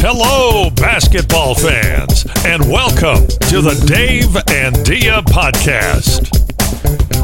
Hello, 0.00 0.70
basketball 0.70 1.54
fans, 1.54 2.24
and 2.46 2.62
welcome 2.70 3.26
to 3.50 3.60
the 3.60 3.74
Dave 3.86 4.34
and 4.50 4.82
Dia 4.82 5.20
podcast. 5.22 6.28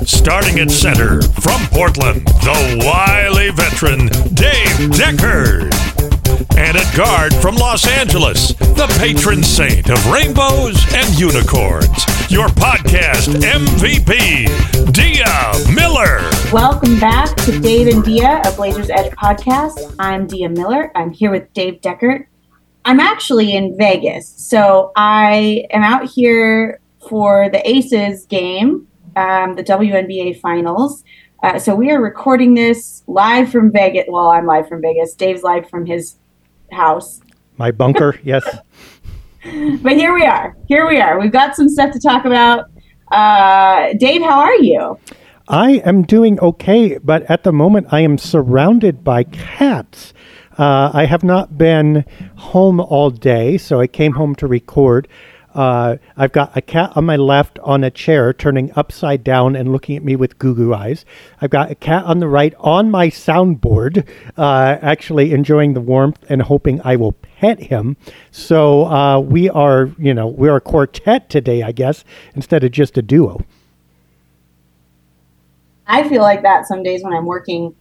Starting 0.07 0.61
at 0.61 0.71
center 0.71 1.23
from 1.23 1.67
Portland, 1.69 2.27
the 2.27 2.83
wily 2.85 3.51
veteran 3.51 4.09
Dave 4.35 4.91
Deckard. 4.91 6.16
And 6.37 6.77
at 6.77 6.97
guard 6.97 7.35
from 7.35 7.55
Los 7.57 7.87
Angeles, 7.87 8.49
the 8.55 8.87
patron 9.01 9.43
saint 9.43 9.89
of 9.89 10.07
rainbows 10.07 10.77
and 10.93 11.19
unicorns, 11.19 12.05
your 12.31 12.49
podcast 12.49 13.29
MVP, 13.41 14.93
Dia 14.93 15.75
Miller. 15.75 16.21
Welcome 16.53 17.01
back 17.01 17.35
to 17.37 17.59
Dave 17.61 17.89
and 17.89 18.05
Dia, 18.05 18.43
a 18.45 18.53
Blazers 18.53 18.91
Edge 18.91 19.11
podcast. 19.13 19.95
I'm 19.99 20.27
Dia 20.27 20.51
Miller. 20.51 20.93
I'm 20.95 21.11
here 21.11 21.31
with 21.31 21.51
Dave 21.55 21.81
Deckard. 21.81 22.27
I'm 22.85 23.01
actually 23.01 23.57
in 23.57 23.75
Vegas, 23.79 24.29
so 24.29 24.93
I 24.95 25.65
am 25.71 25.83
out 25.83 26.05
here 26.05 26.81
for 27.09 27.49
the 27.49 27.67
Aces 27.67 28.27
game, 28.27 28.87
um, 29.17 29.55
the 29.55 29.65
WNBA 29.65 30.39
Finals. 30.41 31.03
Uh, 31.43 31.59
so 31.59 31.75
we 31.75 31.91
are 31.91 32.01
recording 32.01 32.53
this 32.55 33.03
live 33.07 33.51
from 33.51 33.73
Vegas. 33.73 34.05
Well, 34.09 34.29
I'm 34.29 34.45
live 34.45 34.69
from 34.69 34.83
Vegas. 34.83 35.15
Dave's 35.15 35.43
live 35.43 35.69
from 35.71 35.87
his 35.87 36.17
house. 36.73 37.21
My 37.57 37.71
bunker, 37.71 38.19
yes. 38.25 38.45
But 39.83 39.93
here 39.97 40.13
we 40.13 40.25
are. 40.25 40.57
Here 40.67 40.89
we 40.89 41.01
are. 41.01 41.21
We've 41.21 41.33
got 41.33 41.55
some 41.55 41.69
stuff 41.69 41.93
to 41.93 42.01
talk 42.01 42.25
about. 42.25 42.67
Uh, 43.13 43.93
Dave, 43.95 44.23
how 44.23 44.41
are 44.41 44.57
you? 44.57 44.99
I 45.49 45.83
am 45.85 46.03
doing 46.03 46.41
okay, 46.41 46.99
but 46.99 47.23
at 47.31 47.45
the 47.45 47.53
moment 47.53 47.87
I 47.93 48.01
am 48.01 48.19
surrounded 48.19 49.05
by 49.05 49.23
cats. 49.23 50.13
Uh, 50.59 50.91
I 50.93 51.05
have 51.05 51.23
not 51.23 51.57
been 51.57 52.05
home 52.37 52.81
all 52.81 53.11
day, 53.11 53.57
so 53.59 53.81
I 53.81 53.87
came 53.87 54.15
home 54.15 54.35
to 54.37 54.47
record. 54.47 55.07
Uh, 55.57 55.97
I've 56.19 56.33
got 56.33 56.55
a 56.55 56.61
cat 56.61 56.93
on 56.97 57.07
my 57.07 57.17
left 57.17 57.59
on 57.61 57.83
a 57.83 57.91
chair 57.91 58.35
turning 58.35 58.71
upside 58.77 59.25
down 59.25 59.57
and 59.57 59.73
looking 59.73 59.97
at 59.97 60.05
me 60.05 60.15
with 60.15 60.39
goo 60.39 60.55
goo 60.55 60.75
eyes. 60.75 61.07
I've 61.41 61.49
got 61.49 61.71
a 61.71 61.75
cat 61.75 62.05
on 62.05 62.21
the 62.21 62.29
right 62.29 62.55
on 62.61 62.91
my 62.91 63.09
soundboard, 63.09 64.07
uh, 64.37 64.77
actually 64.83 65.33
enjoying 65.33 65.73
the 65.73 65.81
warmth 65.81 66.23
and 66.29 66.43
hoping 66.43 66.83
I 66.85 66.97
will 66.97 67.13
pet 67.13 67.59
him. 67.59 67.97
So 68.31 68.85
uh, 68.85 69.19
we 69.21 69.49
are, 69.49 69.91
you 69.99 70.13
know, 70.13 70.27
we're 70.27 70.57
a 70.57 70.61
quartet 70.61 71.31
today, 71.31 71.63
I 71.63 71.73
guess, 71.73 72.05
instead 72.35 72.63
of 72.63 72.71
just 72.71 72.99
a 72.99 73.03
duo. 73.03 73.41
I 75.87 76.07
feel 76.07 76.21
like 76.21 76.43
that 76.43 76.67
some 76.67 76.83
days 76.83 77.03
when 77.03 77.15
I'm 77.15 77.25
working 77.25 77.75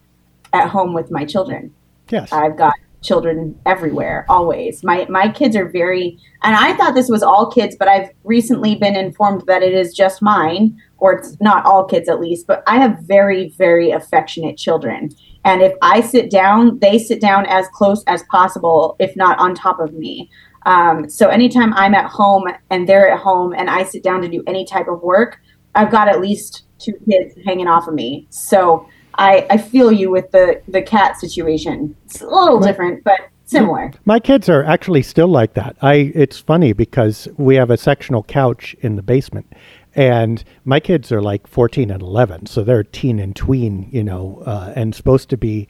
at 0.54 0.70
home 0.70 0.94
with 0.94 1.10
my 1.10 1.26
children. 1.26 1.74
Yes. 2.08 2.32
I've 2.32 2.56
got 2.56 2.72
children 3.06 3.58
everywhere, 3.64 4.26
always. 4.28 4.82
My 4.82 5.06
my 5.08 5.28
kids 5.28 5.56
are 5.56 5.68
very 5.68 6.18
and 6.42 6.54
I 6.54 6.76
thought 6.76 6.94
this 6.94 7.08
was 7.08 7.22
all 7.22 7.50
kids, 7.50 7.76
but 7.78 7.88
I've 7.88 8.10
recently 8.24 8.76
been 8.76 8.96
informed 8.96 9.42
that 9.46 9.62
it 9.62 9.72
is 9.72 9.94
just 9.94 10.22
mine, 10.22 10.80
or 10.98 11.14
it's 11.14 11.36
not 11.40 11.64
all 11.66 11.84
kids 11.84 12.08
at 12.08 12.20
least, 12.20 12.46
but 12.46 12.62
I 12.66 12.78
have 12.78 13.00
very, 13.00 13.48
very 13.58 13.90
affectionate 13.90 14.56
children. 14.56 15.10
And 15.44 15.62
if 15.62 15.72
I 15.82 16.00
sit 16.00 16.30
down, 16.30 16.78
they 16.80 16.98
sit 16.98 17.20
down 17.20 17.46
as 17.46 17.66
close 17.72 18.04
as 18.06 18.22
possible, 18.30 18.96
if 18.98 19.16
not 19.16 19.38
on 19.38 19.54
top 19.54 19.80
of 19.80 19.92
me. 19.94 20.30
Um, 20.66 21.08
so 21.08 21.28
anytime 21.28 21.72
I'm 21.74 21.94
at 21.94 22.06
home 22.06 22.44
and 22.70 22.88
they're 22.88 23.10
at 23.10 23.20
home 23.20 23.52
and 23.52 23.70
I 23.70 23.84
sit 23.84 24.02
down 24.02 24.20
to 24.22 24.28
do 24.28 24.42
any 24.46 24.64
type 24.64 24.88
of 24.88 25.02
work, 25.02 25.38
I've 25.74 25.90
got 25.90 26.08
at 26.08 26.20
least 26.20 26.64
two 26.78 26.94
kids 27.08 27.34
hanging 27.44 27.68
off 27.68 27.86
of 27.86 27.94
me. 27.94 28.26
So 28.30 28.88
I, 29.18 29.46
I 29.50 29.58
feel 29.58 29.92
you 29.92 30.10
with 30.10 30.30
the, 30.30 30.60
the 30.68 30.82
cat 30.82 31.18
situation. 31.18 31.96
It's 32.04 32.20
a 32.20 32.26
little 32.26 32.60
different, 32.60 33.04
but 33.04 33.28
similar. 33.46 33.92
My 34.04 34.20
kids 34.20 34.48
are 34.48 34.64
actually 34.64 35.02
still 35.02 35.28
like 35.28 35.54
that. 35.54 35.76
I 35.80 36.12
it's 36.14 36.38
funny 36.38 36.72
because 36.72 37.28
we 37.36 37.54
have 37.56 37.70
a 37.70 37.76
sectional 37.76 38.22
couch 38.24 38.74
in 38.80 38.96
the 38.96 39.02
basement 39.02 39.52
and 39.96 40.44
my 40.66 40.78
kids 40.78 41.10
are 41.10 41.22
like 41.22 41.46
14 41.46 41.90
and 41.90 42.02
11 42.02 42.46
so 42.46 42.62
they're 42.62 42.84
teen 42.84 43.18
and 43.18 43.34
tween 43.34 43.88
you 43.90 44.04
know 44.04 44.42
uh, 44.46 44.72
and 44.76 44.94
supposed 44.94 45.30
to 45.30 45.38
be 45.38 45.66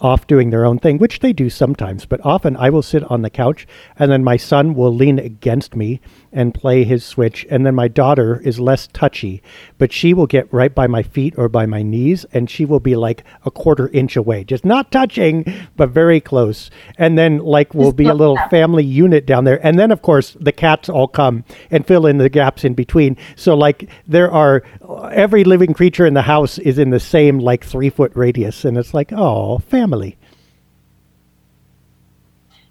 off 0.00 0.26
doing 0.26 0.50
their 0.50 0.64
own 0.64 0.78
thing 0.78 0.98
which 0.98 1.20
they 1.20 1.32
do 1.32 1.50
sometimes 1.50 2.06
but 2.06 2.20
often 2.24 2.56
i 2.56 2.70
will 2.70 2.82
sit 2.82 3.02
on 3.10 3.22
the 3.22 3.30
couch 3.30 3.66
and 3.96 4.10
then 4.10 4.24
my 4.24 4.36
son 4.36 4.74
will 4.74 4.94
lean 4.94 5.18
against 5.18 5.76
me 5.76 6.00
and 6.32 6.54
play 6.54 6.84
his 6.84 7.04
switch 7.04 7.46
and 7.50 7.66
then 7.66 7.74
my 7.74 7.88
daughter 7.88 8.40
is 8.40 8.60
less 8.60 8.86
touchy 8.92 9.42
but 9.78 9.92
she 9.92 10.14
will 10.14 10.26
get 10.26 10.52
right 10.52 10.74
by 10.74 10.86
my 10.86 11.02
feet 11.02 11.34
or 11.36 11.48
by 11.48 11.66
my 11.66 11.82
knees 11.82 12.24
and 12.32 12.48
she 12.48 12.64
will 12.64 12.80
be 12.80 12.96
like 12.96 13.24
a 13.44 13.50
quarter 13.50 13.88
inch 13.88 14.16
away 14.16 14.44
just 14.44 14.64
not 14.64 14.90
touching 14.90 15.44
but 15.76 15.90
very 15.90 16.20
close. 16.20 16.70
And 16.98 17.18
then 17.18 17.38
like 17.38 17.74
we'll 17.74 17.92
be 17.92 18.06
a 18.06 18.14
little 18.14 18.38
family 18.50 18.84
unit 18.84 19.26
down 19.26 19.44
there. 19.44 19.64
And 19.64 19.78
then 19.78 19.90
of 19.90 20.02
course 20.02 20.36
the 20.40 20.52
cats 20.52 20.88
all 20.88 21.08
come 21.08 21.44
and 21.70 21.86
fill 21.86 22.06
in 22.06 22.18
the 22.18 22.28
gaps 22.28 22.64
in 22.64 22.74
between. 22.74 23.16
So 23.36 23.54
like 23.54 23.88
there 24.06 24.30
are 24.30 24.62
every 25.10 25.44
living 25.44 25.74
creature 25.74 26.06
in 26.06 26.14
the 26.14 26.22
house 26.22 26.58
is 26.58 26.78
in 26.78 26.90
the 26.90 27.00
same 27.00 27.38
like 27.38 27.64
three 27.64 27.90
foot 27.90 28.12
radius 28.14 28.64
and 28.64 28.76
it's 28.76 28.94
like 28.94 29.12
oh 29.12 29.58
family 29.58 29.89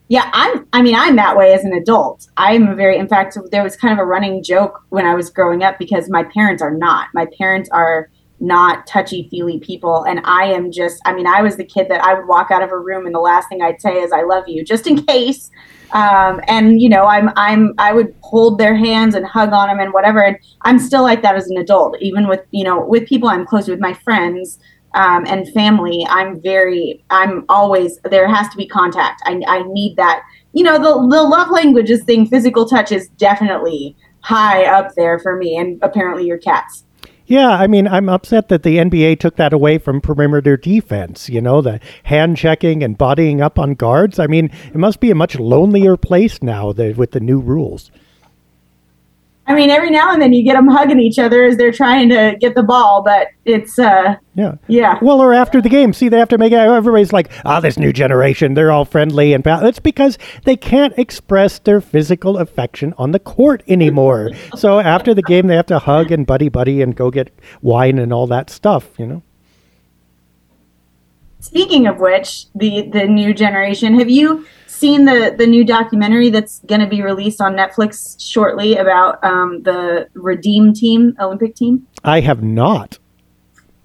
Yeah, 0.09 0.27
I'm. 0.33 0.67
I 0.73 0.81
mean, 0.81 0.95
I'm 0.95 1.15
that 1.17 1.37
way 1.37 1.53
as 1.53 1.63
an 1.63 1.71
adult. 1.73 2.27
I'm 2.35 2.67
a 2.67 2.75
very. 2.75 2.97
In 2.97 3.07
fact, 3.07 3.37
there 3.51 3.63
was 3.63 3.75
kind 3.75 3.93
of 3.93 3.99
a 3.99 4.05
running 4.05 4.43
joke 4.43 4.83
when 4.89 5.05
I 5.05 5.13
was 5.13 5.29
growing 5.29 5.63
up 5.63 5.77
because 5.77 6.09
my 6.09 6.23
parents 6.23 6.63
are 6.63 6.73
not. 6.75 7.09
My 7.13 7.27
parents 7.37 7.69
are 7.71 8.09
not 8.39 8.87
touchy 8.87 9.27
feely 9.29 9.59
people, 9.59 10.03
and 10.05 10.19
I 10.23 10.45
am 10.45 10.71
just. 10.71 10.99
I 11.05 11.13
mean, 11.13 11.27
I 11.27 11.43
was 11.43 11.57
the 11.57 11.63
kid 11.63 11.89
that 11.89 12.03
I 12.03 12.15
would 12.15 12.27
walk 12.27 12.49
out 12.49 12.63
of 12.63 12.71
a 12.71 12.77
room 12.77 13.05
and 13.05 13.13
the 13.13 13.19
last 13.19 13.49
thing 13.49 13.61
I'd 13.61 13.81
say 13.81 13.97
is 13.97 14.11
"I 14.11 14.23
love 14.23 14.45
you," 14.47 14.65
just 14.65 14.87
in 14.87 15.05
case. 15.05 15.51
Um, 15.91 16.41
and 16.47 16.81
you 16.81 16.89
know, 16.89 17.05
I'm. 17.05 17.29
I'm. 17.35 17.75
I 17.77 17.93
would 17.93 18.15
hold 18.21 18.57
their 18.57 18.75
hands 18.75 19.13
and 19.13 19.27
hug 19.27 19.53
on 19.53 19.67
them 19.67 19.79
and 19.79 19.93
whatever. 19.93 20.23
And 20.23 20.37
I'm 20.63 20.79
still 20.79 21.03
like 21.03 21.21
that 21.21 21.35
as 21.35 21.47
an 21.51 21.57
adult, 21.57 21.95
even 22.01 22.27
with 22.27 22.41
you 22.49 22.63
know, 22.63 22.83
with 22.83 23.07
people 23.07 23.29
I'm 23.29 23.45
close 23.45 23.67
with, 23.67 23.79
my 23.79 23.93
friends 23.93 24.57
um, 24.93 25.25
and 25.27 25.47
family, 25.53 26.05
I'm 26.09 26.41
very, 26.41 27.03
I'm 27.09 27.45
always, 27.49 27.99
there 28.09 28.27
has 28.27 28.49
to 28.49 28.57
be 28.57 28.67
contact. 28.67 29.21
I, 29.25 29.41
I 29.47 29.63
need 29.67 29.95
that. 29.97 30.23
You 30.53 30.63
know, 30.63 30.77
the, 30.77 31.15
the 31.15 31.23
love 31.23 31.49
languages 31.51 32.03
thing, 32.03 32.25
physical 32.25 32.67
touch 32.67 32.91
is 32.91 33.07
definitely 33.17 33.95
high 34.21 34.65
up 34.65 34.95
there 34.95 35.19
for 35.19 35.35
me, 35.37 35.57
and 35.57 35.79
apparently 35.81 36.25
your 36.25 36.37
cats. 36.37 36.83
Yeah, 37.29 37.49
I 37.49 37.67
mean, 37.67 37.87
I'm 37.87 38.09
upset 38.09 38.47
that 38.49 38.63
the 38.63 38.77
NBA 38.77 39.19
took 39.19 39.35
that 39.35 39.53
away 39.53 39.77
from 39.77 40.01
perimeter 40.01 40.57
defense, 40.57 41.29
you 41.29 41.41
know, 41.41 41.61
the 41.61 41.79
hand 42.05 42.37
checking 42.37 42.81
and 42.81 42.97
bodying 42.97 43.39
up 43.39 43.59
on 43.59 43.75
guards. 43.75 44.17
I 44.17 44.25
mean, 44.25 44.49
it 44.65 44.77
must 44.77 44.99
be 44.99 45.11
a 45.11 45.15
much 45.15 45.37
lonelier 45.37 45.95
place 45.95 46.41
now 46.41 46.73
that, 46.73 46.97
with 46.97 47.11
the 47.11 47.19
new 47.19 47.39
rules. 47.39 47.91
I 49.49 49.55
mean, 49.55 49.71
every 49.71 49.89
now 49.89 50.13
and 50.13 50.21
then 50.21 50.31
you 50.31 50.43
get 50.43 50.53
them 50.53 50.67
hugging 50.67 50.99
each 50.99 51.17
other 51.17 51.43
as 51.43 51.57
they're 51.57 51.71
trying 51.71 52.09
to 52.09 52.37
get 52.39 52.53
the 52.53 52.61
ball, 52.61 53.01
but 53.03 53.29
it's 53.45 53.79
uh, 53.79 54.15
Yeah. 54.35 54.55
yeah. 54.67 54.99
Well, 55.01 55.19
or 55.19 55.33
after 55.33 55.59
the 55.59 55.69
game, 55.69 55.91
see, 55.91 56.07
they 56.07 56.19
have 56.19 56.29
to 56.29 56.37
make 56.37 56.53
everybody's 56.53 57.11
like, 57.11 57.31
ah, 57.45 57.59
this 57.59 57.79
new 57.79 57.91
generation, 57.91 58.53
they're 58.53 58.71
all 58.71 58.85
friendly 58.85 59.33
and 59.33 59.43
pal-. 59.43 59.65
It's 59.65 59.79
because 59.79 60.19
they 60.45 60.55
can't 60.55 60.93
express 60.99 61.57
their 61.57 61.81
physical 61.81 62.37
affection 62.37 62.93
on 62.99 63.11
the 63.11 63.19
court 63.19 63.63
anymore. 63.67 64.29
so 64.55 64.79
after 64.79 65.15
the 65.15 65.23
game, 65.23 65.47
they 65.47 65.55
have 65.55 65.65
to 65.65 65.79
hug 65.79 66.11
and 66.11 66.27
buddy 66.27 66.49
buddy 66.49 66.83
and 66.83 66.95
go 66.95 67.09
get 67.09 67.35
wine 67.63 67.97
and 67.97 68.13
all 68.13 68.27
that 68.27 68.51
stuff, 68.51 68.99
you 68.99 69.07
know. 69.07 69.23
Speaking 71.39 71.87
of 71.87 71.99
which, 71.99 72.45
the 72.53 72.89
the 72.91 73.05
new 73.05 73.33
generation, 73.33 73.97
have 73.97 74.09
you 74.09 74.45
seen 74.67 75.05
the 75.05 75.33
the 75.37 75.47
new 75.47 75.63
documentary 75.63 76.29
that's 76.29 76.59
going 76.65 76.81
to 76.81 76.87
be 76.87 77.01
released 77.01 77.39
on 77.41 77.55
Netflix 77.55 78.15
shortly 78.19 78.75
about 78.75 79.23
um, 79.23 79.63
the 79.63 80.09
Redeem 80.13 80.73
team, 80.73 81.15
Olympic 81.19 81.55
team? 81.55 81.87
I 82.03 82.19
have 82.19 82.43
not. 82.43 82.99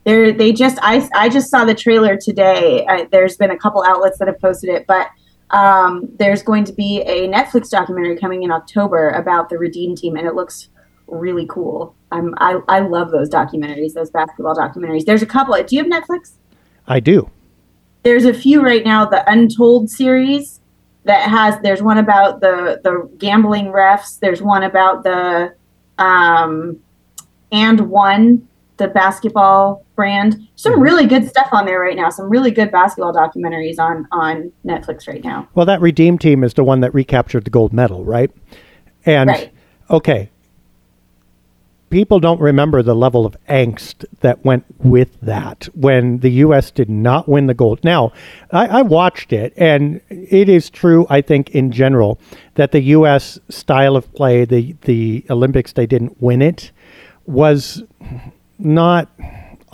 They're, 0.04 0.32
they 0.32 0.52
just 0.52 0.78
I, 0.82 1.08
I 1.14 1.28
just 1.28 1.50
saw 1.50 1.64
the 1.64 1.74
trailer 1.74 2.16
today. 2.16 2.84
I, 2.86 3.08
there's 3.10 3.36
been 3.36 3.50
a 3.50 3.58
couple 3.58 3.82
outlets 3.84 4.18
that 4.18 4.28
have 4.28 4.38
posted 4.40 4.68
it, 4.70 4.86
but 4.86 5.08
um, 5.50 6.08
there's 6.18 6.42
going 6.42 6.64
to 6.64 6.72
be 6.72 7.02
a 7.02 7.28
Netflix 7.28 7.70
documentary 7.70 8.16
coming 8.16 8.42
in 8.42 8.50
October 8.50 9.10
about 9.10 9.48
the 9.48 9.58
Redeem 9.58 9.94
team, 9.96 10.16
and 10.16 10.26
it 10.26 10.34
looks 10.34 10.68
really 11.06 11.46
cool. 11.48 11.94
I'm, 12.10 12.34
I 12.38 12.58
I 12.68 12.80
love 12.80 13.12
those 13.12 13.30
documentaries, 13.30 13.94
those 13.94 14.10
basketball 14.10 14.54
documentaries. 14.56 15.04
There's 15.06 15.22
a 15.22 15.26
couple. 15.26 15.54
Do 15.62 15.76
you 15.76 15.82
have 15.82 16.02
Netflix? 16.02 16.32
I 16.86 17.00
do. 17.00 17.30
There's 18.04 18.26
a 18.26 18.34
few 18.34 18.62
right 18.62 18.84
now. 18.84 19.06
The 19.06 19.28
Untold 19.30 19.90
series 19.90 20.60
that 21.04 21.28
has. 21.28 21.58
There's 21.62 21.82
one 21.82 21.98
about 21.98 22.40
the 22.40 22.80
the 22.84 23.10
gambling 23.18 23.66
refs. 23.66 24.18
There's 24.20 24.42
one 24.42 24.62
about 24.62 25.04
the 25.04 25.54
um, 25.98 26.78
and 27.50 27.80
one 27.88 28.46
the 28.76 28.88
basketball 28.88 29.86
brand. 29.94 30.48
Some 30.56 30.80
really 30.80 31.06
good 31.06 31.28
stuff 31.28 31.48
on 31.52 31.64
there 31.64 31.80
right 31.80 31.96
now. 31.96 32.10
Some 32.10 32.28
really 32.28 32.50
good 32.50 32.70
basketball 32.70 33.14
documentaries 33.14 33.78
on 33.78 34.06
on 34.12 34.52
Netflix 34.66 35.06
right 35.08 35.22
now. 35.22 35.48
Well, 35.54 35.66
that 35.66 35.80
Redeem 35.80 36.18
team 36.18 36.44
is 36.44 36.54
the 36.54 36.64
one 36.64 36.80
that 36.80 36.92
recaptured 36.92 37.44
the 37.44 37.50
gold 37.50 37.72
medal, 37.72 38.04
right? 38.04 38.30
And 39.06 39.30
Right. 39.30 39.52
okay, 39.90 40.30
people 41.94 42.18
don't 42.18 42.40
remember 42.40 42.82
the 42.82 42.92
level 42.92 43.24
of 43.24 43.36
angst 43.48 44.04
that 44.18 44.44
went 44.44 44.64
with 44.78 45.16
that 45.20 45.68
when 45.76 46.18
the 46.18 46.30
U.S. 46.30 46.72
did 46.72 46.90
not 46.90 47.28
win 47.28 47.46
the 47.46 47.54
gold. 47.54 47.78
Now, 47.84 48.12
I, 48.50 48.66
I, 48.66 48.82
watched 48.82 49.32
it, 49.32 49.52
and 49.56 50.00
it 50.08 50.48
is 50.48 50.70
true, 50.70 51.06
I 51.08 51.20
think, 51.20 51.50
in 51.50 51.70
general, 51.70 52.18
that 52.56 52.72
the 52.72 52.80
U.S. 52.80 53.38
style 53.48 53.94
of 53.94 54.12
play, 54.12 54.44
the, 54.44 54.74
the 54.80 55.24
Olympics, 55.30 55.72
they 55.72 55.86
didn't 55.86 56.20
win 56.20 56.42
it, 56.42 56.72
was 57.26 57.84
not 58.58 59.08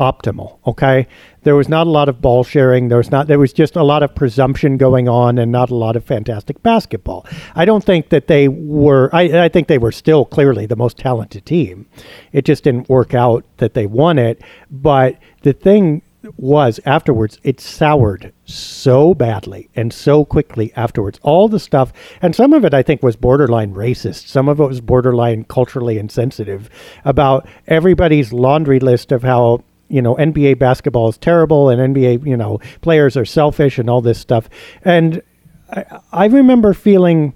optimal. 0.00 0.58
Okay, 0.66 1.06
there 1.44 1.54
was 1.54 1.68
not 1.68 1.86
a 1.86 1.90
lot 1.90 2.08
of 2.08 2.20
ball 2.20 2.42
sharing. 2.42 2.88
There 2.88 2.98
was 2.98 3.10
not. 3.10 3.28
There 3.28 3.38
was 3.38 3.52
just 3.52 3.76
a 3.76 3.84
lot 3.84 4.02
of 4.02 4.14
presumption 4.14 4.76
going 4.76 5.08
on, 5.08 5.38
and 5.38 5.52
not 5.52 5.70
a 5.70 5.74
lot 5.76 5.94
of 5.94 6.04
fantastic 6.04 6.62
basketball. 6.62 7.26
I 7.54 7.64
don't 7.64 7.84
think 7.84 8.08
that 8.08 8.26
they 8.26 8.48
were. 8.48 9.10
I, 9.12 9.44
I 9.44 9.48
think 9.48 9.68
they 9.68 9.78
were 9.78 9.92
still 9.92 10.24
clearly 10.24 10.66
the 10.66 10.76
most 10.76 10.96
talented 10.96 11.46
team. 11.46 11.86
It 12.32 12.44
just 12.44 12.64
didn't 12.64 12.88
work 12.88 13.14
out 13.14 13.44
that 13.58 13.74
they 13.74 13.86
won 13.86 14.18
it. 14.18 14.42
But 14.70 15.18
the 15.42 15.52
thing 15.52 16.02
was 16.36 16.80
afterwards 16.84 17.38
it 17.42 17.60
soured 17.60 18.32
so 18.44 19.14
badly 19.14 19.70
and 19.74 19.92
so 19.92 20.24
quickly 20.24 20.72
afterwards 20.76 21.18
all 21.22 21.48
the 21.48 21.58
stuff 21.58 21.92
and 22.20 22.34
some 22.34 22.52
of 22.52 22.64
it 22.64 22.74
i 22.74 22.82
think 22.82 23.02
was 23.02 23.16
borderline 23.16 23.74
racist 23.74 24.26
some 24.26 24.48
of 24.48 24.60
it 24.60 24.66
was 24.66 24.80
borderline 24.80 25.44
culturally 25.44 25.98
insensitive 25.98 26.68
about 27.04 27.48
everybody's 27.68 28.32
laundry 28.32 28.80
list 28.80 29.12
of 29.12 29.22
how 29.22 29.62
you 29.90 30.00
know 30.00 30.14
NBA 30.16 30.58
basketball 30.58 31.08
is 31.08 31.18
terrible 31.18 31.68
and 31.68 31.94
NBA 31.94 32.26
you 32.26 32.36
know 32.36 32.60
players 32.80 33.16
are 33.16 33.24
selfish 33.24 33.78
and 33.78 33.90
all 33.90 34.00
this 34.00 34.18
stuff. 34.18 34.48
And 34.84 35.22
I, 35.70 35.84
I 36.12 36.26
remember 36.26 36.72
feeling 36.72 37.34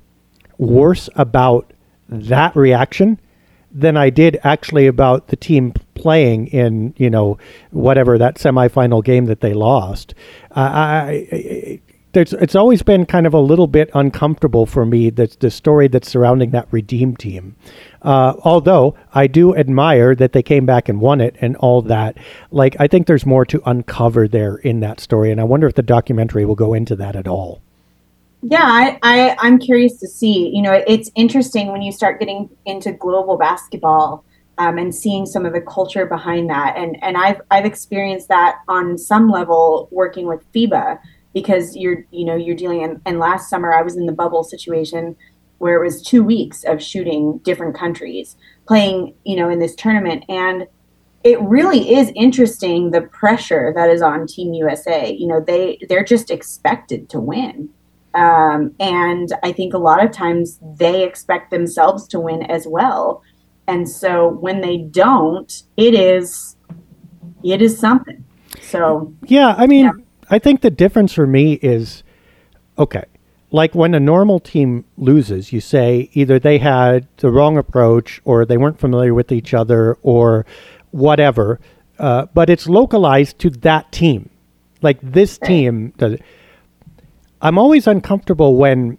worse 0.59 1.09
about 1.17 1.73
that 2.09 2.55
reaction 2.55 3.21
than 3.71 3.97
I 3.97 4.09
did 4.09 4.39
actually 4.45 4.87
about 4.87 5.29
the 5.29 5.37
team 5.37 5.75
playing 5.95 6.47
in 6.49 6.95
you 6.97 7.11
know 7.11 7.39
whatever 7.71 8.19
that 8.19 8.37
semifinal 8.37 9.05
game 9.05 9.27
that 9.27 9.41
they 9.41 9.53
lost. 9.53 10.15
Uh, 10.53 10.61
I, 10.61 11.29
I, 11.33 11.81
there's 12.14 12.32
it's 12.32 12.55
always 12.55 12.82
been 12.82 13.05
kind 13.05 13.26
of 13.26 13.34
a 13.34 13.40
little 13.40 13.66
bit 13.66 13.90
uncomfortable 13.94 14.64
for 14.64 14.87
me 14.87 15.11
that 15.11 15.38
the 15.40 15.50
story 15.50 15.88
that's 15.88 16.08
surrounding 16.08 16.50
that 16.50 16.69
redeem 16.70 17.16
team. 17.16 17.56
Uh, 18.02 18.34
although 18.44 18.94
I 19.12 19.26
do 19.26 19.55
admire 19.55 20.14
that 20.14 20.32
they 20.32 20.43
came 20.43 20.64
back 20.64 20.88
and 20.88 21.00
won 21.00 21.20
it 21.20 21.37
and 21.40 21.56
all 21.56 21.82
that. 21.82 22.16
Like 22.50 22.76
I 22.78 22.87
think 22.87 23.06
there's 23.06 23.26
more 23.26 23.44
to 23.46 23.61
uncover 23.66 24.26
there 24.26 24.56
in 24.56 24.81
that 24.81 25.00
story, 25.00 25.31
and 25.31 25.40
I 25.40 25.44
wonder 25.44 25.66
if 25.66 25.75
the 25.75 25.82
documentary 25.82 26.44
will 26.44 26.55
go 26.55 26.72
into 26.72 26.96
that 26.96 27.16
at 27.16 27.28
all. 27.28 27.61
Yeah, 28.43 28.62
I, 28.62 28.99
I 29.02 29.37
I'm 29.40 29.58
curious 29.58 29.99
to 30.00 30.08
see. 30.08 30.50
You 30.55 30.62
know, 30.62 30.82
it's 30.87 31.11
interesting 31.14 31.72
when 31.72 31.82
you 31.82 31.93
start 31.93 32.20
getting 32.20 32.49
into 32.64 32.93
global 32.93 33.37
basketball. 33.37 34.25
Um, 34.56 34.78
and 34.78 34.94
seeing 34.94 35.26
some 35.26 35.44
of 35.44 35.52
the 35.52 35.61
culture 35.61 36.06
behind 36.06 36.49
that, 36.49 36.76
and 36.76 36.96
and 37.02 37.16
I've 37.16 37.40
I've 37.50 37.64
experienced 37.64 38.28
that 38.28 38.61
on 38.69 38.96
some 38.96 39.28
level 39.28 39.88
working 39.90 40.28
with 40.28 40.44
FIBA, 40.52 41.00
because 41.35 41.77
you're 41.77 42.07
you 42.11 42.25
know 42.25 42.37
you're 42.37 42.57
dealing 42.57 42.81
in, 42.81 43.01
and 43.05 43.19
last 43.19 43.51
summer 43.51 43.75
i 43.75 43.83
was 43.83 43.97
in 43.97 44.07
the 44.07 44.13
bubble 44.13 44.45
situation 44.45 45.15
where 45.59 45.81
it 45.81 45.85
was 45.85 46.03
two 46.03 46.23
weeks 46.23 46.65
of 46.65 46.83
shooting 46.83 47.39
different 47.39 47.75
countries 47.75 48.37
playing 48.67 49.15
you 49.25 49.37
know 49.37 49.49
in 49.49 49.59
this 49.59 49.75
tournament. 49.75 50.25
And 50.29 50.67
it 51.23 51.41
really 51.41 51.95
is 51.95 52.13
interesting 52.15 52.91
the 52.91 53.01
pressure 53.01 53.73
that 53.75 53.89
is 53.89 54.03
on 54.03 54.27
team 54.27 54.53
usa 54.53 55.17
you 55.19 55.27
know 55.27 55.41
they 55.41 55.79
they're 55.89 56.05
just 56.05 56.31
expected 56.31 57.09
to 57.11 57.21
win. 57.21 57.71
Um, 58.15 58.75
and 58.79 59.33
i 59.43 59.51
think 59.53 59.75
a 59.75 59.79
lot 59.79 60.05
of 60.05 60.13
times 60.13 60.61
they 60.79 61.03
expect 61.03 61.51
themselves 61.51 62.07
to 62.09 62.21
win 62.21 62.43
as 62.43 62.67
well. 62.67 63.23
And 63.67 63.89
so 63.89 64.29
when 64.29 64.61
they 64.61 64.77
don't 64.77 65.63
it 65.77 65.95
is 65.95 66.57
it 67.43 67.63
is 67.63 67.79
something. 67.79 68.25
So 68.61 69.15
yeah 69.27 69.55
i 69.57 69.67
mean 69.67 69.87
yeah 69.87 70.04
I 70.31 70.38
think 70.38 70.61
the 70.61 70.71
difference 70.71 71.12
for 71.12 71.26
me 71.26 71.55
is 71.55 72.03
okay. 72.79 73.05
Like 73.50 73.75
when 73.75 73.94
a 73.94 74.00
normal 74.00 74.41
team 74.41 74.85
loses, 74.97 75.53
you 75.53 75.61
say 75.61 76.11
either 76.12 76.38
they 76.38 76.59
had 76.59 77.06
the 77.19 77.31
wrong 77.31 77.56
approach 77.56 78.21
or 78.25 78.44
they 78.44 78.56
weren't 78.56 78.81
familiar 78.81 79.15
with 79.15 79.31
each 79.31 79.55
other 79.55 79.97
or 80.03 80.44
whatever, 80.91 81.61
uh, 81.99 82.26
but 82.35 82.50
it's 82.50 82.67
localized 82.69 83.38
to 83.41 83.50
that 83.50 83.93
team. 83.93 84.31
Like 84.82 84.99
this 85.00 85.38
team 85.38 85.93
does. 85.97 86.19
I'm 87.41 87.59
always 87.59 87.87
uncomfortable 87.87 88.56
when 88.56 88.99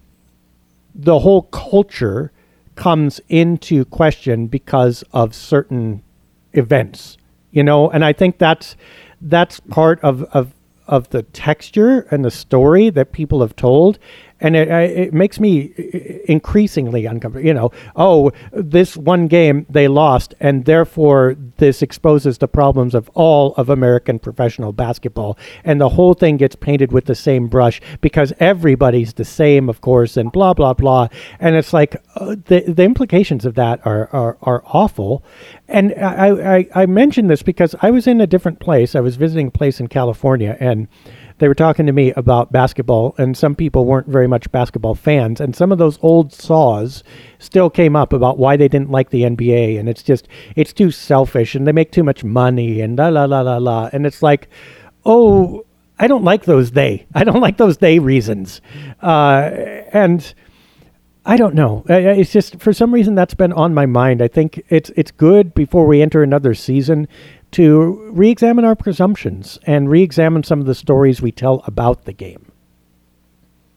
the 0.93 1.19
whole 1.19 1.43
culture 1.43 2.31
comes 2.75 3.19
into 3.27 3.85
question 3.85 4.47
because 4.47 5.03
of 5.11 5.35
certain 5.35 6.01
events, 6.53 7.17
you 7.51 7.63
know, 7.63 7.89
and 7.89 8.05
I 8.05 8.13
think 8.13 8.37
that's 8.37 8.77
that's 9.21 9.59
part 9.59 9.99
of, 10.01 10.23
of 10.25 10.53
of 10.87 11.09
the 11.09 11.23
texture 11.23 12.07
and 12.11 12.23
the 12.23 12.31
story 12.31 12.89
that 12.89 13.11
people 13.11 13.41
have 13.41 13.55
told 13.55 13.99
and 14.45 14.55
it, 14.55 14.67
it 14.69 15.13
makes 15.13 15.39
me 15.39 15.73
increasingly 16.25 17.07
uncomfortable. 17.07 17.47
You 17.47 17.55
know, 17.55 17.71
oh, 17.95 18.31
this 18.51 18.95
one 18.95 19.25
game 19.27 19.65
they 19.67 19.87
lost, 19.87 20.35
and 20.39 20.65
therefore 20.65 21.35
this 21.57 21.81
exposes 21.81 22.37
the 22.37 22.47
problems 22.47 22.93
of 22.93 23.09
all 23.15 23.55
of 23.55 23.69
American 23.69 24.19
professional 24.19 24.71
basketball, 24.71 25.35
and 25.63 25.81
the 25.81 25.89
whole 25.89 26.13
thing 26.13 26.37
gets 26.37 26.55
painted 26.55 26.91
with 26.91 27.05
the 27.05 27.15
same 27.15 27.47
brush 27.47 27.81
because 28.01 28.33
everybody's 28.39 29.13
the 29.13 29.25
same, 29.25 29.67
of 29.67 29.81
course, 29.81 30.15
and 30.15 30.31
blah 30.31 30.53
blah 30.53 30.73
blah. 30.73 31.07
And 31.39 31.55
it's 31.55 31.73
like 31.73 31.95
uh, 32.15 32.35
the 32.45 32.65
the 32.67 32.83
implications 32.83 33.45
of 33.45 33.55
that 33.55 33.79
are 33.83 34.09
are, 34.13 34.37
are 34.43 34.61
awful. 34.67 35.23
And 35.67 35.91
I, 35.95 36.57
I 36.57 36.67
I 36.83 36.85
mentioned 36.85 37.31
this 37.31 37.41
because 37.41 37.73
I 37.81 37.89
was 37.89 38.05
in 38.05 38.21
a 38.21 38.27
different 38.27 38.59
place. 38.59 38.93
I 38.93 38.99
was 38.99 39.15
visiting 39.15 39.47
a 39.47 39.51
place 39.51 39.79
in 39.79 39.87
California, 39.87 40.55
and 40.59 40.87
they 41.37 41.47
were 41.47 41.55
talking 41.55 41.85
to 41.85 41.91
me 41.91 42.13
about 42.13 42.51
basketball, 42.51 43.13
and 43.17 43.35
some 43.35 43.55
people 43.55 43.85
weren't 43.85 44.07
very 44.07 44.27
much 44.27 44.51
basketball 44.51 44.95
fans, 44.95 45.41
and 45.41 45.55
some 45.55 45.71
of 45.71 45.77
those 45.77 45.99
old 46.01 46.31
saws 46.31 47.03
still 47.39 47.69
came 47.69 47.95
up 47.95 48.13
about 48.13 48.37
why 48.37 48.55
they 48.55 48.69
didn't 48.69 48.89
like 48.89 49.09
the 49.09 49.23
NBA, 49.23 49.77
and 49.77 49.89
it's 49.89 50.03
just 50.03 50.27
it's 50.55 50.71
too 50.71 50.91
selfish, 50.91 51.53
and 51.53 51.67
they 51.67 51.73
make 51.73 51.91
too 51.91 52.03
much 52.03 52.23
money, 52.23 52.79
and 52.79 52.97
la 52.97 53.09
la 53.09 53.25
la 53.25 53.41
la 53.41 53.57
la, 53.57 53.89
and 53.91 54.05
it's 54.05 54.23
like, 54.23 54.47
oh, 55.05 55.65
I 55.99 56.07
don't 56.07 56.23
like 56.23 56.45
those 56.45 56.71
they, 56.71 57.05
I 57.13 57.25
don't 57.25 57.41
like 57.41 57.57
those 57.57 57.77
they 57.77 57.99
reasons, 57.99 58.61
uh, 59.01 59.49
and. 59.91 60.33
I 61.27 61.37
don't 61.37 61.55
know. 61.55 61.83
It's 61.89 62.31
just 62.31 62.59
for 62.59 62.71
some 62.71 62.93
reason 62.93 63.15
that's 63.15 63.33
been 63.33 63.51
on 63.51 63.73
my 63.73 63.87
mind. 63.87 64.21
I 64.21 64.27
think 64.27 64.63
it's 64.69 64.91
it's 64.95 65.09
good 65.09 65.55
before 65.55 65.87
we 65.87 65.99
enter 65.99 66.21
another 66.21 66.53
season 66.53 67.07
to 67.55 68.11
re 68.11 68.29
examine 68.29 68.65
our 68.65 68.75
presumptions 68.75 69.57
and 69.65 69.89
re 69.89 70.01
examine 70.03 70.43
some 70.43 70.59
of 70.59 70.65
the 70.65 70.75
stories 70.75 71.21
we 71.21 71.31
tell 71.31 71.63
about 71.65 72.03
the 72.03 72.11
game. 72.11 72.51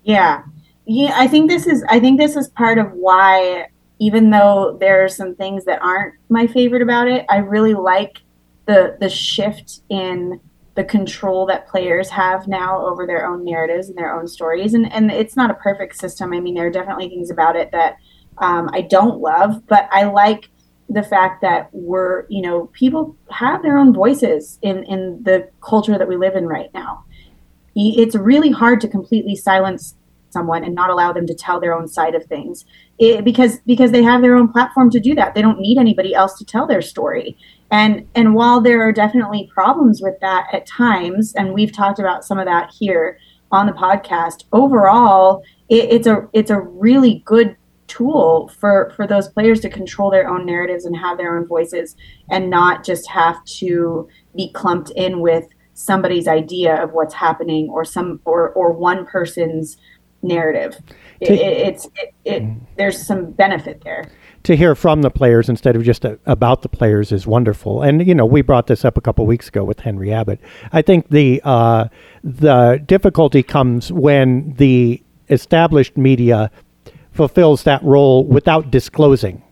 Yeah. 0.02 0.42
Yeah, 0.84 1.12
I 1.14 1.28
think 1.28 1.48
this 1.48 1.68
is 1.68 1.84
I 1.88 2.00
think 2.00 2.18
this 2.18 2.34
is 2.34 2.48
part 2.48 2.78
of 2.78 2.90
why 2.92 3.68
even 4.00 4.30
though 4.30 4.76
there 4.80 5.04
are 5.04 5.08
some 5.08 5.36
things 5.36 5.64
that 5.66 5.80
aren't 5.80 6.14
my 6.28 6.48
favorite 6.48 6.82
about 6.82 7.06
it, 7.06 7.24
I 7.28 7.36
really 7.36 7.74
like 7.74 8.22
the 8.66 8.96
the 8.98 9.08
shift 9.08 9.82
in 9.88 10.40
the 10.74 10.82
control 10.82 11.46
that 11.46 11.68
players 11.68 12.10
have 12.10 12.48
now 12.48 12.84
over 12.84 13.06
their 13.06 13.26
own 13.26 13.44
narratives 13.44 13.88
and 13.88 13.96
their 13.96 14.12
own 14.12 14.26
stories. 14.26 14.74
And 14.74 14.92
and 14.92 15.12
it's 15.12 15.36
not 15.36 15.52
a 15.52 15.54
perfect 15.54 15.96
system. 15.98 16.32
I 16.32 16.40
mean, 16.40 16.54
there 16.54 16.66
are 16.66 16.70
definitely 16.70 17.10
things 17.10 17.30
about 17.30 17.54
it 17.54 17.70
that 17.70 17.96
um, 18.38 18.70
I 18.72 18.80
don't 18.80 19.20
love, 19.20 19.64
but 19.68 19.88
I 19.92 20.04
like 20.04 20.50
the 20.88 21.02
fact 21.02 21.42
that 21.42 21.68
we're 21.72 22.26
you 22.28 22.40
know 22.40 22.66
people 22.72 23.16
have 23.30 23.62
their 23.62 23.78
own 23.78 23.92
voices 23.92 24.58
in 24.62 24.84
in 24.84 25.22
the 25.22 25.48
culture 25.60 25.98
that 25.98 26.08
we 26.08 26.16
live 26.16 26.34
in 26.34 26.46
right 26.46 26.72
now. 26.74 27.04
It's 27.74 28.16
really 28.16 28.50
hard 28.50 28.80
to 28.80 28.88
completely 28.88 29.36
silence 29.36 29.94
someone 30.30 30.64
and 30.64 30.74
not 30.74 30.90
allow 30.90 31.12
them 31.12 31.26
to 31.26 31.34
tell 31.34 31.60
their 31.60 31.72
own 31.72 31.86
side 31.86 32.14
of 32.14 32.24
things. 32.24 32.64
It, 32.98 33.24
because 33.24 33.58
because 33.66 33.92
they 33.92 34.02
have 34.02 34.20
their 34.20 34.36
own 34.36 34.52
platform 34.52 34.90
to 34.90 35.00
do 35.00 35.14
that. 35.14 35.34
They 35.34 35.42
don't 35.42 35.60
need 35.60 35.78
anybody 35.78 36.14
else 36.14 36.36
to 36.38 36.44
tell 36.44 36.66
their 36.66 36.82
story. 36.82 37.36
And 37.70 38.08
and 38.14 38.34
while 38.34 38.60
there 38.60 38.82
are 38.82 38.92
definitely 38.92 39.50
problems 39.52 40.00
with 40.02 40.18
that 40.20 40.48
at 40.52 40.66
times 40.66 41.34
and 41.34 41.52
we've 41.52 41.72
talked 41.72 41.98
about 41.98 42.24
some 42.24 42.38
of 42.38 42.46
that 42.46 42.72
here 42.76 43.18
on 43.50 43.66
the 43.66 43.72
podcast 43.72 44.44
overall 44.52 45.42
it, 45.68 45.90
it's 45.90 46.06
a 46.06 46.28
it's 46.32 46.50
a 46.50 46.60
really 46.60 47.22
good 47.24 47.56
tool 47.88 48.48
for 48.48 48.92
for 48.94 49.06
those 49.06 49.28
players 49.28 49.60
to 49.60 49.68
control 49.68 50.10
their 50.10 50.28
own 50.28 50.46
narratives 50.46 50.84
and 50.84 50.96
have 50.96 51.18
their 51.18 51.36
own 51.36 51.46
voices 51.46 51.96
and 52.30 52.50
not 52.50 52.84
just 52.84 53.08
have 53.08 53.42
to 53.44 54.08
be 54.36 54.52
clumped 54.52 54.90
in 54.90 55.20
with 55.20 55.46
somebody's 55.74 56.28
idea 56.28 56.82
of 56.82 56.92
what's 56.92 57.14
happening 57.14 57.68
or 57.70 57.84
some 57.84 58.20
or 58.24 58.50
or 58.50 58.72
one 58.72 59.06
person's 59.06 59.76
narrative. 60.22 60.76
It, 61.20 61.30
it, 61.30 61.40
it's 61.40 61.86
it, 61.86 62.14
it, 62.24 62.42
mm. 62.42 62.60
there's 62.76 63.04
some 63.04 63.30
benefit 63.32 63.82
there. 63.84 64.10
To 64.44 64.56
hear 64.56 64.74
from 64.74 65.02
the 65.02 65.10
players 65.10 65.48
instead 65.48 65.74
of 65.76 65.82
just 65.82 66.04
a, 66.04 66.18
about 66.26 66.62
the 66.62 66.68
players 66.68 67.10
is 67.10 67.26
wonderful. 67.26 67.82
And 67.82 68.06
you 68.06 68.14
know 68.14 68.26
we 68.26 68.42
brought 68.42 68.66
this 68.66 68.84
up 68.84 68.96
a 68.96 69.00
couple 69.00 69.26
weeks 69.26 69.48
ago 69.48 69.64
with 69.64 69.80
henry 69.80 70.12
abbott. 70.12 70.40
I 70.72 70.82
think 70.82 71.08
the 71.08 71.40
uh, 71.44 71.88
the 72.22 72.82
difficulty 72.84 73.42
comes 73.42 73.92
when 73.92 74.54
the 74.54 75.02
established 75.30 75.96
media 75.96 76.50
fulfills 77.18 77.64
that 77.64 77.82
role 77.82 78.24
without 78.24 78.70
disclosing 78.70 79.42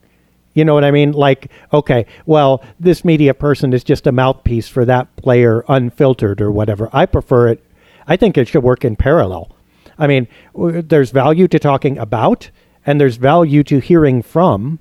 You 0.56 0.64
know 0.64 0.72
what 0.72 0.84
I 0.84 0.90
mean? 0.90 1.12
Like, 1.12 1.50
okay, 1.70 2.06
well, 2.24 2.64
this 2.80 3.04
media 3.04 3.34
person 3.34 3.74
is 3.74 3.84
just 3.84 4.06
a 4.06 4.12
mouthpiece 4.12 4.68
for 4.68 4.86
that 4.86 5.14
player, 5.16 5.62
unfiltered 5.68 6.40
or 6.40 6.50
whatever. 6.50 6.88
I 6.94 7.04
prefer 7.04 7.48
it. 7.48 7.62
I 8.08 8.16
think 8.16 8.38
it 8.38 8.48
should 8.48 8.62
work 8.62 8.82
in 8.82 8.96
parallel. 8.96 9.54
I 9.98 10.06
mean, 10.06 10.26
there's 10.54 11.10
value 11.10 11.46
to 11.48 11.58
talking 11.58 11.98
about, 11.98 12.50
and 12.86 12.98
there's 12.98 13.16
value 13.16 13.62
to 13.64 13.80
hearing 13.80 14.22
from, 14.22 14.78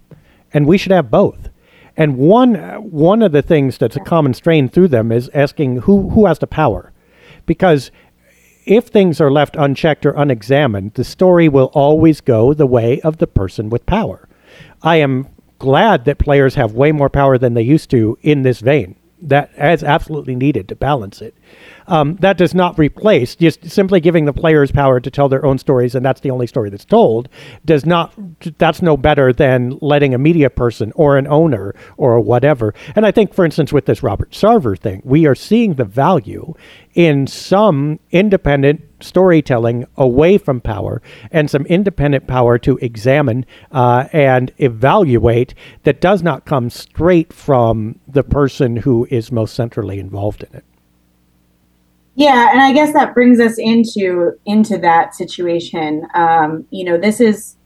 and 0.54 0.66
we 0.66 0.78
should 0.78 0.94
have 0.94 1.12
both. 1.12 1.50
And 1.98 2.18
one 2.18 2.56
one 2.90 3.22
of 3.22 3.34
the 3.34 3.42
things 3.42 3.78
that's 3.78 3.98
a 3.98 4.02
common 4.02 4.34
strain 4.34 4.70
through 4.70 4.90
them 4.90 5.12
is 5.12 5.30
asking 5.34 5.82
who 5.82 6.10
who 6.12 6.26
has 6.26 6.40
the 6.40 6.48
power, 6.48 6.94
because 7.46 7.92
if 8.66 8.88
things 8.88 9.22
are 9.22 9.32
left 9.32 9.56
unchecked 9.56 10.06
or 10.06 10.12
unexamined, 10.12 10.94
the 10.96 11.04
story 11.04 11.48
will 11.48 11.72
always 11.74 12.22
go 12.22 12.54
the 12.54 12.68
way 12.68 13.00
of 13.02 13.18
the 13.18 13.28
person 13.28 13.70
with 13.70 13.86
power. 13.86 14.28
I 14.82 14.98
am 14.98 15.28
glad 15.60 16.06
that 16.06 16.20
players 16.20 16.56
have 16.56 16.74
way 16.74 16.92
more 16.92 17.10
power 17.10 17.38
than 17.38 17.54
they 17.54 17.62
used 17.62 17.90
to 17.92 18.18
in 18.22 18.42
this 18.42 18.60
vein. 18.60 18.96
That 19.22 19.52
is 19.58 19.84
absolutely 19.84 20.36
needed 20.36 20.68
to 20.68 20.76
balance 20.76 21.22
it. 21.22 21.36
Um, 21.88 22.16
that 22.18 22.38
does 22.38 22.54
not 22.54 22.80
replace 22.80 23.36
just 23.36 23.70
simply 23.70 24.00
giving 24.00 24.26
the 24.26 24.34
players 24.34 24.72
power 24.72 25.00
to 25.00 25.12
tell 25.12 25.30
their 25.30 25.46
own 25.46 25.58
stories, 25.58 25.96
and 25.96 26.06
that's 26.06 26.22
the 26.22 26.32
only 26.32 26.48
story 26.48 26.70
that's 26.70 26.86
told. 26.86 27.30
Does 27.64 27.86
not 27.86 28.14
that's 28.58 28.82
no 28.82 28.98
better 28.98 29.32
than 29.34 29.78
letting 29.82 30.14
a 30.14 30.18
media 30.18 30.50
person 30.50 30.92
or 30.96 31.18
an 31.18 31.28
owner 31.28 31.76
or 31.98 32.20
whatever. 32.20 32.74
And 32.96 33.06
I 33.06 33.12
think, 33.12 33.34
for 33.34 33.46
instance, 33.46 33.72
with 33.72 33.86
this 33.86 34.04
Robert 34.04 34.32
Sarver 34.32 34.78
thing, 34.78 35.02
we 35.04 35.26
are 35.26 35.36
seeing 35.36 35.76
the 35.76 35.86
value 35.86 36.54
in 36.94 37.28
some 37.28 38.00
independent 38.12 38.82
storytelling 39.02 39.86
away 39.98 40.38
from 40.38 40.62
power 40.62 41.02
and 41.32 41.50
some 41.50 41.66
independent 41.66 42.28
power 42.28 42.58
to 42.58 42.78
examine 42.78 43.46
uh, 43.72 44.08
and 44.14 44.52
evaluate 44.58 45.54
that 45.84 46.02
does 46.02 46.24
not 46.24 46.46
come 46.46 46.70
straight 46.70 47.34
from 47.34 48.00
the 48.08 48.24
person 48.24 48.78
who 48.78 49.06
is 49.12 49.32
most 49.32 49.54
centrally 49.54 50.00
involved 50.00 50.44
in 50.44 50.58
it. 50.58 50.66
Yeah, 52.16 52.52
and 52.52 52.62
I 52.62 52.72
guess 52.72 52.94
that 52.94 53.14
brings 53.14 53.40
us 53.40 53.58
into 53.58 54.34
into 54.46 54.78
that 54.78 55.14
situation. 55.14 56.08
Um, 56.14 56.66
you 56.72 56.86
know, 56.86 56.98
this 56.98 57.20
is 57.20 57.58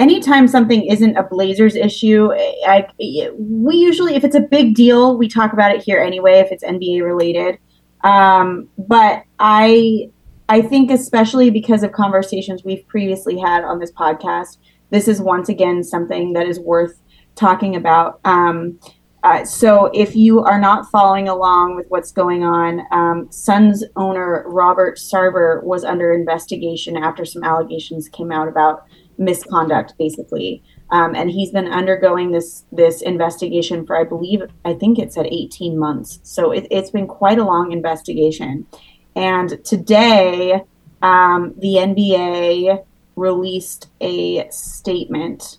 anytime 0.00 0.48
something 0.48 0.84
isn't 0.86 1.16
a 1.16 1.22
Blazers 1.22 1.76
issue. 1.76 2.32
I, 2.32 2.88
we 2.98 3.76
usually, 3.76 4.16
if 4.16 4.24
it's 4.24 4.34
a 4.34 4.40
big 4.40 4.74
deal, 4.74 5.16
we 5.16 5.28
talk 5.28 5.52
about 5.52 5.74
it 5.74 5.82
here 5.82 6.00
anyway. 6.00 6.40
If 6.40 6.50
it's 6.50 6.64
NBA 6.64 7.04
related, 7.04 7.58
um, 8.02 8.68
but 8.76 9.22
I 9.38 10.10
I 10.48 10.60
think 10.60 10.90
especially 10.90 11.50
because 11.50 11.84
of 11.84 11.92
conversations 11.92 12.64
we've 12.64 12.86
previously 12.88 13.38
had 13.38 13.62
on 13.62 13.78
this 13.78 13.92
podcast, 13.92 14.58
this 14.90 15.06
is 15.06 15.20
once 15.20 15.48
again 15.48 15.84
something 15.84 16.32
that 16.32 16.46
is 16.46 16.58
worth 16.58 17.00
talking 17.36 17.76
about. 17.76 18.20
Um, 18.24 18.80
uh, 19.22 19.44
so 19.44 19.86
if 19.94 20.16
you 20.16 20.40
are 20.40 20.60
not 20.60 20.90
following 20.90 21.28
along 21.28 21.76
with 21.76 21.86
what's 21.88 22.10
going 22.10 22.42
on, 22.42 22.82
um, 22.90 23.30
Suns 23.30 23.84
owner 23.94 24.44
Robert 24.48 24.98
Sarver 24.98 25.62
was 25.62 25.84
under 25.84 26.12
investigation 26.12 26.96
after 26.96 27.24
some 27.24 27.44
allegations 27.44 28.08
came 28.08 28.32
out 28.32 28.48
about 28.48 28.84
misconduct, 29.18 29.94
basically. 29.96 30.62
Um, 30.90 31.14
and 31.14 31.30
he's 31.30 31.50
been 31.50 31.68
undergoing 31.68 32.32
this 32.32 32.64
this 32.72 33.00
investigation 33.00 33.86
for, 33.86 33.96
I 33.96 34.04
believe, 34.04 34.42
I 34.64 34.74
think 34.74 34.98
it 34.98 35.12
said 35.12 35.26
18 35.26 35.78
months. 35.78 36.18
So 36.24 36.50
it, 36.50 36.70
has 36.72 36.90
been 36.90 37.06
quite 37.06 37.38
a 37.38 37.44
long 37.44 37.70
investigation. 37.70 38.66
And 39.14 39.64
today, 39.64 40.62
um, 41.00 41.54
the 41.58 41.74
NBA 41.76 42.84
released 43.14 43.88
a 44.00 44.48
statement. 44.50 45.58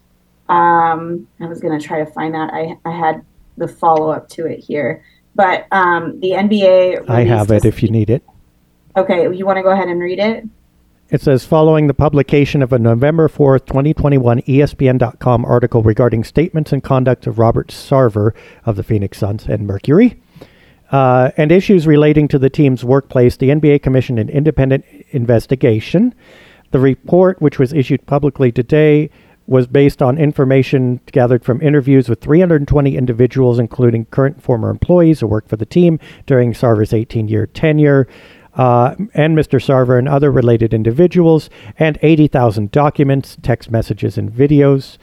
Um, 0.50 1.28
I 1.40 1.46
was 1.46 1.62
going 1.62 1.80
to 1.80 1.86
try 1.86 2.04
to 2.04 2.12
find 2.12 2.34
that. 2.34 2.54
I, 2.54 2.78
I 2.86 2.92
had 2.92 3.24
the 3.58 3.68
follow 3.68 4.12
up 4.12 4.30
to 4.30 4.46
it 4.46 4.60
here. 4.60 5.04
But 5.36 5.68
um, 5.72 6.20
the 6.20 6.32
NBA. 6.32 7.10
I 7.10 7.24
have 7.24 7.52
it 7.52 7.66
if 7.66 7.82
you 7.82 7.90
need 7.90 8.10
it. 8.10 8.24
Okay, 8.96 9.34
you 9.36 9.46
want 9.46 9.58
to 9.58 9.64
go 9.64 9.72
ahead 9.72 9.88
and 9.88 10.00
read 10.00 10.20
it? 10.20 10.46
It 11.10 11.22
says 11.22 11.46
following 11.46 11.88
the 11.88 11.94
publication 11.94 12.62
of 12.62 12.74
a 12.74 12.80
November 12.80 13.28
4th, 13.28 13.66
2021 13.66 14.42
ESPN.com 14.42 15.46
article 15.46 15.84
regarding 15.84 16.24
statements 16.24 16.72
and 16.72 16.84
conduct 16.84 17.28
of 17.28 17.40
Robert 17.40 17.70
Sarver 17.70 18.34
of 18.66 18.76
the 18.76 18.84
Phoenix 18.84 19.18
Suns 19.18 19.46
and 19.46 19.68
Mercury 19.68 20.22
uh, 20.94 21.32
and 21.38 21.52
issues 21.52 21.88
relating 21.88 22.28
to 22.28 22.38
the 22.38 22.52
team's 22.52 22.86
workplace, 22.86 23.36
the 23.36 23.50
NBA 23.50 23.82
commissioned 23.82 24.20
an 24.20 24.30
independent 24.30 24.86
investigation. 25.10 26.14
The 26.70 26.80
report, 26.80 27.42
which 27.42 27.58
was 27.58 27.74
issued 27.74 28.06
publicly 28.06 28.52
today, 28.52 29.10
was 29.54 29.68
based 29.68 30.02
on 30.02 30.18
information 30.18 31.00
gathered 31.12 31.46
from 31.46 31.62
interviews 31.62 32.10
with 32.10 32.20
320 32.22 32.98
individuals, 32.98 33.60
including 33.60 34.06
current 34.06 34.38
and 34.38 34.44
former 34.44 34.72
employees 34.72 35.20
who 35.20 35.28
worked 35.28 35.48
for 35.48 35.58
the 35.58 35.66
team 35.66 36.00
during 36.26 36.54
Sarver's 36.54 36.92
18 36.92 37.28
year 37.28 37.46
tenure. 37.46 38.08
Uh, 38.56 38.96
and 39.14 39.38
Mr. 39.38 39.60
Sarver 39.60 39.98
and 39.98 40.08
other 40.08 40.32
related 40.32 40.74
individuals, 40.76 41.50
and 41.80 41.98
80,000 42.04 42.72
documents, 42.72 43.38
text 43.42 43.72
messages, 43.72 44.16
and 44.16 44.32
videos. 44.32 44.98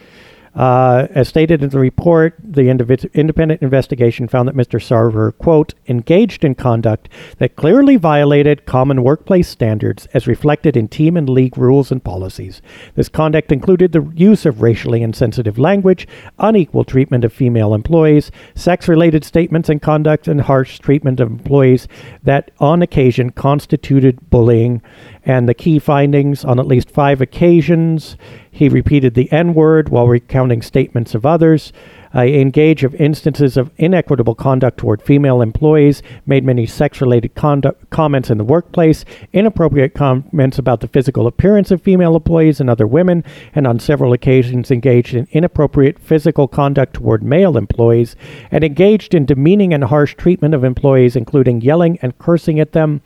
Uh, 0.54 1.06
as 1.10 1.28
stated 1.28 1.62
in 1.62 1.68
the 1.68 1.78
report, 1.78 2.34
the 2.42 2.68
independent 2.68 3.62
investigation 3.62 4.26
found 4.26 4.48
that 4.48 4.56
Mr. 4.56 4.80
Sarver, 4.80 5.36
quote, 5.38 5.74
engaged 5.86 6.44
in 6.44 6.56
conduct 6.56 7.08
that 7.38 7.54
clearly 7.54 7.96
violated 7.96 8.66
common 8.66 9.04
workplace 9.04 9.48
standards 9.48 10.06
as 10.12 10.26
reflected 10.26 10.76
in 10.76 10.88
team 10.88 11.16
and 11.16 11.28
league 11.28 11.56
rules 11.56 11.92
and 11.92 12.02
policies. 12.02 12.60
This 12.96 13.08
conduct 13.08 13.52
included 13.52 13.92
the 13.92 14.10
use 14.16 14.44
of 14.44 14.60
racially 14.60 15.02
insensitive 15.02 15.56
language, 15.56 16.08
unequal 16.40 16.84
treatment 16.84 17.24
of 17.24 17.32
female 17.32 17.72
employees, 17.72 18.32
sex 18.56 18.88
related 18.88 19.24
statements 19.24 19.68
and 19.68 19.80
conduct, 19.80 20.26
and 20.26 20.40
harsh 20.40 20.80
treatment 20.80 21.20
of 21.20 21.30
employees 21.30 21.86
that 22.24 22.50
on 22.58 22.82
occasion 22.82 23.30
constituted 23.30 24.30
bullying 24.30 24.82
and 25.24 25.48
the 25.48 25.54
key 25.54 25.78
findings 25.78 26.44
on 26.44 26.58
at 26.58 26.66
least 26.66 26.90
five 26.90 27.20
occasions. 27.20 28.16
He 28.50 28.68
repeated 28.68 29.14
the 29.14 29.30
N 29.30 29.54
word 29.54 29.88
while 29.88 30.08
recounting 30.08 30.62
statements 30.62 31.14
of 31.14 31.24
others. 31.24 31.72
Uh, 32.12 32.22
engage 32.22 32.82
of 32.82 32.92
instances 32.96 33.56
of 33.56 33.70
inequitable 33.76 34.34
conduct 34.34 34.78
toward 34.78 35.00
female 35.00 35.40
employees, 35.40 36.02
made 36.26 36.44
many 36.44 36.66
sex 36.66 37.00
related 37.00 37.32
comments 37.36 38.30
in 38.30 38.36
the 38.36 38.42
workplace, 38.42 39.04
inappropriate 39.32 39.94
comments 39.94 40.58
about 40.58 40.80
the 40.80 40.88
physical 40.88 41.28
appearance 41.28 41.70
of 41.70 41.80
female 41.80 42.16
employees 42.16 42.60
and 42.60 42.68
other 42.68 42.86
women, 42.86 43.22
and 43.54 43.64
on 43.64 43.78
several 43.78 44.12
occasions 44.12 44.72
engaged 44.72 45.14
in 45.14 45.28
inappropriate 45.30 46.00
physical 46.00 46.48
conduct 46.48 46.94
toward 46.94 47.22
male 47.22 47.56
employees, 47.56 48.16
and 48.50 48.64
engaged 48.64 49.14
in 49.14 49.24
demeaning 49.24 49.72
and 49.72 49.84
harsh 49.84 50.16
treatment 50.16 50.52
of 50.52 50.64
employees, 50.64 51.14
including 51.14 51.60
yelling 51.60 51.96
and 52.02 52.18
cursing 52.18 52.58
at 52.58 52.72
them. 52.72 53.02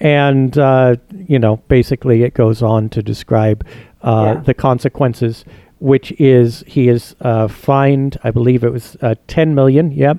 And, 0.00 0.58
uh, 0.58 0.96
you 1.28 1.38
know, 1.38 1.56
basically 1.68 2.22
it 2.22 2.34
goes 2.34 2.62
on 2.62 2.88
to 2.90 3.02
describe 3.02 3.66
uh, 4.02 4.34
yeah. 4.34 4.40
the 4.42 4.54
consequences, 4.54 5.44
which 5.78 6.12
is 6.12 6.64
he 6.66 6.88
is 6.88 7.14
uh, 7.20 7.48
fined, 7.48 8.18
I 8.24 8.30
believe 8.30 8.64
it 8.64 8.72
was 8.72 8.96
uh, 9.02 9.14
10 9.26 9.54
million, 9.54 9.92
yep, 9.92 10.18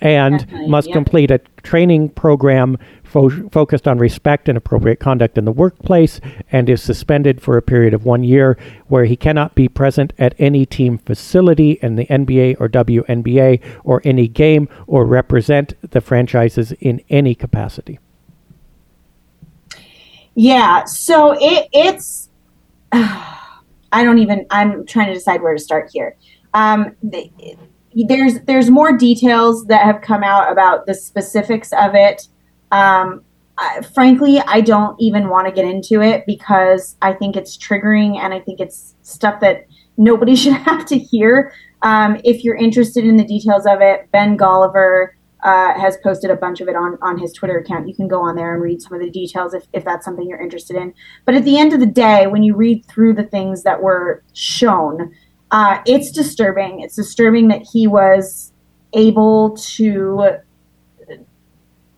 and 0.00 0.46
must 0.66 0.90
complete 0.92 1.30
a 1.30 1.38
training 1.62 2.08
program 2.10 2.78
fo- 3.04 3.48
focused 3.50 3.86
on 3.86 3.98
respect 3.98 4.48
and 4.48 4.56
appropriate 4.56 5.00
conduct 5.00 5.36
in 5.36 5.44
the 5.44 5.52
workplace 5.52 6.20
and 6.50 6.70
is 6.70 6.82
suspended 6.82 7.40
for 7.42 7.56
a 7.56 7.62
period 7.62 7.92
of 7.92 8.04
one 8.04 8.24
year 8.24 8.56
where 8.86 9.04
he 9.04 9.16
cannot 9.16 9.54
be 9.54 9.68
present 9.68 10.12
at 10.18 10.34
any 10.38 10.64
team 10.64 10.98
facility 10.98 11.72
in 11.82 11.96
the 11.96 12.06
NBA 12.06 12.56
or 12.58 12.68
WNBA 12.68 13.62
or 13.84 14.00
any 14.04 14.28
game 14.28 14.68
or 14.86 15.04
represent 15.04 15.74
the 15.90 16.00
franchises 16.00 16.72
in 16.80 17.02
any 17.10 17.34
capacity. 17.34 17.98
Yeah, 20.34 20.84
so 20.84 21.36
it 21.38 21.68
it's 21.72 22.30
I 22.92 24.04
don't 24.04 24.18
even 24.18 24.46
I'm 24.50 24.86
trying 24.86 25.08
to 25.08 25.14
decide 25.14 25.42
where 25.42 25.54
to 25.54 25.60
start 25.60 25.90
here. 25.92 26.16
Um, 26.54 26.96
the, 27.02 27.30
there's 27.94 28.40
there's 28.42 28.70
more 28.70 28.96
details 28.96 29.66
that 29.66 29.84
have 29.84 30.00
come 30.00 30.22
out 30.22 30.50
about 30.50 30.86
the 30.86 30.94
specifics 30.94 31.72
of 31.72 31.94
it. 31.94 32.28
Um, 32.70 33.22
I, 33.58 33.82
frankly, 33.82 34.40
I 34.46 34.60
don't 34.60 34.98
even 35.00 35.28
want 35.28 35.46
to 35.46 35.52
get 35.52 35.64
into 35.64 36.00
it 36.00 36.24
because 36.26 36.96
I 37.02 37.12
think 37.12 37.36
it's 37.36 37.56
triggering 37.58 38.16
and 38.16 38.32
I 38.32 38.40
think 38.40 38.60
it's 38.60 38.94
stuff 39.02 39.40
that 39.40 39.66
nobody 39.96 40.34
should 40.36 40.54
have 40.54 40.86
to 40.86 40.98
hear. 40.98 41.52
Um, 41.82 42.20
if 42.24 42.44
you're 42.44 42.56
interested 42.56 43.04
in 43.04 43.16
the 43.16 43.24
details 43.24 43.66
of 43.66 43.80
it, 43.80 44.10
Ben 44.12 44.36
Golliver 44.36 45.08
uh, 45.42 45.78
has 45.78 45.96
posted 46.02 46.30
a 46.30 46.36
bunch 46.36 46.60
of 46.60 46.68
it 46.68 46.76
on, 46.76 46.98
on 47.02 47.18
his 47.18 47.32
Twitter 47.32 47.58
account. 47.58 47.88
You 47.88 47.94
can 47.94 48.08
go 48.08 48.20
on 48.20 48.36
there 48.36 48.52
and 48.52 48.62
read 48.62 48.82
some 48.82 48.92
of 48.92 49.00
the 49.00 49.10
details 49.10 49.54
if, 49.54 49.64
if 49.72 49.84
that's 49.84 50.04
something 50.04 50.28
you're 50.28 50.40
interested 50.40 50.76
in. 50.76 50.92
But 51.24 51.34
at 51.34 51.44
the 51.44 51.58
end 51.58 51.72
of 51.72 51.80
the 51.80 51.86
day, 51.86 52.26
when 52.26 52.42
you 52.42 52.54
read 52.54 52.84
through 52.86 53.14
the 53.14 53.24
things 53.24 53.62
that 53.62 53.82
were 53.82 54.22
shown, 54.32 55.14
uh, 55.50 55.80
it's 55.86 56.10
disturbing. 56.10 56.80
It's 56.80 56.94
disturbing 56.94 57.48
that 57.48 57.62
he 57.62 57.86
was 57.86 58.52
able 58.92 59.56
to. 59.56 60.40
It, 61.08 61.26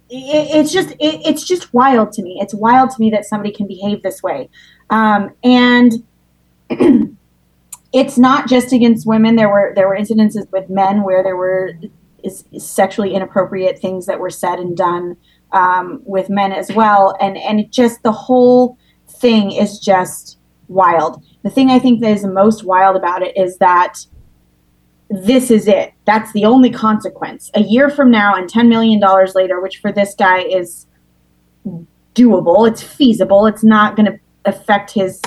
it's 0.08 0.72
just 0.72 0.90
it, 0.92 1.20
it's 1.26 1.44
just 1.44 1.72
wild 1.74 2.12
to 2.12 2.22
me. 2.22 2.38
It's 2.40 2.54
wild 2.54 2.90
to 2.90 2.96
me 3.00 3.10
that 3.10 3.24
somebody 3.24 3.52
can 3.52 3.66
behave 3.66 4.02
this 4.02 4.22
way, 4.22 4.48
um, 4.90 5.34
and 5.42 5.92
it's 7.92 8.18
not 8.18 8.48
just 8.48 8.72
against 8.72 9.06
women. 9.06 9.36
There 9.36 9.50
were 9.50 9.72
there 9.74 9.88
were 9.88 9.96
incidences 9.96 10.50
with 10.50 10.70
men 10.70 11.02
where 11.02 11.22
there 11.22 11.36
were 11.36 11.72
is, 12.24 12.44
sexually 12.58 13.14
inappropriate 13.14 13.78
things 13.78 14.06
that 14.06 14.20
were 14.20 14.30
said 14.30 14.58
and 14.58 14.76
done 14.76 15.16
um, 15.52 16.00
with 16.04 16.30
men 16.30 16.52
as 16.52 16.72
well, 16.72 17.16
and 17.20 17.36
and 17.36 17.60
it 17.60 17.70
just 17.70 18.02
the 18.02 18.12
whole 18.12 18.78
thing 19.08 19.52
is 19.52 19.78
just 19.78 20.38
wild. 20.68 21.22
The 21.42 21.50
thing 21.50 21.70
I 21.70 21.78
think 21.78 22.00
that 22.00 22.12
is 22.12 22.22
the 22.22 22.32
most 22.32 22.64
wild 22.64 22.96
about 22.96 23.22
it 23.22 23.36
is 23.36 23.58
that 23.58 23.98
this 25.10 25.50
is 25.50 25.68
it. 25.68 25.92
That's 26.06 26.32
the 26.32 26.44
only 26.44 26.70
consequence. 26.70 27.50
A 27.54 27.62
year 27.62 27.90
from 27.90 28.10
now 28.10 28.34
and 28.34 28.50
$10 28.50 28.68
million 28.68 29.00
later, 29.34 29.60
which 29.60 29.78
for 29.78 29.92
this 29.92 30.14
guy 30.14 30.40
is 30.40 30.86
doable, 32.14 32.68
it's 32.68 32.82
feasible, 32.82 33.46
it's 33.46 33.62
not 33.62 33.94
going 33.94 34.06
to 34.06 34.18
affect 34.46 34.90
his 34.90 35.20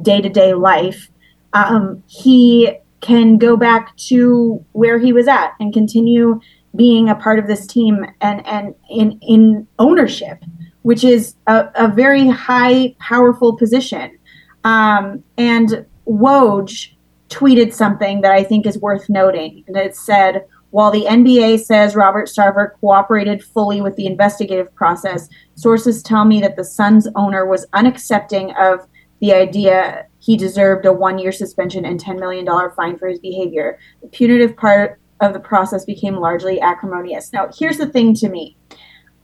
day 0.00 0.20
to 0.20 0.28
day 0.28 0.54
life, 0.54 1.10
um, 1.52 2.02
he 2.06 2.72
can 3.00 3.38
go 3.38 3.56
back 3.56 3.96
to 3.96 4.64
where 4.72 4.98
he 4.98 5.12
was 5.12 5.28
at 5.28 5.52
and 5.60 5.72
continue 5.72 6.40
being 6.74 7.08
a 7.08 7.14
part 7.14 7.38
of 7.38 7.46
this 7.46 7.66
team 7.66 8.04
and, 8.20 8.46
and 8.46 8.74
in, 8.90 9.18
in 9.22 9.66
ownership, 9.78 10.42
which 10.82 11.04
is 11.04 11.34
a, 11.46 11.68
a 11.74 11.88
very 11.88 12.28
high, 12.28 12.94
powerful 12.98 13.56
position. 13.56 14.18
Um, 14.64 15.22
and 15.38 15.86
Woj 16.06 16.92
tweeted 17.28 17.72
something 17.72 18.20
that 18.20 18.32
I 18.32 18.44
think 18.44 18.66
is 18.66 18.78
worth 18.78 19.08
noting. 19.08 19.64
And 19.66 19.76
it 19.76 19.96
said, 19.96 20.44
while 20.70 20.90
the 20.90 21.04
NBA 21.04 21.60
says 21.60 21.96
Robert 21.96 22.28
Sarver 22.28 22.72
cooperated 22.80 23.42
fully 23.42 23.80
with 23.80 23.96
the 23.96 24.06
investigative 24.06 24.74
process, 24.74 25.28
sources 25.54 26.02
tell 26.02 26.24
me 26.24 26.40
that 26.40 26.56
the 26.56 26.64
Suns 26.64 27.08
owner 27.14 27.46
was 27.46 27.66
unaccepting 27.72 28.54
of 28.60 28.86
the 29.20 29.32
idea 29.32 30.06
he 30.18 30.36
deserved 30.36 30.84
a 30.86 30.92
one 30.92 31.18
year 31.18 31.32
suspension 31.32 31.84
and 31.84 32.02
$10 32.02 32.18
million 32.18 32.46
fine 32.76 32.98
for 32.98 33.08
his 33.08 33.20
behavior. 33.20 33.78
The 34.02 34.08
punitive 34.08 34.56
part 34.56 35.00
of 35.20 35.32
the 35.32 35.40
process 35.40 35.84
became 35.84 36.16
largely 36.16 36.60
acrimonious. 36.60 37.32
Now, 37.32 37.48
here's 37.56 37.78
the 37.78 37.86
thing 37.86 38.14
to 38.16 38.28
me 38.28 38.56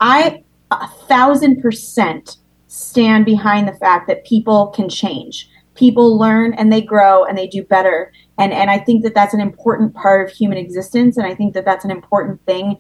I 0.00 0.44
a 0.70 0.88
thousand 1.06 1.61
percent 1.61 2.38
stand 2.66 3.26
behind 3.26 3.68
the 3.68 3.75
fact 3.75 4.08
that 4.08 4.25
people 4.25 4.68
can 4.68 4.88
change. 4.88 5.50
People 5.75 6.18
learn 6.18 6.54
and 6.54 6.72
they 6.72 6.80
grow 6.80 7.25
and 7.25 7.37
they 7.37 7.46
do 7.46 7.62
better. 7.62 8.12
And, 8.38 8.52
and 8.52 8.70
I 8.70 8.78
think 8.78 9.02
that 9.02 9.14
that's 9.14 9.34
an 9.34 9.40
important 9.40 9.94
part 9.94 10.26
of 10.26 10.34
human 10.34 10.56
existence. 10.56 11.16
And 11.18 11.26
I 11.26 11.34
think 11.34 11.52
that 11.54 11.64
that's 11.64 11.84
an 11.84 11.90
important 11.90 12.44
thing 12.46 12.78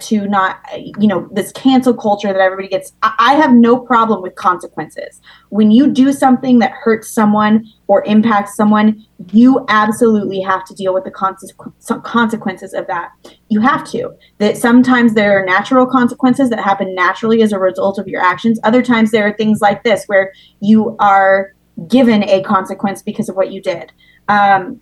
to 0.00 0.26
not 0.26 0.60
you 0.74 1.06
know 1.06 1.28
this 1.32 1.52
cancel 1.52 1.94
culture 1.94 2.32
that 2.32 2.40
everybody 2.40 2.68
gets 2.68 2.92
I, 3.02 3.34
have 3.34 3.52
no 3.52 3.78
problem 3.78 4.22
with 4.22 4.34
consequences. 4.36 5.20
When 5.50 5.70
you 5.70 5.88
do 5.88 6.12
something 6.12 6.58
that 6.60 6.72
hurts 6.72 7.10
someone 7.10 7.64
or 7.86 8.04
impacts 8.04 8.56
someone 8.56 9.04
you 9.32 9.64
absolutely 9.68 10.40
have 10.40 10.64
to 10.64 10.74
deal 10.74 10.92
with 10.92 11.04
the 11.04 11.10
consequences 11.10 12.74
of 12.74 12.86
that. 12.86 13.10
You 13.48 13.60
have 13.60 13.88
to. 13.90 14.10
That 14.38 14.56
sometimes 14.56 15.14
there 15.14 15.40
are 15.40 15.44
natural 15.44 15.86
consequences 15.86 16.50
that 16.50 16.60
happen 16.60 16.94
naturally 16.94 17.42
as 17.42 17.52
a 17.52 17.58
result 17.58 17.98
of 17.98 18.08
your 18.08 18.20
actions. 18.20 18.58
Other 18.64 18.82
times 18.82 19.10
there 19.10 19.26
are 19.26 19.32
things 19.32 19.60
like 19.60 19.84
this 19.84 20.04
where 20.06 20.32
you 20.60 20.96
are 20.98 21.54
given 21.88 22.22
a 22.24 22.42
consequence 22.42 23.02
because 23.02 23.28
of 23.28 23.36
what 23.36 23.52
you 23.52 23.60
did. 23.60 23.92
Um, 24.28 24.80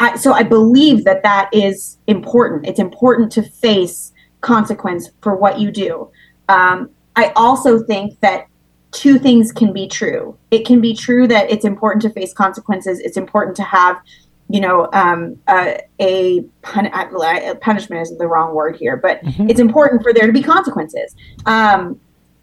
I, 0.00 0.16
so 0.16 0.32
I 0.32 0.42
believe 0.42 1.04
that 1.04 1.22
that 1.22 1.50
is 1.52 1.98
important. 2.06 2.66
It's 2.66 2.80
important 2.80 3.30
to 3.32 3.42
face 3.42 4.12
consequence 4.40 5.10
for 5.22 5.36
what 5.36 5.60
you 5.60 5.70
do. 5.70 6.10
Um, 6.48 6.90
I 7.14 7.32
also 7.36 7.82
think 7.84 8.18
that 8.20 8.46
two 8.92 9.18
things 9.18 9.52
can 9.52 9.72
be 9.72 9.86
true. 9.86 10.36
It 10.50 10.66
can 10.66 10.80
be 10.80 10.94
true 10.94 11.28
that 11.28 11.50
it's 11.50 11.64
important 11.64 12.02
to 12.02 12.10
face 12.10 12.32
consequences. 12.32 12.98
It's 13.00 13.16
important 13.16 13.56
to 13.58 13.62
have, 13.62 14.00
you 14.48 14.60
know, 14.60 14.88
um, 14.92 15.38
a, 15.48 15.80
a 16.00 16.40
pun- 16.62 16.90
punishment 17.60 18.02
is 18.02 18.16
the 18.16 18.26
wrong 18.26 18.54
word 18.54 18.76
here, 18.76 18.96
but 18.96 19.22
mm-hmm. 19.22 19.48
it's 19.50 19.60
important 19.60 20.02
for 20.02 20.12
there 20.12 20.26
to 20.26 20.32
be 20.32 20.42
consequences. 20.42 21.14
Um, 21.46 22.00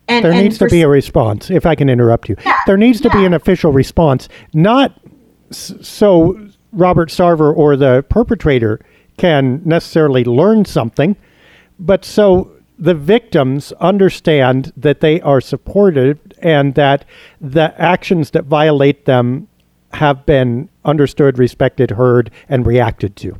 and, 0.07 0.23
there 0.23 0.31
and 0.31 0.43
needs 0.43 0.57
to 0.59 0.67
be 0.67 0.83
a 0.83 0.87
response. 0.87 1.49
If 1.49 1.65
I 1.65 1.75
can 1.75 1.89
interrupt 1.89 2.29
you, 2.29 2.37
yeah, 2.45 2.59
there 2.65 2.77
needs 2.77 3.01
to 3.01 3.09
yeah. 3.09 3.19
be 3.19 3.25
an 3.25 3.33
official 3.33 3.73
response, 3.73 4.29
not 4.53 4.93
so 5.51 6.47
Robert 6.71 7.09
Sarver 7.09 7.55
or 7.55 7.75
the 7.75 8.03
perpetrator 8.09 8.79
can 9.17 9.61
necessarily 9.65 10.23
learn 10.23 10.65
something, 10.65 11.15
but 11.79 12.05
so 12.05 12.51
the 12.79 12.93
victims 12.93 13.71
understand 13.73 14.71
that 14.77 14.99
they 14.99 15.19
are 15.21 15.41
supported 15.41 16.35
and 16.39 16.75
that 16.75 17.05
the 17.41 17.73
actions 17.81 18.31
that 18.31 18.43
violate 18.43 19.05
them 19.05 19.47
have 19.93 20.25
been 20.25 20.69
understood, 20.85 21.39
respected, 21.39 21.91
heard, 21.91 22.29
and 22.47 22.67
reacted 22.67 23.15
to. 23.15 23.39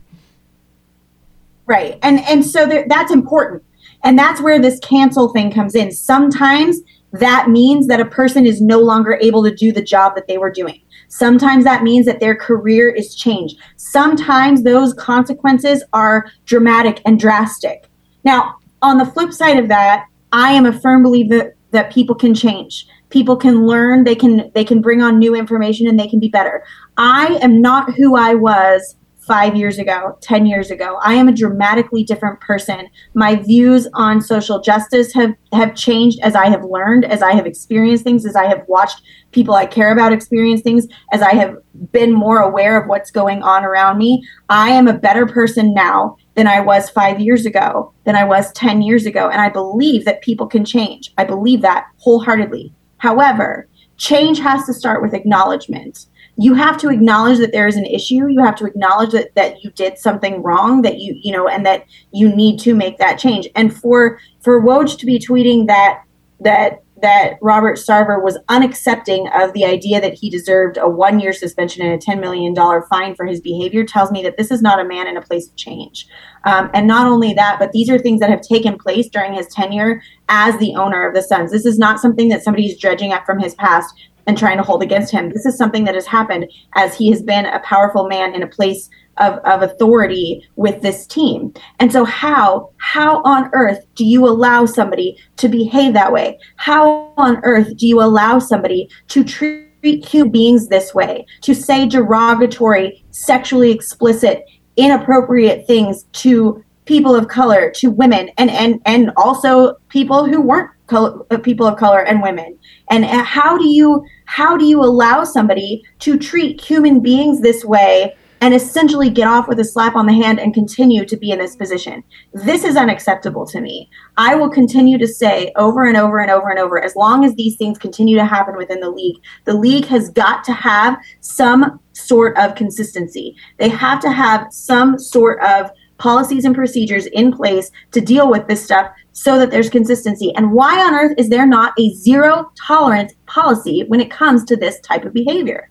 Right, 1.66 2.00
and 2.02 2.22
and 2.22 2.46
so 2.46 2.66
there, 2.66 2.86
that's 2.88 3.12
important, 3.12 3.64
and 4.04 4.18
that's 4.18 4.42
where 4.42 4.60
this 4.60 4.80
cancel 4.80 5.30
thing 5.34 5.52
comes 5.52 5.76
in. 5.76 5.92
Sometimes 5.92 6.80
that 7.12 7.50
means 7.50 7.88
that 7.88 8.00
a 8.00 8.06
person 8.06 8.46
is 8.46 8.62
no 8.62 8.80
longer 8.80 9.20
able 9.22 9.44
to 9.44 9.54
do 9.54 9.72
the 9.72 9.82
job 9.82 10.16
that 10.16 10.28
they 10.28 10.38
were 10.38 10.52
doing. 10.52 10.82
Sometimes 11.08 11.64
that 11.64 11.84
means 11.84 12.06
that 12.06 12.20
their 12.20 12.36
career 12.36 12.90
is 12.90 13.16
changed. 13.16 13.58
Sometimes 13.78 14.64
those 14.64 14.94
consequences 14.94 15.84
are 15.94 16.28
dramatic 16.46 17.02
and 17.06 17.20
drastic. 17.20 17.90
Now, 18.24 18.56
on 18.82 18.98
the 18.98 19.06
flip 19.06 19.34
side 19.34 19.58
of 19.58 19.68
that, 19.70 20.06
I 20.32 20.52
am 20.52 20.66
a 20.66 20.80
firm 20.80 21.04
believer 21.04 21.56
that 21.72 21.92
people 21.92 22.16
can 22.16 22.34
change. 22.34 22.88
People 23.10 23.38
can 23.38 23.66
learn, 23.66 24.04
they 24.04 24.16
can 24.16 24.52
they 24.54 24.66
can 24.66 24.82
bring 24.82 25.02
on 25.02 25.18
new 25.18 25.34
information 25.34 25.88
and 25.88 25.98
they 25.98 26.08
can 26.08 26.20
be 26.20 26.28
better. 26.28 26.64
I 26.98 27.40
am 27.42 27.62
not 27.62 27.94
who 27.94 28.16
I 28.16 28.34
was 28.36 28.98
five 29.28 29.56
years 29.56 29.78
ago, 29.78 30.18
10 30.22 30.46
years 30.46 30.72
ago. 30.72 30.98
I 31.04 31.14
am 31.16 31.28
a 31.28 31.34
dramatically 31.34 32.04
different 32.04 32.40
person. 32.40 32.88
My 33.14 33.36
views 33.36 33.88
on 33.94 34.22
social 34.22 34.62
justice 34.62 35.14
have, 35.14 35.34
have 35.54 35.76
changed 35.76 36.20
as 36.22 36.36
I 36.36 36.48
have 36.50 36.64
learned, 36.64 37.06
as 37.06 37.22
I 37.22 37.34
have 37.34 37.46
experienced 37.46 38.04
things, 38.04 38.26
as 38.26 38.36
I 38.36 38.46
have 38.46 38.64
watched 38.68 39.02
people 39.32 39.54
I 39.54 39.66
care 39.66 39.92
about 39.92 40.14
experience 40.14 40.62
things, 40.62 40.88
as 41.12 41.22
I 41.22 41.34
have 41.34 41.58
been 41.92 42.14
more 42.14 42.40
aware 42.40 42.82
of 42.82 42.88
what's 42.88 43.12
going 43.12 43.44
on 43.44 43.66
around 43.66 43.98
me. 43.98 44.24
I 44.50 44.70
am 44.70 44.88
a 44.88 44.98
better 44.98 45.26
person 45.26 45.74
now 45.74 46.16
than 46.36 46.48
I 46.48 46.62
was 46.62 46.90
five 46.90 47.20
years 47.20 47.46
ago, 47.46 47.94
than 48.06 48.16
I 48.16 48.24
was 48.24 48.52
10 48.54 48.82
years 48.82 49.06
ago. 49.06 49.30
And 49.30 49.42
I 49.42 49.50
believe 49.50 50.06
that 50.06 50.22
people 50.22 50.48
can 50.48 50.64
change. 50.64 51.14
I 51.18 51.26
believe 51.26 51.62
that 51.62 51.86
wholeheartedly. 51.98 52.74
However, 52.98 53.68
change 53.98 54.40
has 54.40 54.66
to 54.66 54.74
start 54.74 55.02
with 55.02 55.14
acknowledgement 55.14 56.06
you 56.40 56.54
have 56.54 56.78
to 56.78 56.90
acknowledge 56.90 57.40
that 57.40 57.52
there 57.52 57.68
is 57.68 57.76
an 57.76 57.86
issue 57.86 58.28
you 58.28 58.44
have 58.44 58.56
to 58.56 58.66
acknowledge 58.66 59.12
that 59.12 59.34
that 59.36 59.64
you 59.64 59.72
did 59.72 59.98
something 59.98 60.42
wrong 60.44 60.82
that 60.82 61.00
you 61.00 61.20
you 61.22 61.32
know 61.32 61.48
and 61.48 61.66
that 61.66 61.86
you 62.12 62.34
need 62.36 62.60
to 62.60 62.74
make 62.74 62.98
that 62.98 63.18
change 63.18 63.48
and 63.56 63.76
for 63.76 64.20
for 64.42 64.62
woj 64.62 64.98
to 64.98 65.06
be 65.06 65.20
tweeting 65.20 65.68
that 65.68 66.04
that 66.40 66.84
that 67.02 67.38
Robert 67.42 67.78
Sarver 67.78 68.24
was 68.24 68.40
unaccepting 68.50 69.30
of 69.40 69.54
the 69.54 69.66
idea 69.66 70.02
that 70.02 70.14
he 70.14 70.30
deserved 70.30 70.78
a 70.78 70.90
one 70.90 71.20
year 71.20 71.34
suspension 71.34 71.86
and 71.86 71.94
a 71.94 72.04
$10 72.04 72.20
million 72.20 72.56
fine 72.90 73.16
for 73.16 73.26
his 73.26 73.40
behavior 73.40 73.84
tells 73.84 74.12
me 74.12 74.24
that 74.24 74.38
this 74.38 74.52
is 74.52 74.62
not 74.62 74.80
a 74.80 74.88
man 74.88 75.08
in 75.08 75.18
a 75.18 75.22
place 75.22 75.48
of 75.48 75.56
change. 75.56 76.08
Um, 76.46 76.70
and 76.74 76.88
not 76.88 77.08
only 77.08 77.34
that, 77.34 77.58
but 77.60 77.72
these 77.72 77.90
are 77.90 78.00
things 78.00 78.20
that 78.20 78.30
have 78.30 78.42
taken 78.42 78.78
place 78.78 79.10
during 79.10 79.34
his 79.34 79.48
tenure 79.48 80.02
as 80.30 80.58
the 80.58 80.76
owner 80.76 81.08
of 81.08 81.14
the 81.14 81.22
Suns. 81.22 81.52
This 81.52 81.66
is 81.66 81.78
not 81.78 82.00
something 82.00 82.30
that 82.30 82.44
somebody's 82.44 82.80
dredging 82.80 83.14
up 83.14 83.26
from 83.26 83.40
his 83.40 83.54
past 83.56 83.94
and 84.28 84.38
trying 84.38 84.58
to 84.58 84.64
hold 84.64 84.84
against 84.84 85.12
him. 85.12 85.30
This 85.30 85.46
is 85.46 85.58
something 85.58 85.86
that 85.86 85.96
has 85.96 86.06
happened 86.06 86.52
as 86.76 86.96
he 86.96 87.10
has 87.10 87.24
been 87.24 87.46
a 87.46 87.60
powerful 87.62 88.08
man 88.08 88.36
in 88.36 88.44
a 88.44 88.48
place 88.48 88.90
of, 89.18 89.36
of 89.40 89.64
authority 89.64 90.48
with 90.58 90.82
this 90.82 91.08
team. 91.08 91.54
And 91.80 91.92
so 91.92 92.06
how 92.06 92.70
how 92.78 93.24
on 93.24 93.50
earth 93.54 93.86
do 93.96 94.06
you 94.06 94.28
allow 94.28 94.66
somebody 94.66 95.18
to 95.38 95.48
behave 95.48 95.94
that 95.94 96.12
way? 96.12 96.38
How 96.58 97.14
on 97.18 97.40
earth 97.44 97.76
do 97.78 97.88
you 97.88 98.02
allow 98.02 98.38
somebody 98.38 98.90
to 99.08 99.24
treat 99.24 100.06
human 100.06 100.32
beings 100.32 100.68
this 100.68 100.94
way, 100.94 101.26
to 101.42 101.56
say 101.56 101.88
derogatory, 101.88 103.04
sexually 103.12 103.72
explicit, 103.72 104.46
inappropriate 104.76 105.66
things 105.66 106.04
to 106.12 106.64
people 106.86 107.16
of 107.16 107.28
color, 107.28 107.72
to 107.72 107.90
women, 107.90 108.30
and 108.38 108.50
and 108.50 108.82
and 108.86 109.12
also 109.18 109.76
people 109.90 110.26
who 110.26 110.42
weren't 110.42 110.70
color, 110.88 111.26
uh, 111.32 111.38
people 111.38 111.68
of 111.68 111.78
color 111.78 112.02
and 112.04 112.22
women? 112.22 112.58
And 112.90 113.06
uh, 113.06 113.24
how 113.24 113.58
do 113.58 113.68
you 113.68 114.04
how 114.26 114.58
do 114.58 114.66
you 114.66 114.82
allow 114.82 115.24
somebody 115.24 115.84
to 116.00 116.18
treat 116.18 116.60
human 116.60 117.00
beings 117.00 117.42
this 117.42 117.64
way 117.64 118.16
and 118.42 118.54
essentially 118.54 119.10
get 119.10 119.28
off 119.28 119.48
with 119.48 119.60
a 119.60 119.66
slap 119.66 119.96
on 119.96 120.06
the 120.06 120.14
hand 120.14 120.40
and 120.40 120.54
continue 120.54 121.06
to 121.06 121.18
be 121.18 121.32
in 121.32 121.40
this 121.40 121.56
position. 121.56 122.04
This 122.34 122.64
is 122.64 122.76
unacceptable 122.76 123.46
to 123.48 123.62
me. 123.62 123.90
I 124.18 124.36
will 124.36 124.50
continue 124.50 124.98
to 124.98 125.08
say 125.08 125.52
over 125.56 125.86
and 125.86 125.98
over 125.98 126.20
and 126.20 126.30
over 126.30 126.50
and 126.50 126.60
over 126.60 126.82
as 126.82 126.96
long 126.96 127.26
as 127.26 127.34
these 127.36 127.58
things 127.58 127.78
continue 127.78 128.16
to 128.18 128.26
happen 128.26 128.56
within 128.56 128.80
the 128.80 128.90
league, 128.90 129.18
the 129.46 129.54
league 129.54 129.86
has 129.86 130.10
got 130.10 130.44
to 130.46 130.54
have 130.54 130.98
some 131.22 131.80
sort 131.94 132.38
of 132.38 132.56
consistency. 132.56 133.36
They 133.58 133.70
have 133.70 134.00
to 134.02 134.12
have 134.12 134.48
some 134.52 135.00
sort 135.00 135.42
of 135.44 135.72
policies 135.98 136.46
and 136.46 136.56
procedures 136.56 137.06
in 137.08 137.32
place 137.32 137.72
to 137.92 138.02
deal 138.02 138.30
with 138.30 138.48
this 138.48 138.64
stuff 138.64 138.92
so 139.14 139.38
that 139.40 139.52
there's 139.52 139.70
consistency. 139.70 140.34
And 140.36 140.52
why 140.52 140.80
on 140.80 140.94
earth 140.94 141.14
is 141.18 141.30
there 141.30 141.48
not 141.48 141.74
a 141.80 141.94
zero 141.94 142.52
tolerance 142.56 143.14
policy 143.26 143.84
when 143.88 144.00
it 144.00 144.12
comes 144.12 144.44
to 144.46 144.56
this 144.56 144.80
type 144.82 145.06
of 145.06 145.14
behavior? 145.14 145.70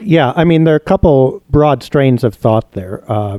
Yeah, 0.00 0.32
I 0.36 0.44
mean, 0.44 0.64
there 0.64 0.74
are 0.74 0.76
a 0.76 0.80
couple 0.80 1.42
broad 1.48 1.82
strains 1.82 2.24
of 2.24 2.34
thought 2.34 2.72
there. 2.72 3.04
Uh, 3.10 3.38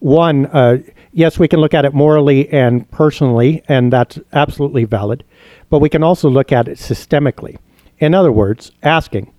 one, 0.00 0.46
uh, 0.46 0.78
yes, 1.12 1.38
we 1.38 1.46
can 1.46 1.60
look 1.60 1.74
at 1.74 1.84
it 1.84 1.94
morally 1.94 2.48
and 2.52 2.90
personally, 2.90 3.62
and 3.68 3.92
that's 3.92 4.18
absolutely 4.32 4.84
valid, 4.84 5.22
but 5.70 5.78
we 5.78 5.88
can 5.88 6.02
also 6.02 6.28
look 6.28 6.50
at 6.50 6.66
it 6.66 6.78
systemically. 6.78 7.58
In 7.98 8.14
other 8.14 8.32
words, 8.32 8.72
asking, 8.82 9.32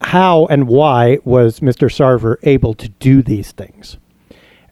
how 0.00 0.46
and 0.46 0.68
why 0.68 1.18
was 1.24 1.60
Mr. 1.60 1.90
Sarver 1.90 2.36
able 2.44 2.74
to 2.74 2.88
do 2.88 3.22
these 3.22 3.52
things? 3.52 3.98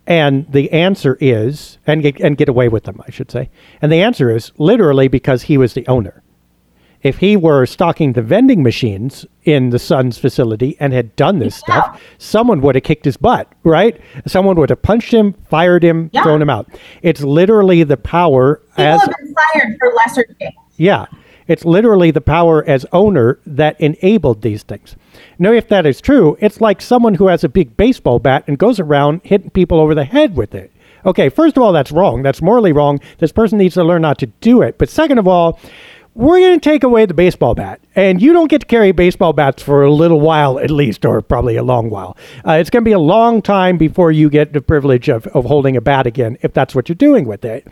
And 0.07 0.51
the 0.51 0.71
answer 0.73 1.17
is, 1.21 1.79
and 1.87 2.03
get, 2.03 2.21
and 2.21 2.37
get 2.37 2.49
away 2.49 2.69
with 2.69 2.85
them, 2.85 3.01
I 3.07 3.11
should 3.11 3.31
say. 3.31 3.51
And 3.81 3.93
the 3.93 4.03
answer 4.03 4.35
is 4.35 4.53
literally 4.59 5.09
because 5.09 5.43
he 5.43 5.57
was 5.57 5.75
the 5.75 5.87
owner. 5.87 6.23
If 7.03 7.19
he 7.19 7.37
were 7.37 7.67
stocking 7.67 8.13
the 8.13 8.23
vending 8.23 8.63
machines 8.63 9.27
in 9.43 9.71
the 9.71 9.79
Suns 9.79 10.19
facility 10.19 10.77
and 10.79 10.93
had 10.93 11.17
done 11.17 11.41
this 11.41 11.61
yeah. 11.67 11.83
stuff, 11.83 12.03
someone 12.19 12.61
would 12.61 12.77
have 12.77 12.85
kicked 12.85 13.05
his 13.05 13.17
butt, 13.17 13.53
right? 13.65 14.01
Someone 14.27 14.57
would 14.57 14.71
have 14.71 14.83
punched 14.83 15.13
him, 15.13 15.35
fired 15.49 15.83
him, 15.83 16.11
yeah. 16.13 16.23
thrown 16.23 16.41
him 16.41 16.51
out. 16.51 16.69
It's 17.03 17.23
literally 17.23 17.83
the 17.83 17.97
power 17.97 18.57
People 18.77 18.85
as 18.85 19.01
have 19.01 19.15
been 19.19 19.35
fired 19.35 19.77
for 19.81 19.93
lesser 19.95 20.27
things. 20.39 20.55
Yeah. 20.77 21.07
It's 21.47 21.65
literally 21.65 22.11
the 22.11 22.21
power 22.21 22.65
as 22.67 22.87
owner 22.93 23.39
that 23.47 23.81
enabled 23.81 24.43
these 24.43 24.63
things. 24.63 24.97
Now, 25.39 25.53
if 25.53 25.69
that 25.69 25.87
is 25.87 26.01
true, 26.01 26.37
it's 26.41 26.61
like 26.61 26.81
someone 26.81 27.15
who 27.15 27.27
has 27.27 27.45
a 27.45 27.49
big 27.49 27.77
baseball 27.77 28.19
bat 28.19 28.45
and 28.47 28.59
goes 28.59 28.79
around 28.81 29.23
hitting 29.25 29.51
people 29.51 29.81
over 29.81 29.95
the 29.95 30.05
head 30.05 30.37
with 30.37 30.55
it. 30.55 30.73
Okay, 31.05 31.29
first 31.29 31.57
of 31.57 31.63
all, 31.63 31.73
that's 31.73 31.91
wrong. 31.91 32.23
That's 32.23 32.41
morally 32.41 32.73
wrong. 32.73 33.01
This 33.19 33.33
person 33.33 33.59
needs 33.59 33.75
to 33.75 33.85
learn 33.85 34.03
not 34.03 34.19
to 34.21 34.27
do 34.27 34.63
it. 34.63 34.79
But 34.79 34.89
second 34.89 35.19
of 35.19 35.27
all, 35.27 35.59
we're 36.15 36.41
going 36.41 36.61
to 36.61 36.71
take 36.71 36.85
away 36.85 37.07
the 37.07 37.15
baseball 37.15 37.55
bat, 37.55 37.81
and 37.97 38.21
you 38.21 38.35
don't 38.35 38.49
get 38.49 38.61
to 38.61 38.67
carry 38.67 38.93
baseball 38.93 39.33
bats 39.33 39.63
for 39.63 39.83
a 39.83 39.91
little 39.91 40.21
while 40.21 40.59
at 40.59 40.71
least, 40.71 41.07
or 41.07 41.23
probably 41.23 41.57
a 41.57 41.63
long 41.63 41.89
while. 41.89 42.19
Uh, 42.47 42.53
it's 42.53 42.69
going 42.69 42.85
to 42.85 42.89
be 42.89 42.93
a 42.93 42.99
long 42.99 43.41
time 43.41 43.79
before 43.79 44.13
you 44.13 44.29
get 44.29 44.53
the 44.53 44.61
privilege 44.61 45.09
of, 45.09 45.27
of 45.29 45.47
holding 45.47 45.75
a 45.75 45.81
bat 45.81 46.07
again, 46.07 46.37
if 46.43 46.53
that's 46.53 46.75
what 46.75 46.91
you're 46.91 46.97
doing 46.97 47.27
with 47.27 47.47
it. 47.47 47.67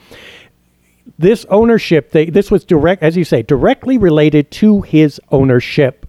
This 1.19 1.45
ownership, 1.51 2.11
they, 2.13 2.27
this 2.27 2.51
was 2.51 2.65
direct, 2.65 3.03
as 3.03 3.17
you 3.17 3.25
say, 3.25 3.43
directly 3.43 3.99
related 3.99 4.51
to 4.53 4.83
his 4.83 5.21
ownership 5.31 6.07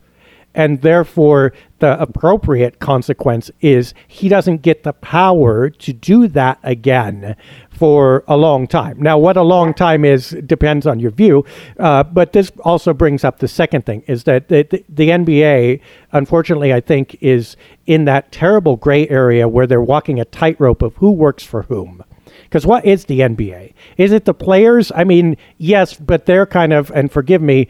and 0.54 0.82
therefore 0.82 1.54
the 1.80 2.00
appropriate 2.00 2.80
consequence 2.80 3.50
is 3.62 3.94
he 4.08 4.30
doesn't 4.30 4.62
get 4.62 4.84
the 4.84 4.94
power 4.94 5.70
to 5.70 5.94
do 5.94 6.28
that 6.28 6.60
again 6.64 7.36
for 7.70 8.24
a 8.28 8.38
long 8.38 8.68
time. 8.68 9.02
Now, 9.02 9.18
what 9.18 9.38
a 9.38 9.42
long 9.42 9.74
time 9.74 10.06
is 10.06 10.30
depends 10.46 10.86
on 10.86 11.00
your 11.00 11.12
view, 11.12 11.46
uh, 11.80 12.04
but 12.04 12.34
this 12.34 12.52
also 12.64 12.94
brings 12.94 13.24
up 13.24 13.40
the 13.40 13.48
second 13.48 13.86
thing: 13.86 14.04
is 14.08 14.26
that 14.26 14.50
the, 14.50 14.68
the, 14.70 14.86
the 14.88 15.10
NBA, 15.10 15.82
unfortunately, 16.12 16.74
I 16.74 16.82
think, 16.82 17.18
is 17.22 17.58
in 17.88 18.06
that 18.06 18.32
terrible 18.32 18.76
gray 18.76 19.08
area 19.10 19.48
where 19.48 19.66
they're 19.66 19.82
walking 19.82 20.20
a 20.20 20.26
tightrope 20.26 20.82
of 20.82 20.96
who 20.98 21.12
works 21.12 21.44
for 21.44 21.64
whom. 21.64 22.04
Because 22.52 22.66
what 22.66 22.84
is 22.84 23.06
the 23.06 23.22
NBA? 23.22 23.74
Is 23.96 24.12
it 24.12 24.26
the 24.26 24.34
players? 24.34 24.92
I 24.94 25.06
mean, 25.06 25.38
yes, 25.58 25.94
but 25.94 26.26
they're 26.26 26.46
kind 26.46 26.74
of, 26.74 26.92
and 26.92 27.10
forgive 27.10 27.42
me, 27.42 27.70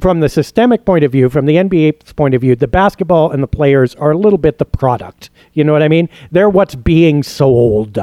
from 0.00 0.20
the 0.20 0.28
systemic 0.30 0.86
point 0.86 1.04
of 1.04 1.12
view, 1.12 1.28
from 1.28 1.44
the 1.44 1.56
NBA's 1.56 2.14
point 2.14 2.34
of 2.34 2.40
view, 2.40 2.56
the 2.56 2.66
basketball 2.66 3.30
and 3.30 3.42
the 3.42 3.46
players 3.46 3.94
are 3.96 4.12
a 4.12 4.16
little 4.16 4.38
bit 4.38 4.56
the 4.56 4.64
product. 4.64 5.28
You 5.52 5.64
know 5.64 5.74
what 5.74 5.82
I 5.82 5.88
mean? 5.88 6.08
They're 6.30 6.48
what's 6.48 6.74
being 6.74 7.22
sold. 7.22 7.98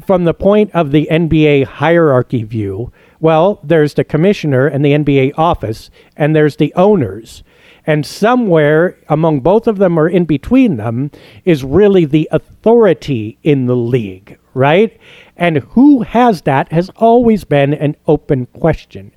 From 0.00 0.24
the 0.24 0.32
point 0.32 0.70
of 0.74 0.90
the 0.90 1.06
NBA 1.10 1.66
hierarchy 1.66 2.44
view, 2.44 2.90
well, 3.20 3.60
there's 3.62 3.92
the 3.92 4.04
commissioner 4.04 4.66
and 4.66 4.82
the 4.82 4.92
NBA 4.92 5.34
office, 5.36 5.90
and 6.16 6.34
there's 6.34 6.56
the 6.56 6.72
owners. 6.76 7.42
And 7.86 8.06
somewhere 8.06 8.96
among 9.08 9.40
both 9.40 9.66
of 9.66 9.78
them 9.78 9.98
or 9.98 10.08
in 10.08 10.24
between 10.24 10.76
them 10.76 11.10
is 11.44 11.64
really 11.64 12.04
the 12.04 12.28
authority 12.30 13.38
in 13.42 13.66
the 13.66 13.76
league, 13.76 14.38
right? 14.54 14.96
And 15.36 15.58
who 15.58 16.02
has 16.02 16.42
that 16.42 16.70
has 16.70 16.90
always 16.96 17.44
been 17.44 17.74
an 17.74 17.96
open 18.06 18.46
question. 18.46 19.12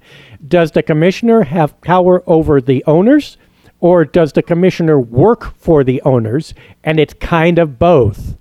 Does 0.48 0.72
the 0.72 0.82
commissioner 0.82 1.44
have 1.44 1.80
power 1.82 2.24
over 2.26 2.60
the 2.60 2.84
owners, 2.86 3.38
or 3.80 4.06
does 4.06 4.34
the 4.34 4.42
commissioner 4.42 5.00
work 5.00 5.56
for 5.58 5.84
the 5.84 6.02
owners? 6.02 6.54
And 6.84 7.00
it's 7.00 7.14
kind 7.14 7.60
of 7.60 7.78
both. 7.78 8.36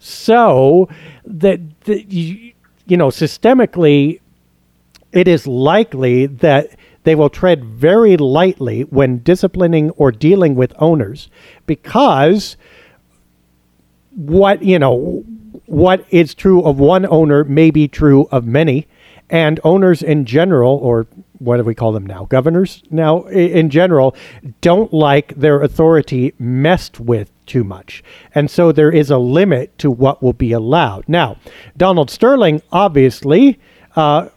So 0.00 0.88
that, 1.24 1.60
you, 1.86 2.52
know, 2.88 3.08
systemically, 3.08 4.20
it 5.12 5.28
is 5.28 5.46
likely 5.46 6.26
that 6.26 6.70
they 7.04 7.14
will 7.14 7.30
tread 7.30 7.64
very 7.64 8.16
lightly 8.16 8.82
when 8.82 9.22
disciplining 9.22 9.90
or 9.90 10.12
dealing 10.12 10.54
with 10.54 10.72
owners 10.78 11.28
because 11.66 12.56
what 14.10 14.62
you 14.62 14.78
know 14.78 15.24
what 15.66 16.04
is 16.10 16.34
true 16.34 16.62
of 16.62 16.78
one 16.78 17.06
owner 17.06 17.44
may 17.44 17.70
be 17.70 17.86
true 17.86 18.28
of 18.32 18.44
many, 18.44 18.88
and 19.30 19.60
owners 19.62 20.02
in 20.02 20.24
general, 20.24 20.76
or 20.76 21.06
what 21.38 21.58
do 21.58 21.62
we 21.62 21.74
call 21.76 21.92
them 21.92 22.04
now? 22.04 22.24
Governors 22.24 22.82
now, 22.90 23.22
in 23.26 23.70
general, 23.70 24.14
don't 24.60 24.92
like 24.92 25.34
their 25.36 25.62
authority 25.62 26.34
messed 26.38 26.98
with 26.98 27.30
too 27.46 27.62
much. 27.62 28.02
And 28.34 28.50
so 28.50 28.72
there 28.72 28.90
is 28.90 29.10
a 29.10 29.18
limit 29.18 29.78
to 29.78 29.90
what 29.90 30.22
will 30.22 30.32
be 30.32 30.50
allowed. 30.50 31.08
Now, 31.08 31.36
Donald 31.76 32.10
Sterling 32.10 32.62
obviously 32.72 33.60
uh, 33.94 34.28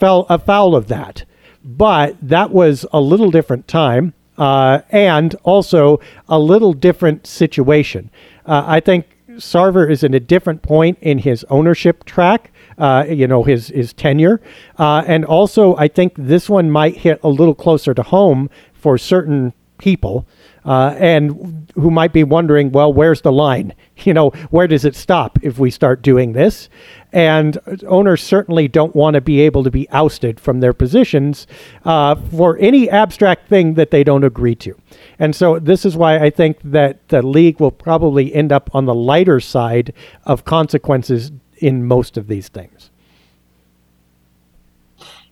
fell 0.00 0.26
afoul 0.30 0.74
of 0.74 0.88
that, 0.88 1.24
but 1.68 2.16
that 2.22 2.50
was 2.50 2.86
a 2.92 3.00
little 3.00 3.30
different 3.30 3.68
time. 3.68 4.14
Uh, 4.38 4.82
and 4.90 5.34
also 5.42 5.98
a 6.28 6.38
little 6.38 6.72
different 6.72 7.26
situation. 7.26 8.08
Uh, 8.46 8.62
I 8.64 8.78
think 8.78 9.18
Sarver 9.30 9.90
is 9.90 10.04
in 10.04 10.14
a 10.14 10.20
different 10.20 10.62
point 10.62 10.96
in 11.00 11.18
his 11.18 11.44
ownership 11.50 12.04
track. 12.04 12.52
Uh, 12.78 13.04
you 13.08 13.26
know 13.26 13.42
his 13.42 13.66
his 13.68 13.92
tenure, 13.92 14.40
uh, 14.78 15.02
and 15.08 15.24
also 15.24 15.74
I 15.74 15.88
think 15.88 16.14
this 16.16 16.48
one 16.48 16.70
might 16.70 16.98
hit 16.98 17.18
a 17.24 17.28
little 17.28 17.56
closer 17.56 17.92
to 17.94 18.02
home 18.04 18.48
for 18.72 18.96
certain 18.96 19.52
people. 19.78 20.24
Uh, 20.64 20.94
and 20.98 21.72
who 21.76 21.90
might 21.90 22.12
be 22.12 22.22
wondering, 22.22 22.70
well, 22.70 22.92
where's 22.92 23.22
the 23.22 23.32
line? 23.32 23.74
You 24.04 24.14
know, 24.14 24.30
where 24.50 24.68
does 24.68 24.84
it 24.84 24.94
stop 24.94 25.40
if 25.42 25.58
we 25.58 25.72
start 25.72 26.02
doing 26.02 26.32
this? 26.32 26.68
And 27.12 27.58
owners 27.86 28.22
certainly 28.22 28.68
don't 28.68 28.94
want 28.94 29.14
to 29.14 29.20
be 29.20 29.40
able 29.40 29.64
to 29.64 29.70
be 29.70 29.88
ousted 29.90 30.38
from 30.38 30.60
their 30.60 30.74
positions 30.74 31.46
uh, 31.84 32.14
for 32.14 32.58
any 32.58 32.90
abstract 32.90 33.48
thing 33.48 33.74
that 33.74 33.90
they 33.90 34.04
don't 34.04 34.24
agree 34.24 34.54
to. 34.56 34.78
And 35.18 35.34
so 35.34 35.58
this 35.58 35.86
is 35.86 35.96
why 35.96 36.18
I 36.18 36.30
think 36.30 36.58
that 36.64 37.08
the 37.08 37.22
league 37.22 37.60
will 37.60 37.70
probably 37.70 38.34
end 38.34 38.52
up 38.52 38.68
on 38.74 38.84
the 38.84 38.94
lighter 38.94 39.40
side 39.40 39.94
of 40.26 40.44
consequences 40.44 41.32
in 41.56 41.86
most 41.86 42.16
of 42.16 42.26
these 42.26 42.48
things. 42.48 42.90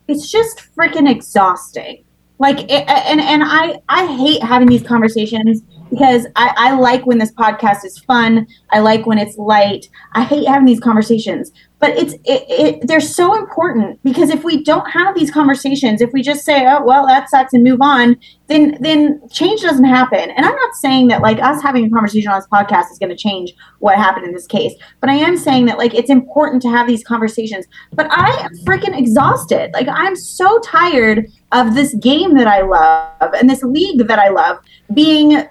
It's 0.07 0.31
just 0.31 0.63
freaking 0.75 1.09
exhausting. 1.09 2.03
Like, 2.39 2.59
and 2.71 3.19
and 3.19 3.43
I 3.43 3.81
I 3.89 4.05
hate 4.15 4.43
having 4.43 4.67
these 4.67 4.83
conversations 4.83 5.63
because 5.89 6.27
I, 6.35 6.53
I 6.55 6.79
like 6.79 7.05
when 7.05 7.17
this 7.17 7.31
podcast 7.31 7.83
is 7.83 7.97
fun. 7.97 8.45
I 8.71 8.79
like 8.79 9.07
when 9.07 9.17
it's 9.17 9.37
light. 9.37 9.89
I 10.13 10.23
hate 10.23 10.47
having 10.47 10.65
these 10.65 10.79
conversations 10.79 11.51
but 11.79 11.91
it's 11.91 12.13
it, 12.13 12.45
it, 12.49 12.87
they're 12.87 12.99
so 12.99 13.35
important 13.35 14.01
because 14.03 14.29
if 14.29 14.43
we 14.43 14.63
don't 14.63 14.89
have 14.89 15.15
these 15.15 15.29
conversations 15.29 16.01
if 16.01 16.11
we 16.11 16.21
just 16.21 16.43
say 16.43 16.65
oh 16.67 16.83
well 16.83 17.05
that 17.05 17.29
sucks 17.29 17.53
and 17.53 17.63
move 17.63 17.79
on 17.81 18.15
then 18.47 18.77
then 18.79 19.21
change 19.29 19.61
doesn't 19.61 19.85
happen. 19.85 20.31
And 20.31 20.45
i'm 20.45 20.55
not 20.55 20.75
saying 20.75 21.07
that 21.07 21.21
like 21.21 21.39
us 21.39 21.61
having 21.61 21.85
a 21.85 21.89
conversation 21.89 22.31
on 22.31 22.39
this 22.39 22.47
podcast 22.47 22.91
is 22.91 22.99
going 22.99 23.09
to 23.09 23.15
change 23.15 23.53
what 23.79 23.95
happened 23.95 24.25
in 24.25 24.33
this 24.33 24.47
case 24.47 24.73
but 25.01 25.09
i 25.09 25.13
am 25.13 25.37
saying 25.37 25.65
that 25.65 25.77
like 25.77 25.93
it's 25.93 26.09
important 26.09 26.61
to 26.63 26.69
have 26.69 26.87
these 26.87 27.03
conversations. 27.03 27.65
But 27.93 28.07
i 28.11 28.29
am 28.43 28.51
freaking 28.65 28.97
exhausted. 28.97 29.71
Like 29.73 29.87
i'm 29.89 30.15
so 30.15 30.59
tired 30.59 31.27
of 31.51 31.75
this 31.75 31.93
game 31.95 32.35
that 32.35 32.47
i 32.47 32.61
love 32.61 33.33
and 33.33 33.49
this 33.49 33.63
league 33.63 34.07
that 34.07 34.19
i 34.19 34.29
love 34.29 34.57
being 34.93 35.43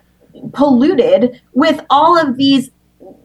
polluted 0.52 1.40
with 1.54 1.80
all 1.90 2.18
of 2.18 2.36
these 2.36 2.70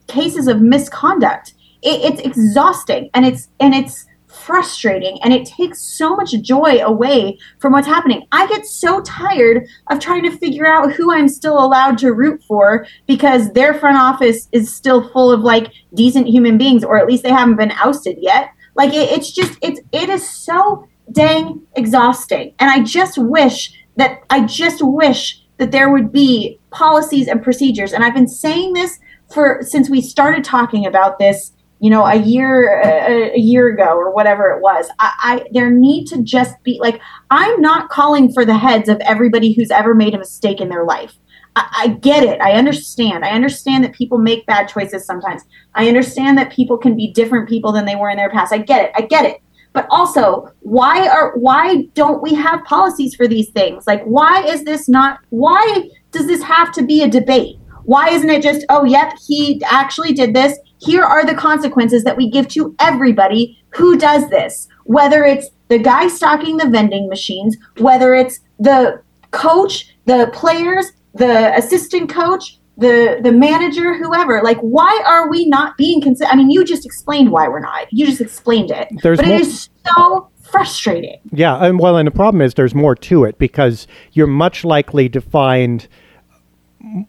cases 0.08 0.48
of 0.48 0.62
misconduct 0.62 1.54
it, 1.82 2.14
it's 2.14 2.22
exhausting 2.22 3.10
and 3.14 3.26
it's 3.26 3.50
and 3.60 3.74
it's 3.74 4.06
frustrating 4.32 5.20
and 5.24 5.34
it 5.34 5.46
takes 5.46 5.82
so 5.82 6.16
much 6.16 6.32
joy 6.42 6.80
away 6.82 7.38
from 7.60 7.74
what's 7.74 7.88
happening. 7.88 8.26
I 8.32 8.48
get 8.48 8.66
so 8.66 9.02
tired 9.02 9.68
of 9.90 10.00
trying 10.00 10.24
to 10.24 10.38
figure 10.38 10.66
out 10.66 10.94
who 10.94 11.14
I'm 11.14 11.28
still 11.28 11.64
allowed 11.64 11.98
to 12.00 12.14
root 12.14 12.42
for 12.48 12.88
because 13.08 13.52
their 13.52 13.74
front 13.74 13.98
office 13.98 14.48
is 14.52 14.74
still 14.74 15.10
full 15.10 15.32
of 15.32 15.42
like 15.42 15.72
decent 15.94 16.28
human 16.28 16.58
beings 16.58 16.84
or 16.84 16.98
at 16.98 17.08
least 17.08 17.24
they 17.24 17.30
haven't 17.30 17.58
been 17.58 17.72
ousted 17.72 18.18
yet. 18.20 18.52
Like 18.76 18.94
it, 18.94 19.12
it's 19.12 19.32
just 19.32 19.58
it's 19.62 19.82
it 19.92 20.10
is 20.10 20.28
so 20.28 20.88
dang 21.12 21.62
exhausting. 21.76 22.54
And 22.60 22.70
I 22.70 22.84
just 22.84 23.18
wish 23.18 23.74
that 23.98 24.24
I 24.30 24.46
just 24.46 24.82
wish 24.82 25.42
that 25.58 25.72
there 25.72 25.92
would 25.92 26.12
be 26.12 26.60
policies 26.72 27.28
and 27.28 27.44
procedures 27.44 27.94
and 27.94 28.04
I've 28.04 28.16
been 28.16 28.28
saying 28.28 28.74
this 28.74 28.98
for 29.32 29.60
since 29.62 29.90
we 29.90 30.02
started 30.02 30.44
talking 30.44 30.86
about 30.86 31.20
this 31.20 31.52
you 31.82 31.90
know 31.90 32.06
a 32.06 32.16
year 32.16 32.82
a, 32.82 33.34
a, 33.34 33.38
year 33.38 33.68
ago 33.70 33.98
or 33.98 34.14
whatever 34.14 34.52
it 34.52 34.62
was 34.62 34.88
I, 35.00 35.12
I 35.22 35.46
there 35.52 35.70
need 35.70 36.06
to 36.08 36.22
just 36.22 36.62
be 36.64 36.80
like 36.80 37.02
i'm 37.30 37.60
not 37.60 37.90
calling 37.90 38.32
for 38.32 38.46
the 38.46 38.58
heads 38.58 38.88
of 38.88 39.00
everybody 39.02 39.52
who's 39.52 39.72
ever 39.72 39.94
made 39.94 40.14
a 40.14 40.20
mistake 40.20 40.62
in 40.62 40.70
their 40.70 40.86
life 40.86 41.14
I, 41.54 41.68
I 41.80 41.88
get 41.88 42.24
it. 42.24 42.40
I 42.40 42.54
understand. 42.54 43.26
I 43.26 43.32
understand 43.32 43.84
that 43.84 43.92
people 43.92 44.18
make 44.18 44.46
bad 44.46 44.70
choices 44.70 45.06
sometimes. 45.06 45.44
I 45.76 45.90
understand 45.90 46.38
that 46.38 46.50
people 46.50 46.78
can 46.78 46.96
be 46.96 47.12
different 47.12 47.50
people 47.50 47.74
than 47.74 47.84
they 47.84 47.98
were 47.98 48.10
in 48.10 48.16
their 48.16 48.30
past. 48.30 48.54
I 48.54 48.60
get 48.60 48.86
it. 48.86 48.92
I 48.96 49.02
get 49.02 49.26
it 49.26 49.42
but 49.74 49.88
also 49.90 50.52
why 50.60 51.08
are 51.08 51.36
why 51.38 51.84
don't 51.94 52.22
we 52.22 52.34
have 52.34 52.64
policies 52.66 53.16
for 53.16 53.28
these 53.28 53.50
things 53.50 53.88
like 53.88 54.04
why 54.04 54.44
is 54.44 54.64
this 54.64 54.90
not 54.90 55.20
why 55.30 55.90
does 56.12 56.28
this 56.28 56.42
have 56.44 56.72
to 56.72 56.84
be 56.84 57.04
a 57.04 57.08
debate 57.08 57.58
why 57.84 58.10
isn't 58.10 58.30
it 58.30 58.44
just 58.44 58.66
oh 58.70 58.84
yep 58.84 59.14
he 59.28 59.62
actually 59.66 60.14
did 60.14 60.34
this 60.34 60.58
here 60.82 61.04
are 61.04 61.26
the 61.26 61.36
consequences 61.36 62.04
that 62.04 62.18
we 62.18 62.30
give 62.30 62.48
to 62.50 62.76
everybody 62.80 63.64
who 63.70 63.98
does 63.98 64.30
this 64.30 64.68
whether 64.86 65.24
it's 65.24 65.50
the 65.70 65.80
guy 65.80 66.08
stocking 66.08 66.58
the 66.58 66.68
vending 66.68 67.08
machines 67.08 67.58
whether 67.78 68.14
it's 68.14 68.40
the 68.60 69.02
coach 69.32 69.96
the 70.06 70.30
players 70.34 70.92
the 71.14 71.56
assistant 71.58 72.10
coach 72.10 72.60
the 72.78 73.20
the 73.22 73.32
manager 73.32 73.96
whoever. 73.98 74.42
Like 74.44 74.58
why 74.60 75.04
are 75.06 75.30
we 75.30 75.48
not 75.48 75.78
being 75.78 76.02
considered 76.02 76.32
i 76.32 76.36
mean 76.36 76.50
you 76.50 76.64
just 76.64 76.86
explained 76.86 77.32
why 77.32 77.48
we're 77.48 77.60
not. 77.60 77.88
You 77.92 78.06
just 78.06 78.22
explained 78.22 78.72
it. 78.72 78.88
There's 79.02 79.18
but 79.18 79.28
more- 79.28 79.36
it 79.36 79.42
is 79.42 79.70
so 79.96 80.30
frustrating. 80.42 81.20
Yeah 81.32 81.64
and 81.64 81.80
well 81.80 81.98
and 81.98 82.08
the 82.08 82.12
problem 82.12 82.42
is 82.42 82.56
there's 82.56 82.76
more 82.76 82.96
to 82.96 83.24
it 83.24 83.38
because 83.38 83.88
you're 84.14 84.28
much 84.28 84.66
likely 84.66 85.08
to 85.10 85.22
find 85.22 85.88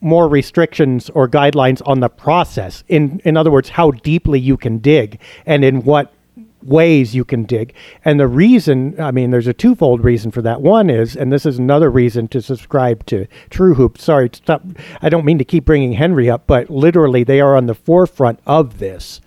more 0.00 0.28
restrictions 0.28 1.10
or 1.10 1.28
guidelines 1.28 1.80
on 1.86 2.00
the 2.00 2.08
process 2.08 2.84
in 2.88 3.20
in 3.24 3.36
other 3.36 3.50
words 3.50 3.70
how 3.70 3.90
deeply 3.90 4.38
you 4.38 4.56
can 4.56 4.78
dig 4.78 5.18
and 5.46 5.64
in 5.64 5.82
what 5.82 6.12
ways 6.62 7.14
you 7.14 7.24
can 7.24 7.44
dig. 7.44 7.74
And 8.04 8.18
the 8.18 8.28
reason, 8.28 9.00
I 9.00 9.10
mean, 9.10 9.30
there's 9.30 9.46
a 9.46 9.52
twofold 9.52 10.04
reason 10.04 10.30
for 10.30 10.42
that. 10.42 10.60
One 10.60 10.90
is, 10.90 11.16
and 11.16 11.32
this 11.32 11.46
is 11.46 11.58
another 11.58 11.90
reason 11.90 12.28
to 12.28 12.40
subscribe 12.40 13.04
to 13.06 13.26
True 13.50 13.74
Hoop. 13.74 13.98
Sorry, 13.98 14.30
stop. 14.32 14.62
I 15.00 15.08
don't 15.08 15.24
mean 15.24 15.38
to 15.38 15.44
keep 15.44 15.64
bringing 15.64 15.94
Henry 15.94 16.30
up, 16.30 16.46
but 16.46 16.70
literally 16.70 17.24
they 17.24 17.40
are 17.40 17.56
on 17.56 17.66
the 17.66 17.74
forefront 17.74 18.40
of 18.46 18.78
this 18.78 19.20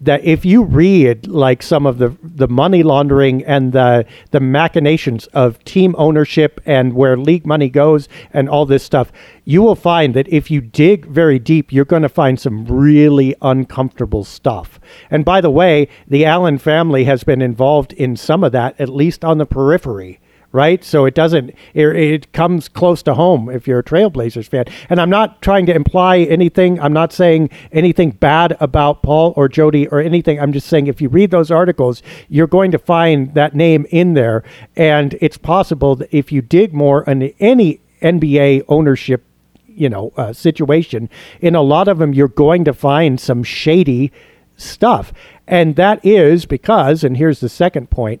that 0.00 0.24
if 0.24 0.44
you 0.44 0.62
read 0.62 1.26
like 1.26 1.62
some 1.62 1.86
of 1.86 1.98
the 1.98 2.16
the 2.22 2.48
money 2.48 2.82
laundering 2.82 3.44
and 3.44 3.72
the 3.72 4.04
the 4.30 4.40
machinations 4.40 5.26
of 5.28 5.62
team 5.64 5.94
ownership 5.98 6.60
and 6.64 6.92
where 6.92 7.16
league 7.16 7.46
money 7.46 7.68
goes 7.68 8.08
and 8.32 8.48
all 8.48 8.64
this 8.64 8.84
stuff 8.84 9.10
you 9.44 9.62
will 9.62 9.74
find 9.74 10.14
that 10.14 10.28
if 10.28 10.50
you 10.50 10.60
dig 10.60 11.06
very 11.06 11.38
deep 11.38 11.72
you're 11.72 11.84
going 11.84 12.02
to 12.02 12.08
find 12.08 12.38
some 12.38 12.64
really 12.66 13.34
uncomfortable 13.42 14.24
stuff. 14.24 14.78
And 15.10 15.24
by 15.24 15.40
the 15.40 15.50
way 15.50 15.88
the 16.06 16.24
allen 16.24 16.58
family 16.58 17.04
has 17.04 17.24
been 17.24 17.42
involved 17.42 17.92
in 17.92 18.16
some 18.16 18.44
of 18.44 18.52
that 18.52 18.80
at 18.80 18.88
least 18.88 19.24
on 19.24 19.38
the 19.38 19.46
periphery 19.46 20.20
right? 20.52 20.82
So 20.82 21.04
it 21.04 21.14
doesn't, 21.14 21.50
it, 21.74 21.86
it, 21.96 22.32
comes 22.32 22.68
close 22.68 23.02
to 23.02 23.14
home 23.14 23.48
if 23.50 23.66
you're 23.66 23.80
a 23.80 23.84
Trailblazers 23.84 24.48
fan. 24.48 24.64
And 24.88 25.00
I'm 25.00 25.10
not 25.10 25.42
trying 25.42 25.66
to 25.66 25.74
imply 25.74 26.18
anything. 26.18 26.80
I'm 26.80 26.92
not 26.92 27.12
saying 27.12 27.50
anything 27.72 28.12
bad 28.12 28.56
about 28.60 29.02
Paul 29.02 29.34
or 29.36 29.48
Jody 29.48 29.86
or 29.88 30.00
anything. 30.00 30.40
I'm 30.40 30.52
just 30.52 30.66
saying 30.68 30.86
if 30.86 31.00
you 31.00 31.08
read 31.08 31.30
those 31.30 31.50
articles, 31.50 32.02
you're 32.28 32.46
going 32.46 32.70
to 32.70 32.78
find 32.78 33.34
that 33.34 33.54
name 33.54 33.86
in 33.90 34.14
there. 34.14 34.42
And 34.76 35.18
it's 35.20 35.38
possible 35.38 35.96
that 35.96 36.14
if 36.16 36.32
you 36.32 36.40
dig 36.40 36.72
more 36.72 37.08
on 37.08 37.22
any 37.40 37.80
NBA 38.00 38.64
ownership, 38.68 39.24
you 39.66 39.88
know, 39.88 40.12
uh, 40.16 40.32
situation, 40.32 41.10
in 41.40 41.54
a 41.54 41.62
lot 41.62 41.88
of 41.88 41.98
them, 41.98 42.12
you're 42.12 42.28
going 42.28 42.64
to 42.64 42.72
find 42.72 43.20
some 43.20 43.42
shady 43.42 44.12
stuff. 44.56 45.12
And 45.46 45.76
that 45.76 46.04
is 46.04 46.46
because, 46.46 47.04
and 47.04 47.16
here's 47.16 47.40
the 47.40 47.48
second 47.48 47.90
point 47.90 48.20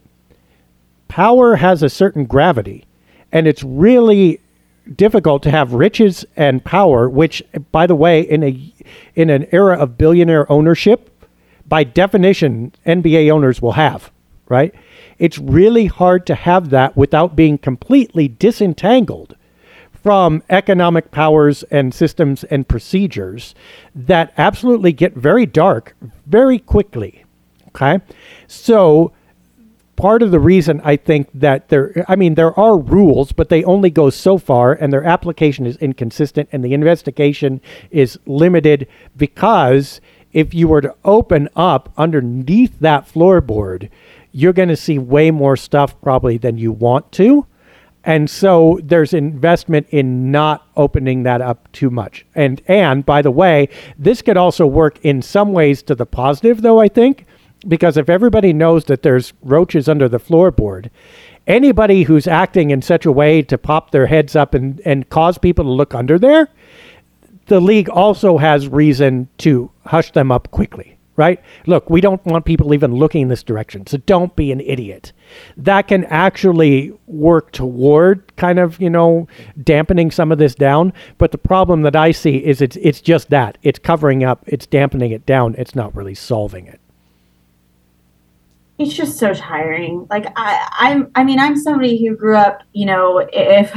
power 1.08 1.56
has 1.56 1.82
a 1.82 1.88
certain 1.88 2.24
gravity, 2.24 2.84
and 3.32 3.46
it's 3.46 3.62
really 3.62 4.40
difficult 4.96 5.42
to 5.42 5.50
have 5.50 5.74
riches 5.74 6.24
and 6.36 6.64
power, 6.64 7.08
which, 7.08 7.42
by 7.72 7.86
the 7.86 7.94
way, 7.94 8.20
in 8.20 8.42
a 8.42 8.72
in 9.14 9.30
an 9.30 9.46
era 9.52 9.76
of 9.76 9.98
billionaire 9.98 10.50
ownership, 10.50 11.10
by 11.66 11.84
definition, 11.84 12.72
NBA 12.86 13.30
owners 13.30 13.60
will 13.60 13.72
have, 13.72 14.10
right? 14.48 14.74
It's 15.18 15.38
really 15.38 15.86
hard 15.86 16.26
to 16.26 16.34
have 16.34 16.70
that 16.70 16.96
without 16.96 17.36
being 17.36 17.58
completely 17.58 18.28
disentangled 18.28 19.36
from 20.02 20.42
economic 20.48 21.10
powers 21.10 21.64
and 21.64 21.92
systems 21.92 22.44
and 22.44 22.68
procedures 22.68 23.54
that 23.94 24.32
absolutely 24.38 24.92
get 24.92 25.14
very 25.14 25.44
dark 25.44 25.96
very 26.26 26.58
quickly. 26.58 27.24
Okay. 27.68 28.00
So 28.46 29.12
part 29.98 30.22
of 30.22 30.30
the 30.30 30.38
reason 30.38 30.80
I 30.84 30.96
think 30.96 31.28
that 31.34 31.68
there, 31.68 32.04
I 32.06 32.14
mean, 32.14 32.36
there 32.36 32.58
are 32.58 32.78
rules, 32.78 33.32
but 33.32 33.48
they 33.48 33.64
only 33.64 33.90
go 33.90 34.10
so 34.10 34.38
far, 34.38 34.72
and 34.72 34.92
their 34.92 35.04
application 35.04 35.66
is 35.66 35.76
inconsistent, 35.78 36.48
and 36.52 36.64
the 36.64 36.72
investigation 36.72 37.60
is 37.90 38.16
limited 38.24 38.86
because 39.16 40.00
if 40.32 40.54
you 40.54 40.68
were 40.68 40.80
to 40.80 40.94
open 41.04 41.48
up 41.56 41.92
underneath 41.96 42.78
that 42.78 43.08
floorboard, 43.08 43.90
you're 44.30 44.52
going 44.52 44.68
to 44.68 44.76
see 44.76 44.98
way 44.98 45.32
more 45.32 45.56
stuff 45.56 46.00
probably 46.00 46.38
than 46.38 46.58
you 46.58 46.70
want 46.70 47.10
to. 47.12 47.44
And 48.04 48.30
so 48.30 48.78
there's 48.84 49.12
investment 49.12 49.88
in 49.90 50.30
not 50.30 50.68
opening 50.76 51.24
that 51.24 51.40
up 51.40 51.70
too 51.72 51.90
much. 51.90 52.24
And 52.36 52.62
and 52.68 53.04
by 53.04 53.20
the 53.20 53.32
way, 53.32 53.68
this 53.98 54.22
could 54.22 54.36
also 54.36 54.64
work 54.64 55.04
in 55.04 55.20
some 55.22 55.52
ways 55.52 55.82
to 55.82 55.94
the 55.96 56.06
positive 56.06 56.62
though 56.62 56.78
I 56.78 56.88
think 56.88 57.26
because 57.68 57.96
if 57.96 58.08
everybody 58.08 58.52
knows 58.52 58.86
that 58.86 59.02
there's 59.02 59.32
roaches 59.42 59.88
under 59.88 60.08
the 60.08 60.18
floorboard, 60.18 60.90
anybody 61.46 62.04
who's 62.04 62.26
acting 62.26 62.70
in 62.70 62.82
such 62.82 63.06
a 63.06 63.12
way 63.12 63.42
to 63.42 63.58
pop 63.58 63.90
their 63.90 64.06
heads 64.06 64.34
up 64.34 64.54
and, 64.54 64.80
and 64.84 65.08
cause 65.10 65.38
people 65.38 65.64
to 65.64 65.70
look 65.70 65.94
under 65.94 66.18
there, 66.18 66.48
the 67.46 67.60
league 67.60 67.88
also 67.88 68.38
has 68.38 68.68
reason 68.68 69.28
to 69.38 69.70
hush 69.86 70.12
them 70.12 70.30
up 70.30 70.50
quickly, 70.50 70.98
right? 71.16 71.40
Look, 71.66 71.88
we 71.88 72.02
don't 72.02 72.24
want 72.26 72.44
people 72.44 72.74
even 72.74 72.92
looking 72.92 73.22
in 73.22 73.28
this 73.28 73.42
direction, 73.42 73.86
so 73.86 73.96
don't 73.96 74.36
be 74.36 74.52
an 74.52 74.60
idiot. 74.60 75.12
That 75.56 75.88
can 75.88 76.04
actually 76.04 76.92
work 77.06 77.52
toward 77.52 78.36
kind 78.36 78.58
of, 78.58 78.78
you 78.80 78.90
know, 78.90 79.26
dampening 79.62 80.10
some 80.10 80.30
of 80.30 80.36
this 80.36 80.54
down. 80.54 80.92
But 81.16 81.32
the 81.32 81.38
problem 81.38 81.82
that 81.82 81.96
I 81.96 82.12
see 82.12 82.36
is 82.36 82.60
it's 82.60 82.76
it's 82.76 83.00
just 83.00 83.30
that. 83.30 83.56
It's 83.62 83.78
covering 83.78 84.24
up, 84.24 84.44
it's 84.46 84.66
dampening 84.66 85.12
it 85.12 85.24
down, 85.24 85.54
it's 85.56 85.74
not 85.74 85.96
really 85.96 86.14
solving 86.14 86.66
it 86.66 86.80
it's 88.78 88.94
just 88.94 89.18
so 89.18 89.34
tiring. 89.34 90.06
Like 90.08 90.26
I, 90.36 90.68
I'm, 90.78 91.10
I 91.14 91.24
mean, 91.24 91.38
I'm 91.38 91.56
somebody 91.56 92.04
who 92.04 92.16
grew 92.16 92.36
up, 92.36 92.62
you 92.72 92.86
know, 92.86 93.26
if 93.32 93.76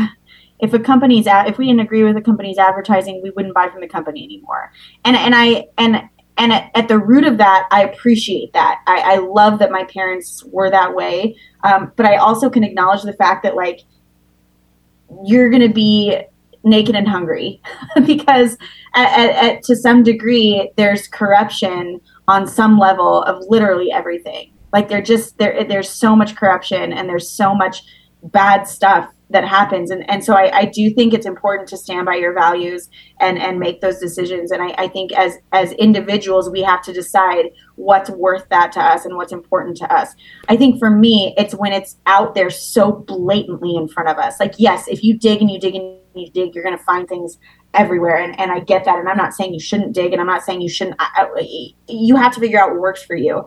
if 0.60 0.74
a 0.74 0.80
company's 0.80 1.26
if 1.28 1.58
we 1.58 1.66
didn't 1.66 1.82
agree 1.82 2.04
with 2.04 2.16
a 2.18 2.22
company's 2.22 2.60
advertising, 2.60 3.22
we 3.24 3.32
wouldn't 3.32 3.56
buy 3.56 3.68
from 3.70 3.82
the 3.82 3.88
company 3.88 4.24
anymore. 4.24 4.72
And 5.04 5.16
and 5.16 5.34
I 5.36 5.66
and 5.78 6.04
and 6.38 6.54
at, 6.54 6.72
at 6.76 6.88
the 6.88 7.00
root 7.00 7.24
of 7.24 7.40
that, 7.40 7.68
I 7.72 7.84
appreciate 7.84 8.54
that. 8.54 8.82
I, 8.88 9.16
I 9.16 9.16
love 9.18 9.60
that 9.60 9.72
my 9.72 9.84
parents 9.86 10.44
were 10.46 10.70
that 10.70 10.94
way. 10.96 11.36
Um, 11.64 11.92
but 11.96 12.06
I 12.06 12.18
also 12.18 12.50
can 12.50 12.64
acknowledge 12.64 13.04
the 13.04 13.14
fact 13.14 13.44
that 13.44 13.56
like 13.56 13.82
you're 15.26 15.50
going 15.50 15.68
to 15.68 15.74
be 15.74 16.22
naked 16.64 16.96
and 16.96 17.08
hungry 17.08 17.60
because 18.06 18.56
at, 18.94 19.20
at, 19.20 19.30
at, 19.30 19.64
to 19.64 19.76
some 19.76 20.04
degree 20.04 20.72
there's 20.78 21.08
corruption 21.08 22.00
on 22.28 22.48
some 22.48 22.78
level 22.78 23.24
of 23.24 23.44
literally 23.50 23.92
everything 23.92 24.52
like 24.73 24.89
they're 24.89 25.01
just 25.01 25.38
there. 25.38 25.63
There's 25.63 25.89
so 25.89 26.15
much 26.15 26.36
corruption 26.36 26.93
and 26.93 27.10
there's 27.10 27.29
so 27.29 27.53
much 27.53 27.84
bad 28.23 28.67
stuff 28.67 29.10
that 29.31 29.47
happens. 29.47 29.91
And, 29.91 30.07
and 30.10 30.23
so 30.23 30.34
I, 30.34 30.55
I 30.55 30.65
do 30.65 30.89
think 30.91 31.13
it's 31.13 31.25
important 31.25 31.67
to 31.69 31.77
stand 31.77 32.05
by 32.05 32.15
your 32.15 32.34
values 32.34 32.89
and 33.19 33.38
and 33.38 33.60
make 33.60 33.81
those 33.81 33.97
decisions. 33.97 34.51
And 34.51 34.62
I, 34.62 34.75
I 34.77 34.88
think 34.88 35.12
as 35.13 35.38
as 35.51 35.71
individuals 35.73 36.49
we 36.49 36.62
have 36.62 36.81
to 36.84 36.93
decide 36.93 37.45
what's 37.75 38.10
worth 38.10 38.47
that 38.49 38.71
to 38.73 38.79
us 38.79 39.05
and 39.05 39.15
what's 39.15 39.31
important 39.31 39.77
to 39.77 39.93
us. 39.93 40.13
I 40.49 40.57
think 40.57 40.79
for 40.79 40.89
me 40.89 41.34
it's 41.38 41.55
when 41.55 41.71
it's 41.71 41.97
out 42.05 42.36
there 42.36 42.49
so 42.49 42.91
blatantly 42.91 43.75
in 43.75 43.88
front 43.88 44.10
of 44.10 44.17
us. 44.17 44.39
Like 44.39 44.55
yes 44.57 44.88
if 44.88 45.03
you 45.03 45.17
dig 45.17 45.41
and 45.41 45.49
you 45.49 45.60
dig 45.60 45.75
and 45.75 45.97
you 46.13 46.29
dig 46.31 46.53
you're 46.53 46.63
going 46.63 46.77
to 46.77 46.84
find 46.84 47.07
things 47.07 47.38
everywhere. 47.73 48.17
And, 48.17 48.38
and 48.39 48.51
i 48.51 48.60
get 48.60 48.84
that. 48.86 48.99
And 48.99 49.07
i'm 49.07 49.17
not 49.17 49.34
saying 49.34 49.53
you 49.53 49.60
shouldn't 49.60 49.93
dig 49.93 50.12
and 50.12 50.21
i'm 50.21 50.27
not 50.27 50.43
saying 50.43 50.62
you 50.62 50.69
shouldn't 50.69 50.97
I, 50.99 51.27
you 51.88 52.15
have 52.17 52.34
to 52.34 52.39
figure 52.39 52.60
out 52.60 52.71
what 52.71 52.79
works 52.79 53.03
for 53.03 53.15
you 53.15 53.45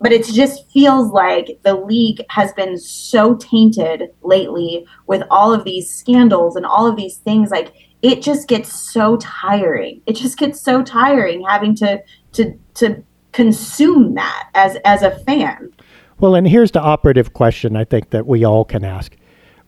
but 0.00 0.12
it 0.12 0.24
just 0.26 0.70
feels 0.70 1.12
like 1.12 1.58
the 1.62 1.74
league 1.74 2.20
has 2.30 2.52
been 2.52 2.78
so 2.78 3.36
tainted 3.36 4.10
lately 4.22 4.86
with 5.06 5.22
all 5.30 5.52
of 5.52 5.64
these 5.64 5.88
scandals 5.88 6.56
and 6.56 6.66
all 6.66 6.86
of 6.86 6.96
these 6.96 7.16
things. 7.18 7.50
Like 7.50 7.72
it 8.02 8.22
just 8.22 8.48
gets 8.48 8.72
so 8.72 9.16
tiring. 9.16 10.02
It 10.06 10.14
just 10.14 10.38
gets 10.38 10.60
so 10.60 10.82
tiring 10.82 11.44
having 11.48 11.74
to 11.76 12.02
to 12.32 12.58
to 12.74 13.02
consume 13.32 14.14
that 14.14 14.50
as 14.54 14.76
as 14.84 15.02
a 15.02 15.18
fan. 15.20 15.72
Well 16.20 16.34
and 16.34 16.46
here's 16.46 16.70
the 16.72 16.80
operative 16.80 17.32
question 17.32 17.76
i 17.76 17.84
think 17.84 18.10
that 18.10 18.26
we 18.26 18.44
all 18.44 18.64
can 18.64 18.84
ask. 18.84 19.16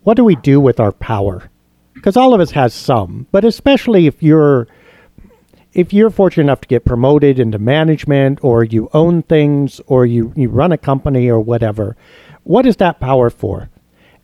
What 0.02 0.16
do 0.16 0.24
we 0.24 0.36
do 0.36 0.60
with 0.60 0.78
our 0.78 0.92
power? 0.92 1.50
Because 1.94 2.16
all 2.16 2.34
of 2.34 2.40
us 2.40 2.50
has 2.50 2.74
some 2.74 3.26
but 3.32 3.44
especially 3.44 4.06
if 4.06 4.22
you're 4.22 4.68
if 5.76 5.92
you're 5.92 6.08
fortunate 6.08 6.44
enough 6.44 6.62
to 6.62 6.68
get 6.68 6.86
promoted 6.86 7.38
into 7.38 7.58
management 7.58 8.38
or 8.42 8.64
you 8.64 8.88
own 8.94 9.22
things 9.22 9.78
or 9.86 10.06
you, 10.06 10.32
you 10.34 10.48
run 10.48 10.72
a 10.72 10.78
company 10.78 11.28
or 11.28 11.38
whatever, 11.38 11.94
what 12.44 12.64
is 12.64 12.76
that 12.76 12.98
power 12.98 13.28
for? 13.28 13.68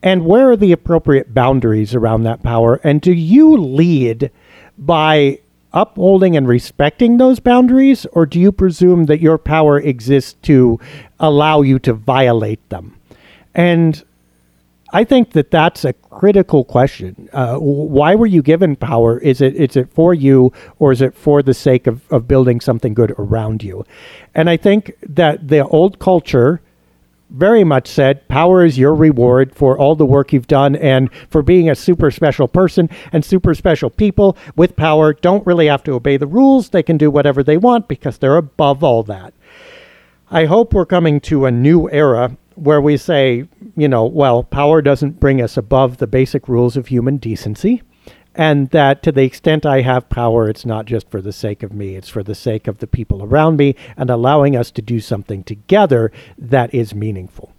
And 0.03 0.25
where 0.25 0.51
are 0.51 0.57
the 0.57 0.73
appropriate 0.73 1.35
boundaries 1.35 1.95
around 1.95 2.23
that 2.23 2.43
power? 2.43 2.81
And 2.83 3.03
do 3.03 3.13
you 3.13 3.55
lead 3.55 4.31
by 4.79 5.41
upholding 5.75 6.39
and 6.39 6.49
respecting 6.49 7.19
those 7.19 7.39
boundaries, 7.39 8.07
or 8.13 8.25
do 8.25 8.41
you 8.41 8.51
presume 8.51 9.05
that 9.05 9.21
your 9.21 9.37
power 9.37 9.79
exists 9.79 10.35
to 10.45 10.81
allow 11.21 11.61
you 11.61 11.79
to 11.81 11.93
violate 11.93 12.67
them? 12.71 12.99
And 13.55 14.03
I 14.95 15.05
think 15.05 15.33
that 15.33 15.51
that's 15.51 15.85
a 15.87 15.95
critical 15.95 16.65
question. 16.65 17.31
Uh, 17.33 17.57
why 17.57 18.15
were 18.15 18.27
you 18.27 18.43
given 18.43 18.77
power? 18.77 19.19
Is 19.19 19.41
it 19.41 19.55
is 19.57 19.77
it 19.77 19.91
for 19.91 20.13
you, 20.13 20.53
or 20.79 20.93
is 20.93 21.01
it 21.01 21.15
for 21.15 21.43
the 21.43 21.55
sake 21.55 21.87
of, 21.87 22.03
of 22.13 22.29
building 22.29 22.61
something 22.61 22.93
good 22.93 23.13
around 23.19 23.63
you? 23.63 23.87
And 24.35 24.51
I 24.51 24.59
think 24.59 24.93
that 25.03 25.49
the 25.49 25.67
old 25.67 25.99
culture 25.99 26.61
very 27.31 27.65
much 27.65 27.89
said 27.89 28.29
power 28.29 28.63
is 28.63 28.77
your 28.77 28.95
reward 28.95 29.55
for 29.55 29.79
all 29.79 29.97
the 29.97 30.05
work 30.05 30.35
you've 30.35 30.47
done 30.47 30.77
and 30.77 31.09
for 31.31 31.41
being 31.41 31.71
a 31.71 31.75
super 31.75 32.11
special 32.11 32.47
person 32.47 32.91
and 33.11 33.25
super 33.25 33.55
special 33.55 33.89
people 33.89 34.37
with 34.55 34.77
power 34.77 35.15
don't 35.15 35.47
really 35.47 35.67
have 35.67 35.83
to 35.85 35.93
obey 35.93 36.19
the 36.19 36.27
rules. 36.27 36.69
They 36.69 36.83
can 36.83 36.99
do 36.99 37.11
whatever 37.11 37.43
they 37.43 37.57
want 37.57 37.89
because 37.89 38.19
they're 38.19 38.37
above 38.37 38.85
all 38.85 39.03
that. 39.05 39.33
I 40.31 40.45
hope 40.45 40.75
we're 40.75 40.85
coming 40.85 41.21
to 41.23 41.47
a 41.47 41.51
new 41.51 41.91
era 41.91 42.37
where 42.57 42.81
we 42.81 42.97
say, 42.97 43.47
you 43.77 43.89
know, 43.89 44.05
well, 44.05 44.43
power 44.43 44.83
doesn't 44.83 45.21
bring 45.21 45.41
us 45.41 45.57
above 45.57 45.99
the 45.99 46.07
basic 46.07 46.49
rules 46.49 46.77
of 46.77 46.89
human 46.89 47.17
decency. 47.17 47.83
And 48.35 48.71
that 48.71 49.03
to 49.03 49.13
the 49.13 49.25
extent 49.25 49.67
I 49.67 49.83
have 49.83 50.09
power, 50.09 50.49
it's 50.49 50.65
not 50.65 50.87
just 50.87 51.11
for 51.11 51.21
the 51.21 51.33
sake 51.33 51.63
of 51.63 51.73
me, 51.73 51.97
it's 51.97 52.09
for 52.09 52.23
the 52.23 52.35
sake 52.35 52.67
of 52.67 52.79
the 52.79 52.87
people 52.87 53.23
around 53.23 53.59
me 53.59 53.77
and 53.97 54.09
allowing 54.09 54.57
us 54.57 54.71
to 54.71 54.83
do 54.83 55.01
something 55.01 55.45
together 55.45 56.11
that 56.39 56.73
is 56.73 56.95
meaningful. 56.95 57.53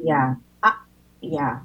Yeah. 0.00 0.34
Uh, 0.64 0.72
yeah 1.20 1.60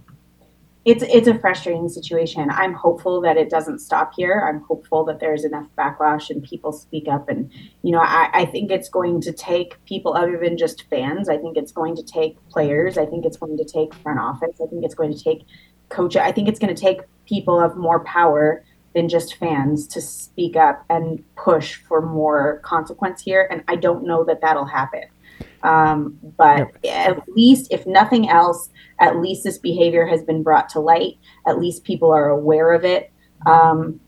it's 0.87 1.03
it's 1.03 1.27
a 1.27 1.37
frustrating 1.37 1.89
situation. 1.89 2.49
I'm 2.49 2.73
hopeful 2.73 3.19
that 3.19 3.35
it 3.35 3.49
doesn't 3.49 3.79
stop 3.79 4.13
here. 4.15 4.47
I'm 4.47 4.61
hopeful 4.61 5.03
that 5.03 5.19
there's 5.19 5.43
enough 5.43 5.67
backlash 5.77 6.29
and 6.29 6.41
people 6.41 6.71
speak 6.71 7.09
up. 7.09 7.27
And 7.27 7.51
you 7.83 7.91
know, 7.91 7.99
I, 7.99 8.29
I 8.33 8.45
think 8.45 8.71
it's 8.71 8.87
going 8.87 9.19
to 9.21 9.33
take 9.33 9.83
people 9.83 10.15
other 10.15 10.39
than 10.41 10.57
just 10.57 10.85
fans. 10.89 11.27
I 11.27 11.37
think 11.39 11.57
it's 11.57 11.73
going 11.73 11.97
to 11.97 12.03
take 12.03 12.37
players. 12.47 12.97
I 12.97 13.05
think 13.05 13.25
it's 13.25 13.35
going 13.35 13.57
to 13.57 13.65
take 13.65 13.93
front 13.95 14.17
office. 14.17 14.61
I 14.63 14.67
think 14.67 14.85
it's 14.85 14.95
going 14.95 15.11
to 15.13 15.21
take 15.21 15.41
coach. 15.89 16.15
I 16.15 16.31
think 16.31 16.47
it's 16.47 16.59
going 16.59 16.73
to 16.73 16.81
take 16.81 17.01
people 17.25 17.59
of 17.59 17.75
more 17.75 17.99
power 18.05 18.63
than 18.95 19.09
just 19.09 19.35
fans 19.35 19.87
to 19.87 19.99
speak 19.99 20.55
up 20.55 20.85
and 20.89 21.21
push 21.35 21.75
for 21.75 22.01
more 22.01 22.61
consequence 22.63 23.21
here. 23.21 23.45
And 23.51 23.61
I 23.67 23.75
don't 23.75 24.07
know 24.07 24.23
that 24.23 24.39
that'll 24.39 24.65
happen. 24.65 25.03
Um, 25.63 26.17
but 26.37 26.69
at 26.85 27.27
least, 27.29 27.71
if 27.71 27.85
nothing 27.85 28.29
else, 28.29 28.69
at 28.99 29.17
least 29.17 29.43
this 29.43 29.57
behavior 29.57 30.05
has 30.05 30.23
been 30.23 30.43
brought 30.43 30.69
to 30.69 30.79
light. 30.79 31.17
At 31.47 31.59
least 31.59 31.83
people 31.83 32.11
are 32.11 32.29
aware 32.29 32.73
of 32.73 32.85
it. 32.85 33.11
Um, 33.45 33.99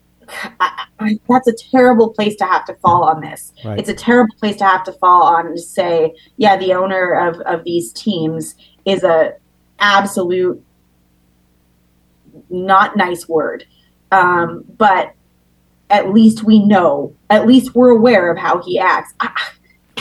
I, 0.60 0.86
I, 1.00 1.20
that's 1.28 1.48
a 1.48 1.54
terrible 1.54 2.14
place 2.14 2.36
to 2.38 2.46
have 2.46 2.66
to 2.66 2.76
fall 2.76 3.04
on 3.04 3.22
this. 3.22 3.52
Right. 3.66 3.80
It's 3.80 3.90
a 3.90 3.94
terrible 3.94 4.36
place 4.36 4.58
to 4.58 4.66
have 4.66 4.84
to 4.86 4.94
fall 4.94 5.24
on 5.24 5.52
to 5.52 5.58
say, 5.58 6.16
yeah, 6.38 6.58
the 6.58 6.74
owner 6.74 7.14
of, 7.14 7.40
of 7.42 7.64
these 7.64 7.92
teams 7.94 8.56
is 8.86 9.04
a 9.04 9.34
absolute 9.80 10.64
not 12.50 12.96
nice 12.98 13.28
word. 13.28 13.66
Um, 14.12 14.66
but 14.78 15.14
at 15.90 16.14
least 16.14 16.44
we 16.44 16.60
know, 16.60 17.16
at 17.30 17.48
least 17.48 17.76
we're 17.76 17.90
aware 17.90 18.32
of 18.32 18.38
how 18.38 18.62
he 18.62 18.80
acts. 18.80 19.14
I, 19.20 19.32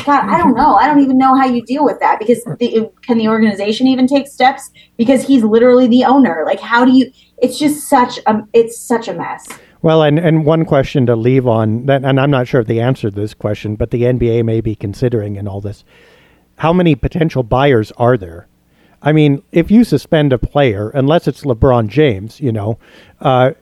God, 0.05 0.25
I 0.29 0.39
don't 0.39 0.55
know. 0.55 0.75
I 0.75 0.87
don't 0.87 1.01
even 1.01 1.19
know 1.19 1.35
how 1.35 1.47
you 1.47 1.63
deal 1.63 1.85
with 1.85 1.99
that 2.01 2.19
because 2.19 2.43
the, 2.45 2.91
can 3.03 3.19
the 3.19 3.29
organization 3.29 3.87
even 3.87 4.07
take 4.07 4.27
steps 4.27 4.71
because 4.97 5.27
he's 5.27 5.43
literally 5.43 5.87
the 5.87 6.05
owner? 6.05 6.43
Like, 6.47 6.61
how 6.61 6.85
do 6.85 6.93
you? 6.93 7.13
It's 7.39 7.59
just 7.59 7.89
such 7.89 8.19
a 8.27 8.43
it's 8.53 8.79
such 8.79 9.09
a 9.09 9.15
mess. 9.15 9.47
Well, 9.81 10.03
and, 10.03 10.19
and 10.19 10.45
one 10.45 10.65
question 10.65 11.07
to 11.07 11.15
leave 11.15 11.47
on 11.47 11.87
that, 11.87 12.05
and 12.05 12.19
I'm 12.19 12.31
not 12.31 12.49
sure 12.49 12.61
if 12.61 12.67
they 12.67 12.81
answered 12.81 13.15
this 13.15 13.33
question, 13.33 13.77
but 13.77 13.91
the 13.91 14.03
NBA 14.03 14.45
may 14.45 14.61
be 14.61 14.75
considering 14.75 15.37
in 15.37 15.47
all 15.47 15.61
this. 15.61 15.85
How 16.57 16.73
many 16.73 16.97
potential 16.97 17.45
buyers 17.45 17.93
are 17.93 18.17
there? 18.17 18.49
I 19.01 19.13
mean, 19.13 19.43
if 19.53 19.71
you 19.71 19.85
suspend 19.85 20.33
a 20.33 20.39
player, 20.39 20.91
unless 20.91 21.29
it's 21.29 21.43
LeBron 21.43 21.87
James, 21.87 22.41
you 22.41 22.51
know, 22.51 22.79
uh, 23.21 23.53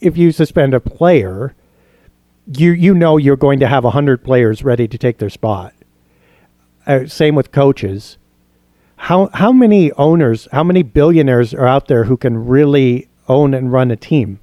if 0.00 0.16
you 0.16 0.32
suspend 0.32 0.74
a 0.74 0.80
player, 0.80 1.54
you 2.56 2.72
you 2.72 2.94
know 2.94 3.16
you're 3.16 3.36
going 3.36 3.60
to 3.60 3.68
have 3.68 3.84
100 3.84 4.24
players 4.24 4.64
ready 4.64 4.88
to 4.88 4.98
take 4.98 5.18
their 5.18 5.30
spot. 5.30 5.74
Uh, 6.86 7.06
same 7.06 7.34
with 7.34 7.52
coaches. 7.52 8.18
How 8.96 9.30
how 9.32 9.52
many 9.52 9.92
owners, 9.92 10.48
how 10.52 10.64
many 10.64 10.82
billionaires 10.82 11.54
are 11.54 11.66
out 11.66 11.88
there 11.88 12.04
who 12.04 12.16
can 12.16 12.46
really 12.46 13.08
own 13.28 13.54
and 13.54 13.72
run 13.72 13.90
a 13.90 13.96
team? 13.96 14.40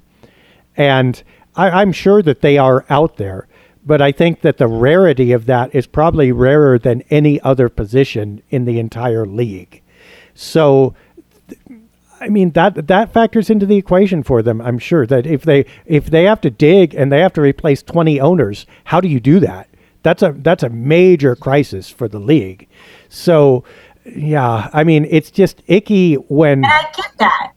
And 0.76 1.22
I, 1.54 1.70
I'm 1.70 1.92
sure 1.92 2.22
that 2.22 2.40
they 2.40 2.56
are 2.56 2.84
out 2.88 3.16
there, 3.16 3.46
but 3.84 4.00
I 4.00 4.12
think 4.12 4.40
that 4.40 4.58
the 4.58 4.68
rarity 4.68 5.32
of 5.32 5.46
that 5.46 5.74
is 5.74 5.86
probably 5.86 6.32
rarer 6.32 6.78
than 6.78 7.02
any 7.10 7.40
other 7.42 7.68
position 7.68 8.42
in 8.48 8.64
the 8.64 8.78
entire 8.78 9.26
league. 9.26 9.82
So 10.34 10.94
I 12.20 12.28
mean 12.28 12.50
that 12.50 12.88
that 12.88 13.12
factors 13.12 13.50
into 13.50 13.66
the 13.66 13.76
equation 13.76 14.22
for 14.22 14.42
them. 14.42 14.60
I'm 14.60 14.78
sure 14.78 15.06
that 15.06 15.26
if 15.26 15.42
they 15.42 15.66
if 15.86 16.06
they 16.06 16.24
have 16.24 16.40
to 16.42 16.50
dig 16.50 16.94
and 16.94 17.12
they 17.12 17.20
have 17.20 17.32
to 17.34 17.40
replace 17.40 17.82
20 17.82 18.20
owners, 18.20 18.66
how 18.84 19.00
do 19.00 19.08
you 19.08 19.20
do 19.20 19.40
that? 19.40 19.68
That's 20.02 20.22
a 20.22 20.34
that's 20.36 20.62
a 20.62 20.68
major 20.68 21.36
crisis 21.36 21.90
for 21.90 22.08
the 22.08 22.18
league. 22.18 22.68
So, 23.08 23.64
yeah, 24.04 24.70
I 24.72 24.84
mean 24.84 25.06
it's 25.10 25.30
just 25.30 25.62
icky 25.66 26.14
when. 26.14 26.64
And 26.64 26.66
I 26.66 26.86
get 26.96 27.12
that. 27.18 27.52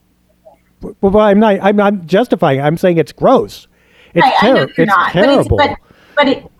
Well, 1.01 1.19
I'm 1.19 1.39
not. 1.39 1.59
I'm 1.61 1.75
not 1.75 2.05
justifying. 2.07 2.59
I'm 2.59 2.75
saying 2.75 2.97
it's 2.97 3.11
gross. 3.11 3.67
It's, 4.13 4.23
right, 4.23 4.37
ter- 4.39 4.73
it's 4.77 4.89
not, 4.89 5.11
terrible. 5.11 5.57
But, 5.57 5.71
it's, 5.71 5.79
but, 5.79 6.15
but 6.15 6.27
it 6.27 6.51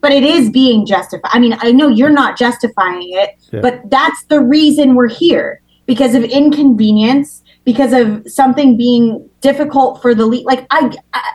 but 0.00 0.12
it 0.12 0.22
is 0.22 0.50
being 0.50 0.86
justified. 0.86 1.30
I 1.32 1.38
mean, 1.38 1.56
I 1.58 1.72
know 1.72 1.88
you're 1.88 2.10
not 2.10 2.38
justifying 2.38 3.10
it, 3.12 3.36
yeah. 3.52 3.60
but 3.60 3.90
that's 3.90 4.24
the 4.24 4.40
reason 4.40 4.94
we're 4.94 5.08
here 5.08 5.60
because 5.88 6.14
of 6.14 6.22
inconvenience, 6.22 7.42
because 7.64 7.92
of 7.94 8.30
something 8.30 8.76
being 8.76 9.28
difficult 9.40 10.00
for 10.00 10.14
the 10.14 10.26
league. 10.26 10.46
Like 10.46 10.66
I, 10.70 10.94
I 11.14 11.32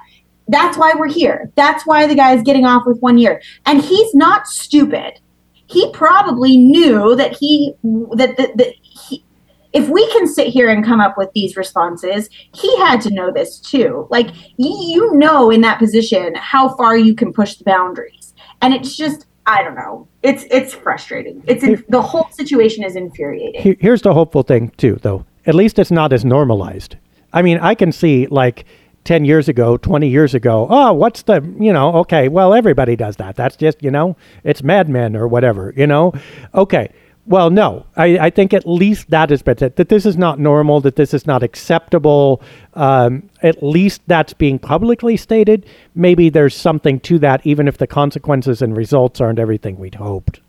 that's 0.48 0.78
why 0.78 0.94
we're 0.96 1.10
here. 1.10 1.52
That's 1.56 1.86
why 1.86 2.06
the 2.06 2.16
guy 2.16 2.34
is 2.34 2.44
getting 2.44 2.64
off 2.66 2.84
with 2.86 3.00
one 3.00 3.18
year. 3.18 3.42
And 3.66 3.82
he's 3.82 4.14
not 4.14 4.48
stupid. 4.48 5.20
He 5.66 5.92
probably 5.92 6.56
knew 6.56 7.16
that 7.16 7.36
he 7.36 7.74
that 8.16 8.38
that, 8.38 8.56
that 8.58 8.74
he 8.80 9.26
if 9.74 9.90
we 9.90 10.08
can 10.12 10.28
sit 10.28 10.48
here 10.48 10.70
and 10.70 10.86
come 10.86 11.02
up 11.02 11.18
with 11.18 11.32
these 11.34 11.58
responses, 11.58 12.30
he 12.54 12.78
had 12.78 13.02
to 13.02 13.10
know 13.10 13.32
this 13.34 13.60
too. 13.60 14.08
Like 14.12 14.28
you 14.58 15.16
know 15.16 15.50
in 15.50 15.62
that 15.62 15.80
position 15.80 16.36
how 16.36 16.76
far 16.76 16.96
you 16.96 17.16
can 17.16 17.34
push 17.34 17.56
the 17.56 17.64
boundaries. 17.64 18.36
And 18.62 18.74
it's 18.74 18.96
just 18.96 19.26
I 19.46 19.64
don't 19.64 19.76
know. 19.76 20.08
It's 20.22 20.46
it's 20.50 20.74
frustrating. 20.74 21.44
It's 21.48 21.64
the 21.90 22.02
whole 22.02 22.30
situation 22.32 22.84
is 22.84 22.96
infuriating. 22.96 23.78
Here's 23.80 24.02
the 24.02 24.14
hopeful 24.14 24.44
thing 24.44 24.70
too, 24.78 25.00
though. 25.02 25.26
At 25.46 25.56
least 25.56 25.80
it's 25.80 25.92
not 25.92 26.14
as 26.14 26.24
normalized. 26.24 26.96
I 27.34 27.42
mean, 27.42 27.60
I 27.60 27.76
can 27.76 27.92
see 27.92 28.28
like 28.28 28.66
10 29.04 29.26
years 29.26 29.50
ago, 29.50 29.76
20 29.78 30.08
years 30.08 30.34
ago, 30.34 30.68
oh, 30.70 30.94
what's 30.94 31.24
the, 31.24 31.42
you 31.60 31.74
know, 31.74 31.94
okay, 31.98 32.30
well, 32.30 32.54
everybody 32.54 32.96
does 32.96 33.18
that. 33.18 33.36
That's 33.36 33.58
just, 33.58 33.84
you 33.84 33.92
know, 33.92 34.16
it's 34.44 34.64
madmen 34.64 35.16
or 35.16 35.28
whatever, 35.28 35.74
you 35.76 35.88
know? 35.88 36.14
Okay. 36.56 36.90
Well, 37.26 37.50
no, 37.50 37.86
I, 37.96 38.18
I 38.20 38.30
think 38.30 38.54
at 38.54 38.68
least 38.68 39.10
that 39.10 39.30
said 39.30 39.78
that 39.78 39.88
this 39.88 40.06
is 40.06 40.18
not 40.18 40.40
normal, 40.40 40.82
that 40.82 40.98
this 40.98 41.14
is 41.14 41.26
not 41.26 41.42
acceptable. 41.42 42.42
Um, 42.74 43.30
at 43.42 43.64
least 43.64 44.02
that's 44.08 44.34
being 44.34 44.60
publicly 44.60 45.16
stated. 45.16 45.66
Maybe 45.96 46.30
there's 46.30 46.56
something 46.56 47.00
to 47.02 47.20
that, 47.20 47.46
even 47.46 47.70
if 47.70 47.78
the 47.78 47.88
consequences 47.88 48.62
and 48.62 48.76
results 48.76 49.22
aren't 49.22 49.40
everything 49.40 49.80
we'd 49.80 49.96
hoped. 49.96 50.42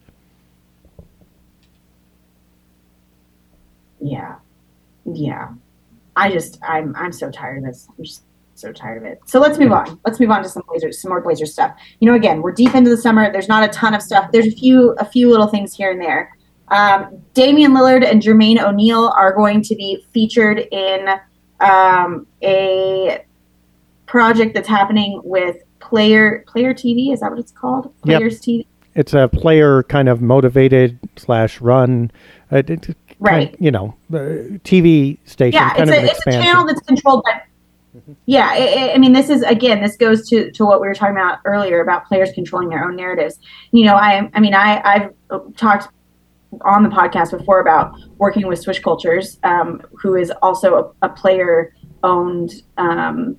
Yeah, 4.01 4.35
yeah. 5.05 5.51
I 6.17 6.33
just, 6.33 6.59
I'm, 6.63 6.95
I'm 6.97 7.13
so 7.13 7.31
tired 7.31 7.59
of 7.59 7.65
this. 7.65 7.87
I'm 7.97 8.05
just 8.05 8.25
so 8.57 8.73
tired 8.73 8.99
of 8.99 9.05
it. 9.05 9.21
So 9.27 9.39
let's 9.39 9.59
move 9.59 9.71
on. 9.71 10.01
Let's 10.05 10.19
move 10.19 10.31
on 10.31 10.43
to 10.43 10.49
some 10.49 10.63
Blazers, 10.69 11.01
some 11.01 11.11
more 11.11 11.21
blazer 11.21 11.47
stuff. 11.47 11.77
You 12.01 12.09
know, 12.09 12.15
again, 12.15 12.43
we're 12.43 12.53
deep 12.53 12.75
into 12.75 12.91
the 12.91 12.97
summer. 12.97 13.31
There's 13.33 13.49
not 13.49 13.63
a 13.63 13.69
ton 13.69 13.95
of 13.95 14.03
stuff. 14.03 14.31
There's 14.33 14.47
a 14.47 14.53
few, 14.53 14.91
a 14.99 15.05
few 15.05 15.31
little 15.31 15.47
things 15.47 15.75
here 15.75 15.93
and 15.93 16.01
there. 16.01 16.37
Um, 16.69 17.23
Damian 17.35 17.73
Lillard 17.73 18.09
and 18.09 18.23
Jermaine 18.23 18.63
O'Neal 18.63 19.13
are 19.17 19.33
going 19.35 19.63
to 19.63 19.75
be 19.75 20.05
featured 20.13 20.59
in 20.59 21.09
um, 21.61 22.27
a 22.43 23.25
project 24.07 24.55
that's 24.55 24.69
happening 24.69 25.21
with 25.25 25.57
Player 25.81 26.45
Player 26.47 26.73
TV. 26.73 27.13
Is 27.13 27.21
that 27.21 27.31
what 27.31 27.39
it's 27.39 27.53
called? 27.53 27.93
Players 28.03 28.47
yep. 28.47 28.65
TV. 28.65 28.67
It's 28.95 29.13
a 29.13 29.29
player 29.29 29.83
kind 29.83 30.09
of 30.09 30.23
motivated 30.23 30.99
slash 31.17 31.61
run. 31.61 32.13
Uh, 32.51 32.63
right. 33.19 33.51
Kind, 33.51 33.57
you 33.59 33.71
know, 33.71 33.95
TV 34.11 35.19
station. 35.25 35.55
Yeah, 35.55 35.75
it's, 35.77 35.91
a, 35.91 36.05
it's 36.05 36.27
a 36.27 36.31
channel 36.31 36.65
that's 36.65 36.81
controlled 36.81 37.25
by 37.25 37.43
yeah, 38.27 38.55
it, 38.55 38.95
I 38.95 38.99
mean, 38.99 39.13
this 39.13 39.31
is 39.31 39.43
again, 39.43 39.81
this 39.81 39.97
goes 39.97 40.29
to 40.29 40.51
to 40.51 40.65
what 40.65 40.81
we 40.81 40.89
were 40.89 40.95
talking 40.95 41.17
about 41.17 41.39
earlier 41.45 41.81
about 41.81 42.07
players 42.07 42.31
controlling 42.35 42.69
their 42.69 42.85
own 42.85 42.97
narratives. 42.97 43.39
You 43.71 43.85
know, 43.85 43.95
I, 43.95 44.29
I 44.35 44.41
mean, 44.41 44.55
I, 44.55 44.83
I've 45.31 45.55
talked 45.57 45.94
on 46.63 46.83
the 46.83 46.89
podcast 46.89 47.37
before 47.37 47.61
about 47.61 47.95
working 48.19 48.47
with 48.47 48.61
Swish 48.61 48.81
Cultures, 48.81 49.39
um, 49.43 49.83
who 50.01 50.15
is 50.15 50.33
also 50.43 50.95
a, 51.03 51.07
a 51.07 51.09
player 51.09 51.75
owned 52.03 52.53
um, 52.77 53.37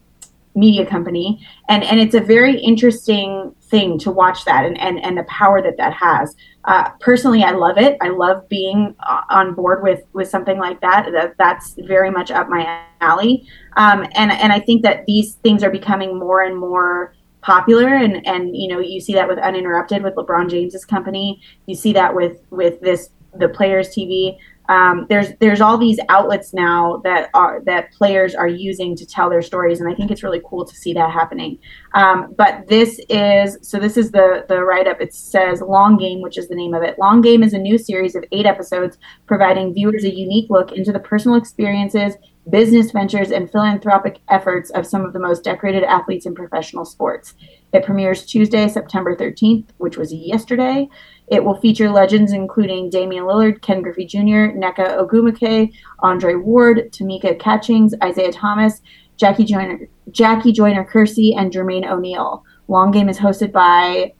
media 0.55 0.85
company, 0.85 1.45
and 1.69 1.83
and 1.83 1.99
it's 1.99 2.15
a 2.15 2.21
very 2.21 2.59
interesting 2.59 3.53
thing 3.63 3.97
to 3.99 4.11
watch 4.11 4.45
that 4.45 4.65
and 4.65 4.79
and, 4.79 5.03
and 5.03 5.17
the 5.17 5.23
power 5.23 5.61
that 5.61 5.77
that 5.77 5.93
has. 5.93 6.35
Uh, 6.65 6.89
personally, 6.99 7.43
I 7.43 7.51
love 7.51 7.77
it. 7.77 7.97
I 8.01 8.09
love 8.09 8.47
being 8.49 8.95
uh, 8.99 9.21
on 9.29 9.53
board 9.53 9.83
with 9.83 10.01
with 10.13 10.29
something 10.29 10.57
like 10.57 10.81
that. 10.81 11.09
That 11.11 11.35
that's 11.37 11.75
very 11.79 12.09
much 12.09 12.31
up 12.31 12.49
my 12.49 12.83
alley. 13.01 13.47
Um, 13.77 14.05
and 14.15 14.31
and 14.31 14.51
I 14.51 14.59
think 14.59 14.81
that 14.83 15.05
these 15.05 15.35
things 15.35 15.63
are 15.63 15.69
becoming 15.71 16.17
more 16.17 16.41
and 16.41 16.57
more 16.57 17.13
popular 17.45 17.93
and 17.93 18.25
and 18.25 18.57
you 18.57 18.67
know 18.67 18.79
you 18.79 18.99
see 18.99 19.13
that 19.13 19.27
with 19.27 19.37
uninterrupted 19.37 20.01
with 20.03 20.15
lebron 20.15 20.49
james's 20.49 20.83
company. 20.83 21.39
You 21.67 21.75
see 21.75 21.93
that 21.93 22.15
with 22.15 22.41
with 22.49 22.81
this 22.81 23.09
the 23.37 23.49
players 23.49 23.89
tv 23.89 24.37
um, 24.69 25.05
there's 25.09 25.29
there's 25.39 25.61
all 25.61 25.77
these 25.77 25.99
outlets 26.09 26.53
now 26.53 27.01
that 27.03 27.29
are 27.33 27.61
that 27.65 27.91
players 27.91 28.33
are 28.33 28.47
using 28.47 28.95
to 28.95 29.05
tell 29.05 29.29
their 29.29 29.41
stories, 29.41 29.79
and 29.79 29.91
I 29.91 29.95
think 29.95 30.11
it's 30.11 30.23
really 30.23 30.41
cool 30.45 30.65
to 30.65 30.75
see 30.75 30.93
that 30.93 31.11
happening. 31.11 31.59
Um, 31.93 32.33
but 32.37 32.67
this 32.67 32.99
is 33.09 33.57
so 33.61 33.79
this 33.79 33.97
is 33.97 34.11
the 34.11 34.45
the 34.47 34.63
write 34.63 34.87
up. 34.87 35.01
It 35.01 35.13
says 35.13 35.61
Long 35.61 35.97
Game, 35.97 36.21
which 36.21 36.37
is 36.37 36.47
the 36.47 36.55
name 36.55 36.73
of 36.73 36.83
it. 36.83 36.97
Long 36.99 37.21
Game 37.21 37.43
is 37.43 37.53
a 37.53 37.59
new 37.59 37.77
series 37.77 38.15
of 38.15 38.23
eight 38.31 38.45
episodes, 38.45 38.97
providing 39.25 39.73
viewers 39.73 40.03
a 40.03 40.13
unique 40.13 40.49
look 40.49 40.71
into 40.71 40.91
the 40.91 40.99
personal 40.99 41.37
experiences, 41.37 42.15
business 42.49 42.91
ventures, 42.91 43.31
and 43.31 43.51
philanthropic 43.51 44.19
efforts 44.29 44.69
of 44.71 44.85
some 44.85 45.05
of 45.05 45.13
the 45.13 45.19
most 45.19 45.43
decorated 45.43 45.83
athletes 45.83 46.25
in 46.25 46.35
professional 46.35 46.85
sports. 46.85 47.33
It 47.75 47.83
premieres 47.83 48.25
Tuesday, 48.25 48.69
September 48.69 49.17
13th, 49.17 49.65
which 49.79 49.97
was 49.97 50.13
yesterday. 50.13 50.87
It 51.27 51.43
will 51.43 51.59
feature 51.59 51.89
legends 51.89 52.31
including 52.31 52.89
Damian 52.89 53.25
Lillard, 53.25 53.61
Ken 53.61 53.81
Griffey 53.81 54.05
Jr., 54.05 54.55
Nneka 54.55 54.97
Ogwumike, 54.97 55.73
Andre 55.99 56.35
Ward, 56.35 56.93
Tamika 56.93 57.37
Catchings, 57.37 57.93
Isaiah 58.01 58.31
Thomas, 58.31 58.81
Jackie 59.17 59.43
Joyner, 59.43 59.89
Jackie 60.09 60.53
Joyner 60.53 60.85
Kersee, 60.85 61.35
and 61.37 61.51
Jermaine 61.51 61.85
O'Neal. 61.85 62.45
Long 62.69 62.91
Game 62.91 63.09
is 63.09 63.17
hosted 63.17 63.51
by 63.51 64.13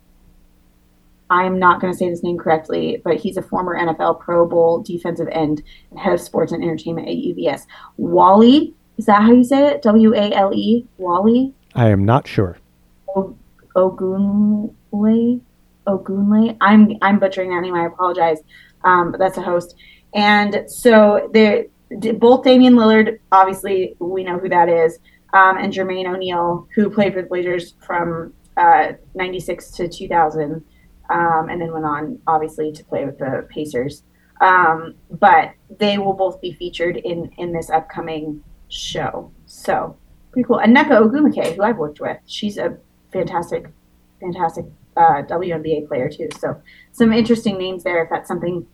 I'm 1.30 1.58
not 1.58 1.80
going 1.80 1.93
to 1.93 1.97
say 1.97 2.10
this 2.10 2.24
name 2.24 2.38
correctly, 2.38 3.01
but 3.06 3.16
he's 3.16 3.38
a 3.38 3.41
former 3.41 3.80
NFL 3.80 4.20
Pro 4.20 4.45
Bowl 4.45 4.84
defensive 4.84 5.30
end 5.32 5.64
and 5.91 5.99
head 5.99 6.14
of 6.14 6.20
sports 6.20 6.51
and 6.51 6.62
entertainment 6.62 7.08
at 7.08 7.16
UBS. 7.16 7.62
Wally, 7.95 8.76
is 8.97 9.06
that 9.06 9.22
how 9.22 9.32
you 9.32 9.45
say 9.45 9.66
it? 9.70 9.82
W 9.82 10.14
A 10.14 10.34
L 10.34 10.53
E? 10.53 10.86
Wally? 10.97 11.53
I 11.74 11.88
am 11.88 12.03
not 12.03 12.28
sure. 12.28 12.58
Ogunle? 13.76 15.41
Ogunle. 15.88 16.57
I'm 16.61 16.93
I'm 17.01 17.19
butchering 17.19 17.49
that 17.49 17.61
name. 17.61 17.76
I 17.76 17.86
apologize. 17.86 18.39
Um, 18.84 19.11
but 19.11 19.19
that's 19.19 19.38
a 19.38 19.41
host. 19.41 19.76
And 20.13 20.63
so 20.67 21.30
they 21.34 21.67
both 22.13 22.43
Damian 22.43 22.76
Lillard, 22.76 23.19
obviously 23.32 23.95
we 23.99 24.23
know 24.23 24.38
who 24.38 24.49
that 24.49 24.69
is, 24.69 24.99
um, 25.34 25.57
and 25.57 25.73
Jermaine 25.73 26.07
O'Neal, 26.07 26.67
who 26.73 26.89
played 26.89 27.13
for 27.13 27.21
the 27.21 27.28
Blazers 27.28 27.73
from 27.86 28.34
uh, 28.57 28.93
96 29.13 29.71
to 29.71 29.88
2000, 29.88 30.63
um, 31.09 31.49
and 31.49 31.61
then 31.61 31.71
went 31.73 31.86
on 31.86 32.19
obviously 32.28 32.71
to 32.71 32.84
play 32.86 33.05
with 33.05 33.19
the 33.19 33.47
Pacers. 33.49 34.03
Um, 34.41 34.95
but 35.11 35.51
they 35.80 35.97
will 35.97 36.13
both 36.13 36.41
be 36.41 36.53
featured 36.53 36.97
in 36.97 37.32
in 37.38 37.53
this 37.53 37.69
upcoming 37.69 38.43
show. 38.69 39.32
So 39.45 39.97
pretty 40.32 40.45
cool. 40.47 40.59
And 40.59 40.76
Nneka 40.76 41.01
Ogwumike, 41.01 41.55
who 41.55 41.63
I've 41.63 41.78
worked 41.78 41.99
with, 41.99 42.17
she's 42.26 42.57
a 42.57 42.78
fantastic, 43.16 43.68
fantastic 44.20 44.66
uh, 44.97 45.24
WNBA 45.24 45.88
player 45.88 46.09
too. 46.09 46.28
So 46.39 46.61
some 46.91 47.13
interesting 47.13 47.57
names 47.57 47.84
there 47.84 48.03
if 48.03 48.09
that's 48.09 48.28
something 48.28 48.68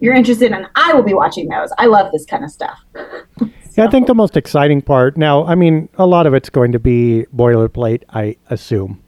you're 0.00 0.14
interested 0.14 0.52
in. 0.52 0.66
I 0.74 0.92
will 0.94 1.02
be 1.02 1.14
watching 1.14 1.48
those. 1.48 1.70
I 1.78 1.86
love 1.86 2.12
this 2.12 2.24
kind 2.24 2.44
of 2.44 2.50
stuff. 2.50 2.78
so. 2.94 3.48
Yeah, 3.74 3.86
I 3.86 3.90
think 3.90 4.06
the 4.06 4.14
most 4.14 4.36
exciting 4.36 4.82
part 4.82 5.16
now, 5.16 5.46
I 5.46 5.54
mean, 5.54 5.88
a 5.94 6.06
lot 6.06 6.26
of 6.26 6.34
it's 6.34 6.50
going 6.50 6.72
to 6.72 6.78
be 6.78 7.24
boilerplate, 7.34 8.02
I 8.10 8.36
assume. 8.50 9.02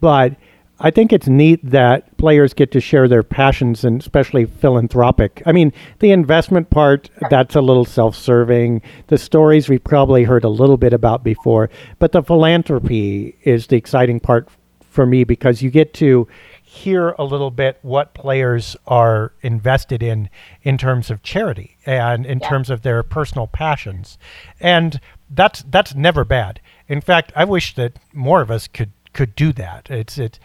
But 0.00 0.36
I 0.78 0.90
think 0.90 1.12
it's 1.12 1.26
neat 1.26 1.60
that 1.70 2.16
players 2.18 2.52
get 2.52 2.70
to 2.72 2.80
share 2.80 3.08
their 3.08 3.22
passions 3.22 3.84
and 3.84 4.00
especially 4.00 4.44
philanthropic. 4.44 5.42
I 5.46 5.52
mean, 5.52 5.72
the 6.00 6.10
investment 6.10 6.68
part, 6.68 7.08
that's 7.30 7.54
a 7.54 7.62
little 7.62 7.86
self 7.86 8.14
serving. 8.14 8.82
The 9.06 9.18
stories 9.18 9.68
we've 9.68 9.82
probably 9.82 10.24
heard 10.24 10.44
a 10.44 10.48
little 10.50 10.76
bit 10.76 10.92
about 10.92 11.24
before, 11.24 11.70
but 11.98 12.12
the 12.12 12.22
philanthropy 12.22 13.36
is 13.42 13.68
the 13.68 13.76
exciting 13.76 14.20
part 14.20 14.48
for 14.80 15.06
me 15.06 15.24
because 15.24 15.62
you 15.62 15.70
get 15.70 15.94
to 15.94 16.26
hear 16.62 17.10
a 17.18 17.24
little 17.24 17.50
bit 17.50 17.78
what 17.82 18.12
players 18.12 18.76
are 18.86 19.32
invested 19.40 20.02
in 20.02 20.28
in 20.62 20.76
terms 20.76 21.10
of 21.10 21.22
charity 21.22 21.76
and 21.86 22.26
in 22.26 22.38
yeah. 22.38 22.48
terms 22.48 22.68
of 22.68 22.82
their 22.82 23.02
personal 23.02 23.46
passions. 23.46 24.18
And 24.60 25.00
that's 25.30 25.62
that's 25.62 25.94
never 25.94 26.24
bad. 26.24 26.60
In 26.88 27.00
fact, 27.00 27.32
I 27.34 27.44
wish 27.44 27.74
that 27.76 27.98
more 28.12 28.42
of 28.42 28.50
us 28.50 28.68
could 28.68 28.90
could 29.16 29.34
do 29.34 29.52
that. 29.54 29.90
It's 29.90 30.18
it. 30.18 30.38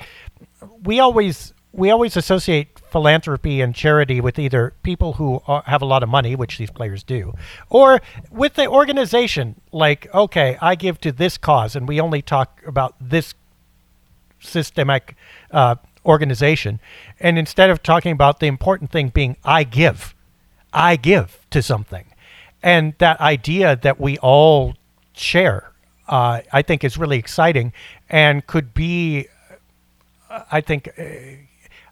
We 0.82 1.00
always 1.00 1.54
we 1.74 1.90
always 1.90 2.18
associate 2.18 2.80
philanthropy 2.80 3.62
and 3.62 3.76
charity 3.76 4.20
with 4.20 4.38
either 4.40 4.74
people 4.84 5.14
who 5.14 5.42
are, 5.48 5.64
have 5.68 5.82
a 5.82 5.86
lot 5.86 6.04
of 6.04 6.10
money, 6.10 6.36
which 6.36 6.58
these 6.58 6.72
players 6.72 7.04
do, 7.04 7.34
or 7.70 8.02
with 8.32 8.56
the 8.56 8.68
organization. 8.68 9.60
Like, 9.72 10.14
okay, 10.16 10.58
I 10.62 10.76
give 10.76 11.00
to 11.02 11.12
this 11.12 11.38
cause, 11.38 11.76
and 11.76 11.88
we 11.88 12.00
only 12.00 12.22
talk 12.22 12.62
about 12.66 12.96
this 13.00 13.34
systemic 14.40 15.16
uh, 15.52 15.76
organization. 16.06 16.80
And 17.20 17.38
instead 17.38 17.70
of 17.70 17.84
talking 17.84 18.14
about 18.14 18.40
the 18.40 18.48
important 18.48 18.92
thing 18.92 19.10
being, 19.10 19.36
I 19.44 19.64
give, 19.64 20.16
I 20.74 20.96
give 20.96 21.46
to 21.52 21.62
something, 21.62 22.06
and 22.64 22.94
that 23.00 23.20
idea 23.20 23.76
that 23.76 24.00
we 24.00 24.18
all 24.20 24.76
share 25.14 25.72
uh, 26.12 26.42
I 26.52 26.62
think 26.62 26.84
is 26.84 26.98
really 26.98 27.18
exciting 27.18 27.72
and 28.12 28.46
could 28.46 28.76
be, 28.76 29.28
uh, 30.30 30.42
I 30.52 30.62
think, 30.62 30.90
uh, 31.00 31.04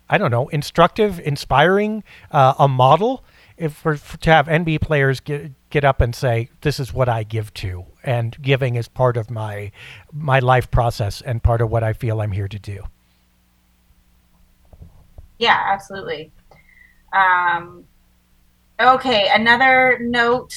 I 0.10 0.18
don't 0.20 0.30
know, 0.30 0.50
instructive, 0.50 1.20
inspiring, 1.22 2.04
uh, 2.32 2.54
a 2.60 2.68
model 2.68 3.24
if 3.58 3.74
for, 3.74 3.96
for, 3.96 4.18
to 4.18 4.32
have 4.32 4.48
NBA 4.48 4.82
players 4.82 5.20
get 5.20 5.52
get 5.70 5.84
up 5.84 6.00
and 6.02 6.16
say, 6.16 6.50
"This 6.62 6.80
is 6.80 6.94
what 6.94 7.10
I 7.10 7.24
give 7.24 7.54
to," 7.56 7.86
and 8.04 8.42
giving 8.42 8.76
is 8.76 8.88
part 8.88 9.18
of 9.18 9.30
my 9.30 9.72
my 10.14 10.40
life 10.40 10.72
process 10.72 11.22
and 11.22 11.44
part 11.44 11.62
of 11.62 11.70
what 11.70 11.84
I 11.84 11.94
feel 11.94 12.22
I'm 12.22 12.32
here 12.32 12.48
to 12.48 12.60
do. 12.60 12.84
Yeah, 15.38 15.62
absolutely. 15.68 16.32
Um, 17.12 17.86
okay, 18.80 19.28
another 19.34 20.00
note 20.02 20.54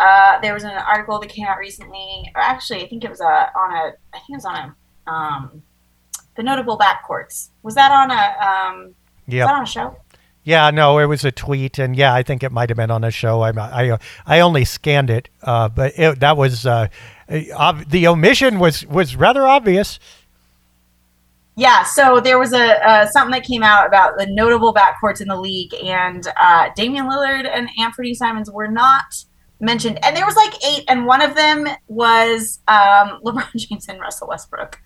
uh, 0.00 0.40
there 0.40 0.54
was 0.54 0.64
an 0.64 0.70
article 0.70 1.20
that 1.20 1.28
came 1.28 1.46
out 1.46 1.58
recently. 1.58 2.32
Actually, 2.34 2.82
I 2.82 2.88
think 2.88 3.04
it 3.04 3.10
was 3.10 3.20
a, 3.20 3.24
on 3.24 3.72
a. 3.72 3.92
I 4.14 4.18
think 4.18 4.30
it 4.30 4.36
was 4.36 4.44
on 4.46 4.56
a. 4.56 4.76
Um, 5.10 5.62
the 6.36 6.42
notable 6.42 6.78
backcourts. 6.78 7.50
Was 7.62 7.74
that 7.74 7.90
on 7.90 8.10
a? 8.10 8.14
Um, 8.46 8.94
yeah. 9.26 9.46
on 9.46 9.62
a 9.62 9.66
show? 9.66 9.96
Yeah, 10.42 10.70
no, 10.70 10.98
it 10.98 11.04
was 11.04 11.24
a 11.24 11.30
tweet, 11.30 11.78
and 11.78 11.94
yeah, 11.94 12.14
I 12.14 12.22
think 12.22 12.42
it 12.42 12.50
might 12.50 12.70
have 12.70 12.76
been 12.76 12.90
on 12.90 13.04
a 13.04 13.10
show. 13.10 13.42
I 13.42 13.50
I, 13.50 13.98
I 14.26 14.40
only 14.40 14.64
scanned 14.64 15.10
it, 15.10 15.28
uh, 15.42 15.68
but 15.68 15.92
it, 15.98 16.20
that 16.20 16.36
was 16.36 16.64
uh, 16.64 16.88
ob- 17.52 17.90
the 17.90 18.06
omission 18.06 18.58
was 18.58 18.86
was 18.86 19.16
rather 19.16 19.46
obvious. 19.46 19.98
Yeah, 21.56 21.82
so 21.82 22.20
there 22.20 22.38
was 22.38 22.54
a 22.54 22.88
uh, 22.88 23.06
something 23.06 23.32
that 23.32 23.44
came 23.44 23.62
out 23.62 23.86
about 23.86 24.16
the 24.16 24.26
notable 24.26 24.72
backcourts 24.72 25.20
in 25.20 25.28
the 25.28 25.38
league, 25.38 25.74
and 25.74 26.26
uh, 26.40 26.70
Damian 26.74 27.06
Lillard 27.06 27.46
and 27.46 27.68
Anfernee 27.78 28.14
Simons 28.14 28.50
were 28.50 28.68
not 28.68 29.24
mentioned, 29.60 29.98
and 30.04 30.16
there 30.16 30.26
was 30.26 30.36
like 30.36 30.54
eight, 30.64 30.84
and 30.88 31.06
one 31.06 31.22
of 31.22 31.34
them 31.34 31.66
was 31.88 32.60
um, 32.68 33.20
LeBron 33.24 33.54
James 33.56 33.88
and 33.88 34.00
Russell 34.00 34.28
Westbrook. 34.28 34.80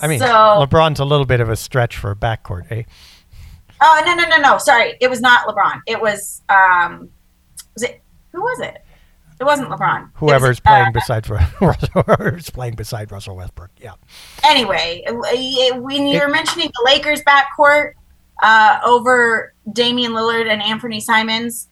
I 0.00 0.08
mean, 0.08 0.18
so, 0.18 0.26
LeBron's 0.26 1.00
a 1.00 1.04
little 1.04 1.26
bit 1.26 1.40
of 1.40 1.48
a 1.48 1.56
stretch 1.56 1.96
for 1.96 2.10
a 2.10 2.16
backcourt, 2.16 2.70
eh? 2.70 2.82
Oh 3.80 4.02
no 4.06 4.14
no 4.14 4.28
no 4.28 4.36
no! 4.38 4.58
Sorry, 4.58 4.94
it 5.00 5.08
was 5.08 5.20
not 5.20 5.46
LeBron. 5.46 5.80
It 5.86 6.00
was 6.00 6.42
um, 6.48 7.10
was 7.74 7.82
it 7.82 8.00
who 8.32 8.40
was 8.40 8.60
it? 8.60 8.84
It 9.40 9.44
wasn't 9.44 9.68
LeBron. 9.68 10.10
Whoever's 10.14 10.48
was, 10.48 10.60
playing 10.60 10.86
uh, 10.86 10.90
beside 10.92 11.26
whoever's 11.26 12.50
playing 12.50 12.74
beside 12.74 13.10
Russell 13.10 13.36
Westbrook. 13.36 13.70
Yeah. 13.80 13.94
Anyway, 14.44 15.04
when 15.08 16.06
you're 16.06 16.28
it, 16.28 16.32
mentioning 16.32 16.68
the 16.68 16.82
Lakers 16.84 17.20
backcourt 17.22 17.92
uh, 18.42 18.78
over 18.84 19.52
Damian 19.72 20.12
Lillard 20.12 20.48
and 20.48 20.62
Anfernee 20.62 21.00
Simons, 21.00 21.68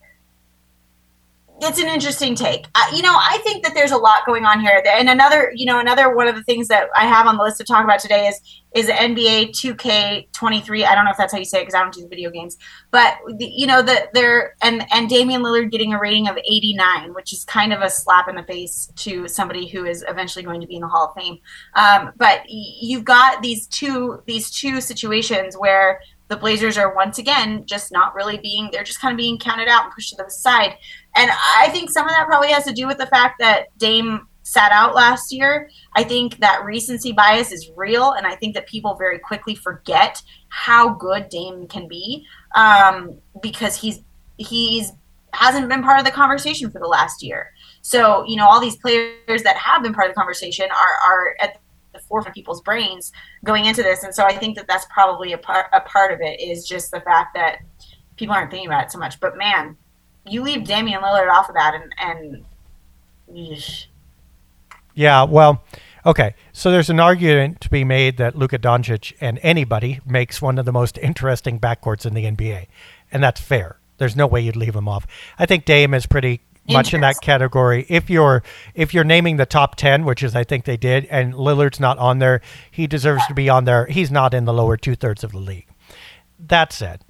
it's 1.62 1.78
an 1.78 1.88
interesting 1.88 2.34
take. 2.34 2.66
You 2.92 3.02
know, 3.02 3.14
I 3.14 3.38
think 3.44 3.64
that 3.64 3.72
there's 3.72 3.92
a 3.92 3.96
lot 3.96 4.26
going 4.26 4.44
on 4.44 4.60
here. 4.60 4.82
And 4.84 5.08
another, 5.08 5.52
you 5.54 5.64
know, 5.64 5.78
another 5.78 6.14
one 6.14 6.26
of 6.26 6.34
the 6.34 6.42
things 6.42 6.68
that 6.68 6.88
I 6.96 7.06
have 7.06 7.26
on 7.26 7.36
the 7.36 7.44
list 7.44 7.58
to 7.58 7.64
talk 7.64 7.84
about 7.84 8.00
today 8.00 8.26
is 8.26 8.40
is 8.74 8.88
NBA 8.88 9.50
2K23. 9.50 10.84
I 10.84 10.94
don't 10.94 11.04
know 11.04 11.10
if 11.10 11.18
that's 11.18 11.32
how 11.32 11.38
you 11.38 11.44
say 11.44 11.58
it 11.58 11.62
because 11.62 11.74
I 11.74 11.80
don't 11.80 11.92
do 11.92 12.00
the 12.00 12.08
video 12.08 12.30
games. 12.30 12.56
But 12.90 13.18
the, 13.36 13.46
you 13.46 13.66
know, 13.66 13.82
the 13.82 14.08
there 14.12 14.56
and 14.62 14.84
and 14.92 15.08
Damian 15.08 15.42
Lillard 15.42 15.70
getting 15.70 15.92
a 15.92 16.00
rating 16.00 16.26
of 16.26 16.36
89, 16.38 17.14
which 17.14 17.32
is 17.32 17.44
kind 17.44 17.72
of 17.72 17.80
a 17.80 17.90
slap 17.90 18.28
in 18.28 18.34
the 18.34 18.42
face 18.42 18.90
to 18.96 19.28
somebody 19.28 19.68
who 19.68 19.84
is 19.84 20.04
eventually 20.08 20.44
going 20.44 20.60
to 20.60 20.66
be 20.66 20.76
in 20.76 20.80
the 20.80 20.88
Hall 20.88 21.08
of 21.08 21.22
Fame. 21.22 21.38
Um, 21.74 22.12
but 22.16 22.42
you've 22.48 23.04
got 23.04 23.40
these 23.40 23.68
two 23.68 24.22
these 24.26 24.50
two 24.50 24.80
situations 24.80 25.56
where 25.56 26.00
the 26.32 26.36
Blazers 26.38 26.78
are 26.78 26.94
once 26.94 27.18
again 27.18 27.66
just 27.66 27.92
not 27.92 28.14
really 28.14 28.38
being 28.38 28.70
they're 28.72 28.84
just 28.84 29.00
kind 29.00 29.12
of 29.12 29.18
being 29.18 29.38
counted 29.38 29.68
out 29.68 29.84
and 29.84 29.92
pushed 29.92 30.10
to 30.10 30.16
the 30.16 30.30
side. 30.30 30.76
And 31.14 31.30
I 31.58 31.68
think 31.70 31.90
some 31.90 32.06
of 32.06 32.12
that 32.12 32.26
probably 32.26 32.52
has 32.52 32.64
to 32.64 32.72
do 32.72 32.86
with 32.86 32.98
the 32.98 33.06
fact 33.06 33.38
that 33.38 33.66
Dame 33.78 34.26
sat 34.42 34.72
out 34.72 34.94
last 34.94 35.32
year. 35.32 35.70
I 35.94 36.04
think 36.04 36.38
that 36.38 36.64
recency 36.64 37.12
bias 37.12 37.52
is 37.52 37.70
real, 37.76 38.12
and 38.12 38.26
I 38.26 38.34
think 38.34 38.54
that 38.54 38.66
people 38.66 38.94
very 38.94 39.18
quickly 39.18 39.54
forget 39.54 40.22
how 40.48 40.90
good 40.94 41.28
Dame 41.28 41.66
can 41.68 41.88
be 41.88 42.26
um, 42.54 43.18
because 43.42 43.76
he's 43.76 44.00
he's 44.38 44.92
hasn't 45.34 45.66
been 45.68 45.82
part 45.82 45.98
of 45.98 46.04
the 46.04 46.10
conversation 46.10 46.70
for 46.70 46.78
the 46.78 46.86
last 46.86 47.22
year. 47.22 47.50
So 47.82 48.24
you 48.26 48.36
know, 48.36 48.46
all 48.46 48.60
these 48.60 48.76
players 48.76 49.42
that 49.42 49.56
have 49.56 49.82
been 49.82 49.94
part 49.94 50.08
of 50.08 50.14
the 50.14 50.18
conversation 50.18 50.66
are 50.70 51.10
are 51.10 51.36
at 51.40 51.60
the 51.92 52.00
forefront 52.00 52.30
of 52.30 52.34
people's 52.34 52.62
brains 52.62 53.12
going 53.44 53.66
into 53.66 53.82
this, 53.82 54.02
and 54.02 54.14
so 54.14 54.24
I 54.24 54.36
think 54.36 54.56
that 54.56 54.66
that's 54.66 54.86
probably 54.86 55.32
a 55.32 55.38
part 55.38 55.66
a 55.72 55.80
part 55.80 56.12
of 56.12 56.20
it 56.20 56.40
is 56.40 56.66
just 56.66 56.90
the 56.90 57.00
fact 57.00 57.34
that 57.34 57.58
people 58.16 58.34
aren't 58.34 58.50
thinking 58.50 58.68
about 58.68 58.84
it 58.84 58.92
so 58.92 58.98
much. 58.98 59.20
But 59.20 59.36
man, 59.36 59.76
you 60.26 60.42
leave 60.42 60.64
Damian 60.64 61.00
Lillard 61.00 61.30
off 61.30 61.48
of 61.48 61.54
that, 61.54 61.74
and 61.74 61.94
and. 61.98 62.44
Yeah, 64.94 65.22
well, 65.24 65.62
okay. 66.04 66.34
So 66.52 66.70
there's 66.70 66.90
an 66.90 67.00
argument 67.00 67.60
to 67.62 67.70
be 67.70 67.82
made 67.82 68.18
that 68.18 68.36
Luka 68.36 68.58
Doncic 68.58 69.14
and 69.20 69.38
anybody 69.42 70.00
makes 70.06 70.42
one 70.42 70.58
of 70.58 70.66
the 70.66 70.72
most 70.72 70.98
interesting 70.98 71.58
backcourts 71.58 72.04
in 72.04 72.12
the 72.14 72.24
NBA, 72.24 72.66
and 73.10 73.22
that's 73.22 73.40
fair. 73.40 73.78
There's 73.96 74.16
no 74.16 74.26
way 74.26 74.42
you'd 74.42 74.56
leave 74.56 74.76
him 74.76 74.88
off. 74.88 75.06
I 75.38 75.46
think 75.46 75.64
Dame 75.64 75.94
is 75.94 76.06
pretty 76.06 76.42
much 76.68 76.92
in 76.92 77.00
that 77.00 77.16
category. 77.22 77.86
If 77.88 78.10
you're 78.10 78.42
if 78.74 78.92
you're 78.92 79.04
naming 79.04 79.36
the 79.36 79.46
top 79.46 79.76
ten, 79.76 80.04
which 80.04 80.22
is 80.22 80.36
I 80.36 80.44
think 80.44 80.64
they 80.64 80.76
did, 80.76 81.06
and 81.06 81.34
Lillard's 81.34 81.80
not 81.80 81.98
on 81.98 82.18
there, 82.18 82.40
he 82.70 82.86
deserves 82.86 83.26
to 83.28 83.34
be 83.34 83.48
on 83.48 83.64
there. 83.64 83.86
He's 83.86 84.10
not 84.10 84.34
in 84.34 84.44
the 84.44 84.52
lower 84.52 84.76
two 84.76 84.94
thirds 84.94 85.24
of 85.24 85.32
the 85.32 85.38
league. 85.38 85.66
That 86.38 86.72
said, 86.72 87.02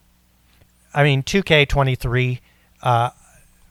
I 0.94 1.02
mean, 1.02 1.22
2K23. 1.22 2.40
Uh, 2.82 3.10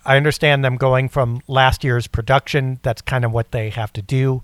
I 0.06 0.18
understand 0.18 0.64
them 0.66 0.78
going 0.78 1.10
from 1.10 1.42
last 1.48 1.84
year's 1.84 2.08
production. 2.08 2.80
That's 2.82 3.02
kind 3.02 3.24
of 3.24 3.32
what 3.32 3.52
they 3.52 3.70
have 3.70 3.94
to 3.94 4.02
do. 4.02 4.42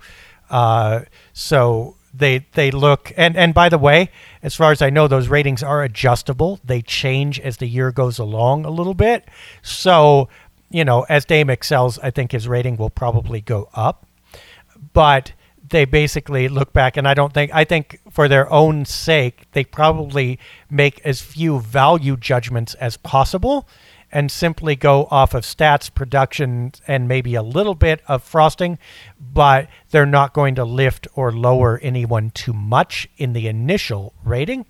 Uh, 0.50 1.02
so 1.34 1.96
they 2.14 2.46
they 2.54 2.72
look 2.72 3.12
and 3.18 3.36
and 3.36 3.54
by 3.54 3.70
the 3.70 3.78
way, 3.78 4.10
as 4.42 4.56
far 4.56 4.72
as 4.72 4.82
I 4.82 4.90
know, 4.90 5.08
those 5.08 5.28
ratings 5.28 5.64
are 5.64 5.84
adjustable. 5.84 6.60
They 6.64 6.82
change 6.82 7.40
as 7.40 7.58
the 7.58 7.68
year 7.68 7.92
goes 7.92 8.20
along 8.20 8.66
a 8.66 8.70
little 8.70 8.94
bit. 8.94 9.28
So 9.62 10.30
you 10.70 10.84
know, 10.84 11.06
as 11.10 11.26
Dame 11.26 11.50
excels, 11.50 11.98
I 12.00 12.12
think 12.12 12.32
his 12.32 12.48
rating 12.48 12.78
will 12.78 12.90
probably 12.90 13.42
go 13.42 13.70
up. 13.74 14.06
But 14.94 15.32
they 15.70 15.86
basically 15.86 16.48
look 16.48 16.72
back, 16.72 16.98
and 16.98 17.08
I 17.08 17.14
don't 17.14 17.34
think 17.34 17.54
I 17.54 17.64
think 17.64 18.00
for 18.12 18.28
their 18.28 18.52
own 18.52 18.86
sake, 18.86 19.48
they 19.52 19.64
probably 19.64 20.40
make 20.70 21.02
as 21.04 21.22
few 21.22 21.60
value 21.60 22.16
judgments 22.16 22.74
as 22.76 22.98
possible 22.98 23.68
and 24.12 24.32
simply 24.32 24.76
go 24.76 25.08
off 25.12 25.34
of 25.34 25.44
stats, 25.44 25.94
production, 25.94 26.72
and 26.88 27.08
maybe 27.08 27.36
a 27.36 27.42
little 27.42 27.76
bit 27.76 28.02
of 28.08 28.24
frosting, 28.24 28.78
but 29.20 29.68
they're 29.92 30.06
not 30.06 30.34
going 30.34 30.56
to 30.56 30.64
lift 30.64 31.08
or 31.16 31.32
lower 31.32 31.80
anyone 31.80 32.32
too 32.32 32.54
much 32.54 33.10
in 33.18 33.34
the 33.34 33.48
initial 33.48 34.14
rating. 34.24 34.66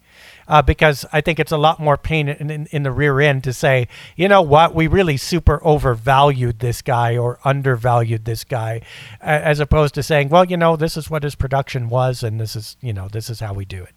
Uh, 0.48 0.62
because 0.62 1.06
I 1.12 1.20
think 1.20 1.40
it's 1.40 1.52
a 1.52 1.58
lot 1.58 1.78
more 1.78 1.98
pain 1.98 2.30
in, 2.30 2.50
in, 2.50 2.68
in, 2.72 2.84
the 2.84 2.92
rear 2.92 3.20
end 3.20 3.44
to 3.44 3.52
say, 3.52 3.90
you 4.16 4.30
know 4.30 4.42
what, 4.42 4.74
we 4.74 4.88
really 4.88 5.18
super 5.18 5.60
overvalued 5.62 6.60
this 6.60 6.82
guy 6.82 7.18
or 7.18 7.38
undervalued 7.44 8.24
this 8.24 8.46
guy, 8.46 8.82
as 9.20 9.60
opposed 9.60 9.94
to 9.96 10.04
saying, 10.04 10.30
well, 10.30 10.46
you 10.46 10.56
know, 10.56 10.78
this 10.78 10.96
is 10.96 11.10
what 11.10 11.24
his 11.24 11.36
production 11.36 11.90
was, 11.90 12.24
and 12.24 12.40
this 12.40 12.56
is, 12.56 12.78
you 12.80 12.94
know, 12.94 13.10
this 13.10 13.30
is 13.30 13.42
how 13.42 13.54
we 13.54 13.66
do 13.66 13.84
it. 13.84 13.94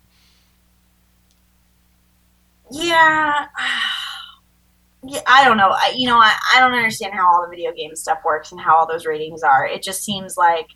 Yeah. 2.72 3.46
Yeah, 5.02 5.20
I 5.26 5.44
don't 5.44 5.56
know. 5.56 5.70
I, 5.70 5.94
you 5.96 6.06
know, 6.06 6.18
I, 6.18 6.36
I 6.54 6.60
don't 6.60 6.74
understand 6.74 7.14
how 7.14 7.26
all 7.26 7.42
the 7.42 7.48
video 7.48 7.72
game 7.72 7.94
stuff 7.96 8.18
works 8.24 8.52
and 8.52 8.60
how 8.60 8.76
all 8.76 8.86
those 8.86 9.06
ratings 9.06 9.42
are. 9.42 9.66
It 9.66 9.82
just 9.82 10.04
seems 10.04 10.36
like. 10.36 10.66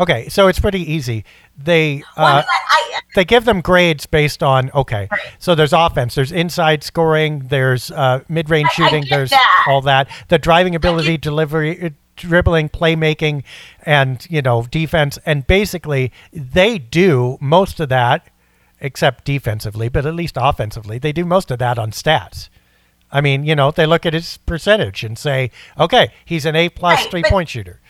Okay, 0.00 0.28
so 0.28 0.48
it's 0.48 0.58
pretty 0.58 0.92
easy. 0.92 1.24
They 1.56 2.02
uh, 2.16 2.42
I, 2.44 3.00
they 3.14 3.24
give 3.24 3.44
them 3.44 3.60
grades 3.60 4.06
based 4.06 4.42
on 4.42 4.70
okay. 4.74 5.06
Right. 5.10 5.20
So 5.38 5.54
there's 5.54 5.72
offense, 5.72 6.16
there's 6.16 6.32
inside 6.32 6.82
scoring, 6.82 7.46
there's 7.46 7.92
uh, 7.92 8.24
mid 8.28 8.50
range 8.50 8.70
shooting, 8.70 9.04
there's 9.08 9.30
that. 9.30 9.64
all 9.68 9.80
that. 9.82 10.08
The 10.28 10.38
driving 10.38 10.74
ability, 10.74 11.16
delivery, 11.18 11.80
uh, 11.80 11.90
dribbling, 12.16 12.70
playmaking, 12.70 13.44
and 13.84 14.26
you 14.28 14.42
know 14.42 14.64
defense, 14.64 15.16
and 15.24 15.46
basically 15.46 16.10
they 16.32 16.78
do 16.78 17.38
most 17.40 17.78
of 17.78 17.88
that 17.90 18.28
except 18.84 19.24
defensively, 19.24 19.88
but 19.88 20.04
at 20.04 20.14
least 20.14 20.36
offensively, 20.38 20.98
they 20.98 21.10
do 21.10 21.24
most 21.24 21.50
of 21.50 21.58
that 21.58 21.78
on 21.78 21.90
stats. 21.90 22.50
I 23.10 23.20
mean, 23.20 23.44
you 23.44 23.56
know, 23.56 23.70
they 23.70 23.86
look 23.86 24.04
at 24.04 24.12
his 24.12 24.36
percentage 24.38 25.02
and 25.02 25.18
say, 25.18 25.50
okay, 25.78 26.12
he's 26.24 26.44
an 26.44 26.54
A 26.54 26.68
plus 26.68 27.00
right, 27.00 27.10
three 27.10 27.22
point 27.22 27.48
shooter. 27.48 27.80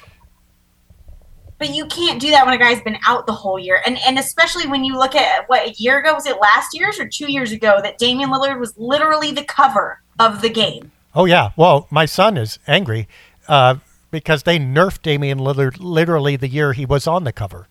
But 1.58 1.74
you 1.74 1.86
can't 1.86 2.20
do 2.20 2.30
that 2.30 2.44
when 2.46 2.54
a 2.54 2.58
guy's 2.58 2.80
been 2.82 2.98
out 3.06 3.26
the 3.26 3.32
whole 3.32 3.58
year, 3.58 3.80
and 3.84 3.98
and 4.06 4.18
especially 4.18 4.66
when 4.66 4.84
you 4.84 4.96
look 4.96 5.14
at 5.14 5.48
what 5.48 5.66
a 5.66 5.72
year 5.72 5.98
ago 5.98 6.14
was 6.14 6.26
it 6.26 6.40
last 6.40 6.74
year's 6.74 6.98
or 7.00 7.08
two 7.08 7.30
years 7.30 7.52
ago 7.52 7.80
that 7.82 7.98
Damian 7.98 8.30
Lillard 8.30 8.60
was 8.60 8.74
literally 8.76 9.32
the 9.32 9.44
cover 9.44 10.00
of 10.18 10.42
the 10.42 10.50
game. 10.50 10.92
Oh 11.14 11.24
yeah, 11.24 11.50
well, 11.56 11.86
my 11.90 12.06
son 12.06 12.36
is 12.36 12.58
angry 12.66 13.08
uh, 13.48 13.76
because 14.10 14.42
they 14.42 14.58
nerfed 14.58 15.02
Damian 15.02 15.38
Lillard 15.38 15.76
literally 15.78 16.36
the 16.36 16.48
year 16.48 16.72
he 16.72 16.86
was 16.86 17.06
on 17.06 17.24
the 17.24 17.32
cover. 17.32 17.66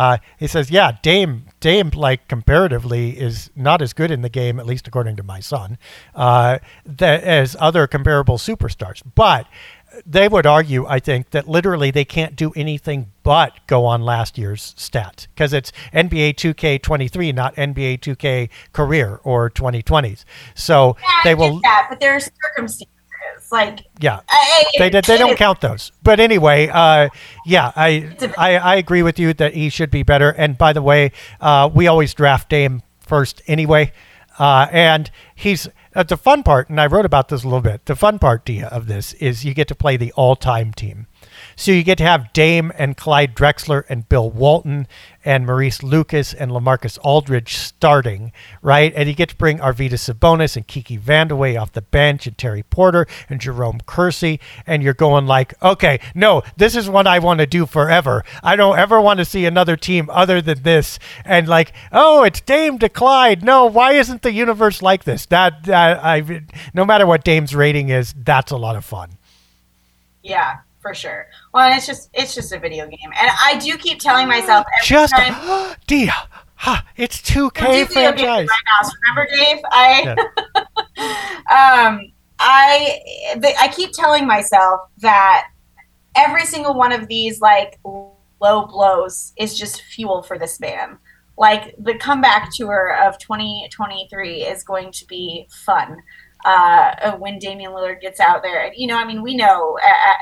Uh, 0.00 0.16
he 0.38 0.46
says, 0.46 0.70
"Yeah, 0.70 0.92
Dame, 1.02 1.44
Dame, 1.60 1.90
like 1.94 2.26
comparatively, 2.26 3.10
is 3.20 3.50
not 3.54 3.82
as 3.82 3.92
good 3.92 4.10
in 4.10 4.22
the 4.22 4.30
game, 4.30 4.58
at 4.58 4.64
least 4.64 4.88
according 4.88 5.16
to 5.16 5.22
my 5.22 5.40
son, 5.40 5.76
uh, 6.14 6.58
that, 6.86 7.22
as 7.22 7.54
other 7.60 7.86
comparable 7.86 8.38
superstars. 8.38 9.02
But 9.14 9.46
they 10.06 10.26
would 10.26 10.46
argue, 10.46 10.86
I 10.86 11.00
think, 11.00 11.32
that 11.32 11.46
literally 11.46 11.90
they 11.90 12.06
can't 12.06 12.34
do 12.34 12.50
anything 12.56 13.12
but 13.22 13.52
go 13.66 13.84
on 13.84 14.00
last 14.00 14.38
year's 14.38 14.74
stats 14.78 15.26
because 15.34 15.52
it's 15.52 15.70
NBA 15.92 16.34
2K23, 16.34 17.34
not 17.34 17.54
NBA 17.56 17.98
2K 17.98 18.48
Career 18.72 19.20
or 19.22 19.50
2020s. 19.50 20.24
So 20.54 20.96
yeah, 21.02 21.20
they 21.24 21.34
will. 21.34 21.60
That, 21.60 21.88
but 21.90 22.00
there 22.00 22.14
are 22.14 22.20
circumstances 23.20 23.52
like 23.52 23.86
yeah, 24.00 24.20
I, 24.28 24.64
they 24.78 24.90
they 24.90 25.18
don't 25.18 25.36
count 25.36 25.60
those. 25.60 25.92
But 26.02 26.20
anyway, 26.20 26.68
uh, 26.68 27.08
yeah, 27.44 27.72
I, 27.76 28.16
I 28.38 28.56
I 28.56 28.74
agree 28.76 29.02
with 29.02 29.18
you 29.18 29.34
that 29.34 29.54
he 29.54 29.68
should 29.68 29.90
be 29.90 30.02
better. 30.02 30.30
And 30.30 30.56
by 30.56 30.72
the 30.72 30.82
way, 30.82 31.12
uh, 31.40 31.70
we 31.72 31.86
always 31.86 32.14
draft 32.14 32.48
Dame 32.48 32.82
first 33.00 33.42
anyway, 33.46 33.92
uh, 34.38 34.68
and 34.70 35.10
he's 35.34 35.68
uh, 35.94 36.02
the 36.02 36.16
fun 36.16 36.42
part. 36.42 36.70
And 36.70 36.80
I 36.80 36.86
wrote 36.86 37.06
about 37.06 37.28
this 37.28 37.42
a 37.42 37.46
little 37.46 37.60
bit. 37.60 37.86
The 37.86 37.96
fun 37.96 38.18
part, 38.18 38.44
Dia, 38.44 38.66
of 38.68 38.86
this 38.86 39.12
is 39.14 39.44
you 39.44 39.54
get 39.54 39.68
to 39.68 39.74
play 39.74 39.96
the 39.96 40.12
all-time 40.12 40.72
team. 40.72 41.06
So 41.60 41.72
you 41.72 41.82
get 41.82 41.98
to 41.98 42.04
have 42.04 42.32
Dame 42.32 42.72
and 42.78 42.96
Clyde 42.96 43.34
Drexler 43.34 43.84
and 43.90 44.08
Bill 44.08 44.30
Walton 44.30 44.86
and 45.26 45.44
Maurice 45.44 45.82
Lucas 45.82 46.32
and 46.32 46.50
Lamarcus 46.50 46.98
Aldridge 47.02 47.54
starting, 47.54 48.32
right? 48.62 48.94
And 48.96 49.10
you 49.10 49.14
get 49.14 49.28
to 49.28 49.36
bring 49.36 49.58
Arvydas 49.58 50.10
Sabonis 50.10 50.56
and 50.56 50.66
Kiki 50.66 50.96
Vandeweghe 50.96 51.60
off 51.60 51.72
the 51.72 51.82
bench 51.82 52.26
and 52.26 52.38
Terry 52.38 52.62
Porter 52.62 53.06
and 53.28 53.42
Jerome 53.42 53.80
Kersey. 53.84 54.40
And 54.66 54.82
you're 54.82 54.94
going 54.94 55.26
like, 55.26 55.52
okay, 55.62 56.00
no, 56.14 56.42
this 56.56 56.74
is 56.74 56.88
what 56.88 57.06
I 57.06 57.18
want 57.18 57.40
to 57.40 57.46
do 57.46 57.66
forever. 57.66 58.24
I 58.42 58.56
don't 58.56 58.78
ever 58.78 58.98
want 58.98 59.18
to 59.18 59.26
see 59.26 59.44
another 59.44 59.76
team 59.76 60.08
other 60.10 60.40
than 60.40 60.62
this. 60.62 60.98
And 61.26 61.46
like, 61.46 61.74
oh, 61.92 62.22
it's 62.24 62.40
Dame 62.40 62.78
to 62.78 62.88
Clyde. 62.88 63.44
No, 63.44 63.66
why 63.66 63.92
isn't 63.92 64.22
the 64.22 64.32
universe 64.32 64.80
like 64.80 65.04
this? 65.04 65.26
That, 65.26 65.64
that 65.64 66.02
I, 66.02 66.40
no 66.72 66.86
matter 66.86 67.06
what 67.06 67.22
Dame's 67.22 67.54
rating 67.54 67.90
is, 67.90 68.14
that's 68.16 68.50
a 68.50 68.56
lot 68.56 68.76
of 68.76 68.84
fun. 68.86 69.18
Yeah, 70.22 70.60
for 70.80 70.94
sure. 70.94 71.26
Well, 71.52 71.74
it's 71.76 71.86
just 71.86 72.10
it's 72.14 72.34
just 72.34 72.52
a 72.52 72.58
video 72.58 72.86
game, 72.86 73.12
and 73.16 73.30
I 73.42 73.58
do 73.58 73.76
keep 73.76 74.00
telling 74.00 74.28
myself 74.28 74.66
just 74.84 75.14
time, 75.14 75.76
Dia, 75.86 76.14
huh, 76.54 76.82
it's 76.96 77.22
two 77.22 77.50
K 77.50 77.84
franchise 77.84 78.48
right 78.48 78.90
remember, 79.08 79.36
Dave? 79.36 79.58
I 79.70 80.14
yeah. 80.96 81.86
um 81.86 82.12
I 82.38 83.00
I 83.58 83.68
keep 83.68 83.92
telling 83.92 84.26
myself 84.26 84.80
that 84.98 85.48
every 86.16 86.44
single 86.44 86.74
one 86.74 86.92
of 86.92 87.06
these 87.08 87.40
like 87.40 87.78
low 87.84 88.66
blows 88.66 89.32
is 89.36 89.58
just 89.58 89.82
fuel 89.82 90.22
for 90.22 90.38
this 90.38 90.58
man. 90.60 90.98
Like 91.36 91.74
the 91.78 91.94
comeback 91.94 92.50
tour 92.52 92.96
of 93.02 93.18
2023 93.18 94.42
is 94.44 94.62
going 94.62 94.92
to 94.92 95.06
be 95.06 95.46
fun 95.64 95.96
uh, 96.44 97.16
when 97.18 97.38
Damian 97.38 97.72
Lillard 97.72 98.00
gets 98.00 98.20
out 98.20 98.42
there. 98.42 98.72
You 98.74 98.86
know, 98.86 98.96
I 98.96 99.04
mean, 99.04 99.22
we 99.22 99.36
know 99.36 99.78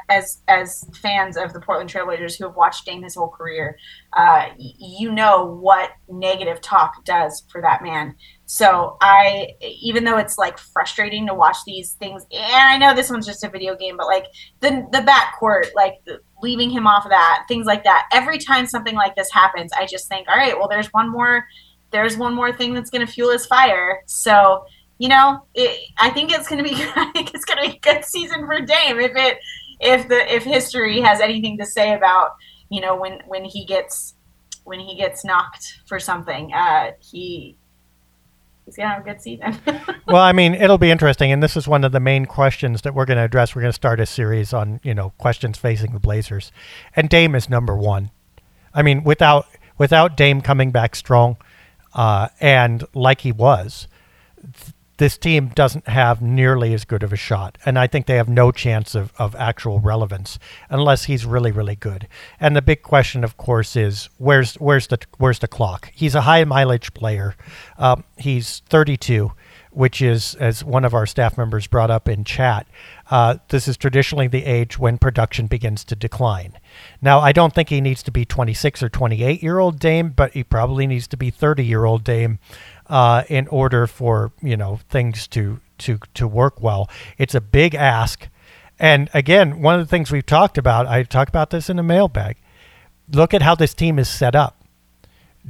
as 0.09 0.43
as 0.49 0.85
fans 1.01 1.37
of 1.37 1.53
the 1.53 1.61
Portland 1.61 1.91
Trailblazers 1.91 2.39
who 2.39 2.47
have 2.47 2.57
watched 2.57 2.85
Dame 2.85 3.03
his 3.03 3.15
whole 3.15 3.29
career, 3.29 3.79
uh, 4.13 4.47
you 4.59 5.13
know 5.13 5.47
what 5.47 5.91
negative 6.09 6.61
talk 6.61 7.05
does 7.05 7.45
for 7.51 7.61
that 7.63 7.83
man. 7.83 8.15
So 8.47 8.97
I, 9.03 9.49
even 9.61 10.05
though 10.05 10.17
it's 10.17 10.39
like 10.39 10.59
frustrating 10.59 11.27
to 11.27 11.35
watch 11.35 11.59
these 11.67 11.93
things, 11.93 12.25
and 12.33 12.43
I 12.43 12.79
know 12.79 12.95
this 12.95 13.11
one's 13.11 13.27
just 13.27 13.45
a 13.45 13.51
video 13.51 13.77
game, 13.77 13.97
but 13.97 14.07
like 14.07 14.25
the 14.61 14.87
the 14.91 14.99
backcourt, 14.99 15.75
like 15.75 15.97
leaving 16.43 16.71
him 16.71 16.87
off 16.87 17.05
of 17.05 17.11
that, 17.11 17.45
things 17.49 17.67
like 17.67 17.85
that. 17.85 18.09
Every 18.13 18.39
time 18.39 18.67
something 18.67 18.95
like 18.95 19.15
this 19.17 19.31
happens, 19.33 19.73
I 19.73 19.87
just 19.87 20.09
think, 20.09 20.29
all 20.29 20.37
right, 20.37 20.59
well, 20.59 20.69
there's 20.69 20.89
one 20.89 21.11
more, 21.11 21.45
there's 21.91 22.17
one 22.17 22.35
more 22.35 22.53
thing 22.53 22.75
that's 22.75 22.91
going 22.91 23.05
to 23.07 23.13
fuel 23.13 23.33
his 23.33 23.47
fire. 23.47 24.03
So 24.07 24.65
you 24.99 25.09
know, 25.09 25.45
it, 25.55 25.91
I 25.97 26.11
think 26.11 26.33
it's 26.33 26.49
to 26.49 26.63
be 26.63 26.75
I 26.97 27.11
think 27.13 27.35
it's 27.35 27.45
to 27.47 27.57
be 27.57 27.69
a 27.69 27.79
good 27.79 28.05
season 28.05 28.47
for 28.47 28.61
Dame 28.61 29.01
if 29.01 29.13
it 29.15 29.39
if 29.81 30.09
the 30.09 30.35
if 30.35 30.45
history 30.45 31.01
has 31.01 31.21
anything 31.21 31.59
to 31.59 31.67
say 31.67 31.95
about 31.95 32.35
you 32.69 32.81
know 32.81 32.97
when 32.97 33.21
when 33.27 33.45
he 33.45 33.65
gets 33.65 34.15
when 34.69 34.81
he 34.81 34.95
gets 34.97 35.25
knocked 35.25 35.81
for 35.87 35.99
something, 35.99 36.53
uh, 36.53 36.93
he 37.01 37.57
he's 38.67 38.77
gonna 38.77 38.91
have 38.91 39.01
a 39.01 39.05
good 39.05 39.21
season. 39.21 39.57
well, 40.07 40.23
I 40.23 40.33
mean, 40.33 40.55
it'll 40.55 40.79
be 40.79 40.91
interesting, 40.91 41.33
and 41.33 41.43
this 41.43 41.57
is 41.57 41.67
one 41.67 41.85
of 41.85 41.93
the 41.93 42.01
main 42.01 42.27
questions 42.27 42.83
that 42.83 42.95
we're 42.95 43.07
going 43.07 43.17
to 43.17 43.25
address. 43.25 43.57
We're 43.57 43.63
going 43.63 43.71
to 43.71 43.77
start 43.77 43.99
a 43.99 44.07
series 44.07 44.53
on 44.53 44.81
you 44.83 44.95
know 44.95 45.11
questions 45.19 45.59
facing 45.59 45.93
the 45.93 45.99
Blazers, 45.99 46.53
and 46.95 47.09
Dame 47.09 47.35
is 47.35 47.49
number 47.49 47.77
one. 47.77 48.11
I 48.75 48.83
mean, 48.83 49.05
without 49.05 49.47
without 49.79 50.17
Dame 50.17 50.43
coming 50.43 50.71
back 50.71 50.95
strong, 50.95 51.39
uh, 51.95 52.29
and 52.41 52.85
like 52.95 53.23
he 53.23 53.33
was, 53.33 53.89
this 54.99 55.17
team 55.17 55.49
doesn't 55.49 55.89
have 55.89 56.21
nearly 56.21 56.75
as 56.75 56.85
good 56.85 57.03
of 57.03 57.13
a 57.13 57.17
shot. 57.17 57.57
And 57.65 57.79
I 57.79 57.87
think 57.87 58.07
they 58.07 58.17
have 58.17 58.29
no 58.29 58.53
chance 58.53 58.95
of, 58.95 59.13
of 59.19 59.35
actual 59.37 59.81
relevance 59.81 60.39
unless 60.69 61.05
he's 61.05 61.25
really, 61.25 61.51
really 61.51 61.77
good. 61.77 62.07
And 62.39 62.55
the 62.55 62.63
big 62.63 62.83
question, 62.83 63.25
of 63.25 63.37
course, 63.37 63.77
is 63.77 64.09
where's 64.19 64.55
where's 64.57 64.89
the 64.89 64.99
where's 65.17 65.39
the 65.39 65.49
clock? 65.49 65.91
He's 65.95 66.15
a 66.15 66.23
high 66.23 66.45
mileage 66.45 66.93
player. 66.95 67.35
Um, 67.79 68.05
he's 68.17 68.61
32 68.69 69.33
which 69.79 70.03
is, 70.03 70.35
as 70.37 70.65
one 70.65 70.85
of 70.85 70.93
our 70.93 71.07
staff 71.07 71.39
members 71.39 71.69
brought 71.69 71.91
up 71.91 72.09
in 72.09 72.25
chat, 72.25 72.67
uh, 73.13 73.37
this 73.49 73.69
is 73.69 73.77
traditionally 73.77 74.27
the 74.27 74.45
age 74.45 74.77
when 74.77 74.99
production 74.99 75.47
begins 75.47 75.85
to 75.85 75.95
decline. 75.95 76.59
Now, 77.01 77.21
I 77.21 77.31
don't 77.31 77.55
think 77.55 77.69
he 77.69 77.81
needs 77.81 78.03
to 78.03 78.11
be 78.11 78.25
26 78.25 78.83
or 78.83 78.89
28 78.89 79.43
year 79.43 79.59
old 79.59 79.79
Dame, 79.79 80.11
but 80.11 80.33
he 80.33 80.43
probably 80.43 80.87
needs 80.87 81.07
to 81.09 81.17
be 81.17 81.31
30 81.31 81.65
year 81.65 81.85
old 81.85 82.03
Dame 82.03 82.39
uh, 82.89 83.25
in 83.29 83.47
order 83.49 83.87
for 83.87 84.33
you 84.43 84.57
know 84.57 84.81
things 84.89 85.27
to 85.29 85.61
to 85.79 85.99
to 86.15 86.27
work 86.27 86.63
well. 86.63 86.89
It's 87.19 87.35
a 87.35 87.41
big 87.41 87.75
ask, 87.75 88.29
and 88.79 89.09
again, 89.15 89.61
one 89.61 89.79
of 89.79 89.87
the 89.87 89.91
things 89.91 90.11
we've 90.11 90.27
talked 90.27 90.59
about, 90.59 90.87
I 90.87 91.03
talk 91.03 91.29
about 91.29 91.51
this 91.51 91.69
in 91.69 91.77
the 91.77 91.83
mailbag. 91.83 92.37
Look 93.11 93.33
at 93.33 93.43
how 93.43 93.55
this 93.55 93.75
team 93.75 93.99
is 93.99 94.09
set 94.09 94.35
up. 94.35 94.63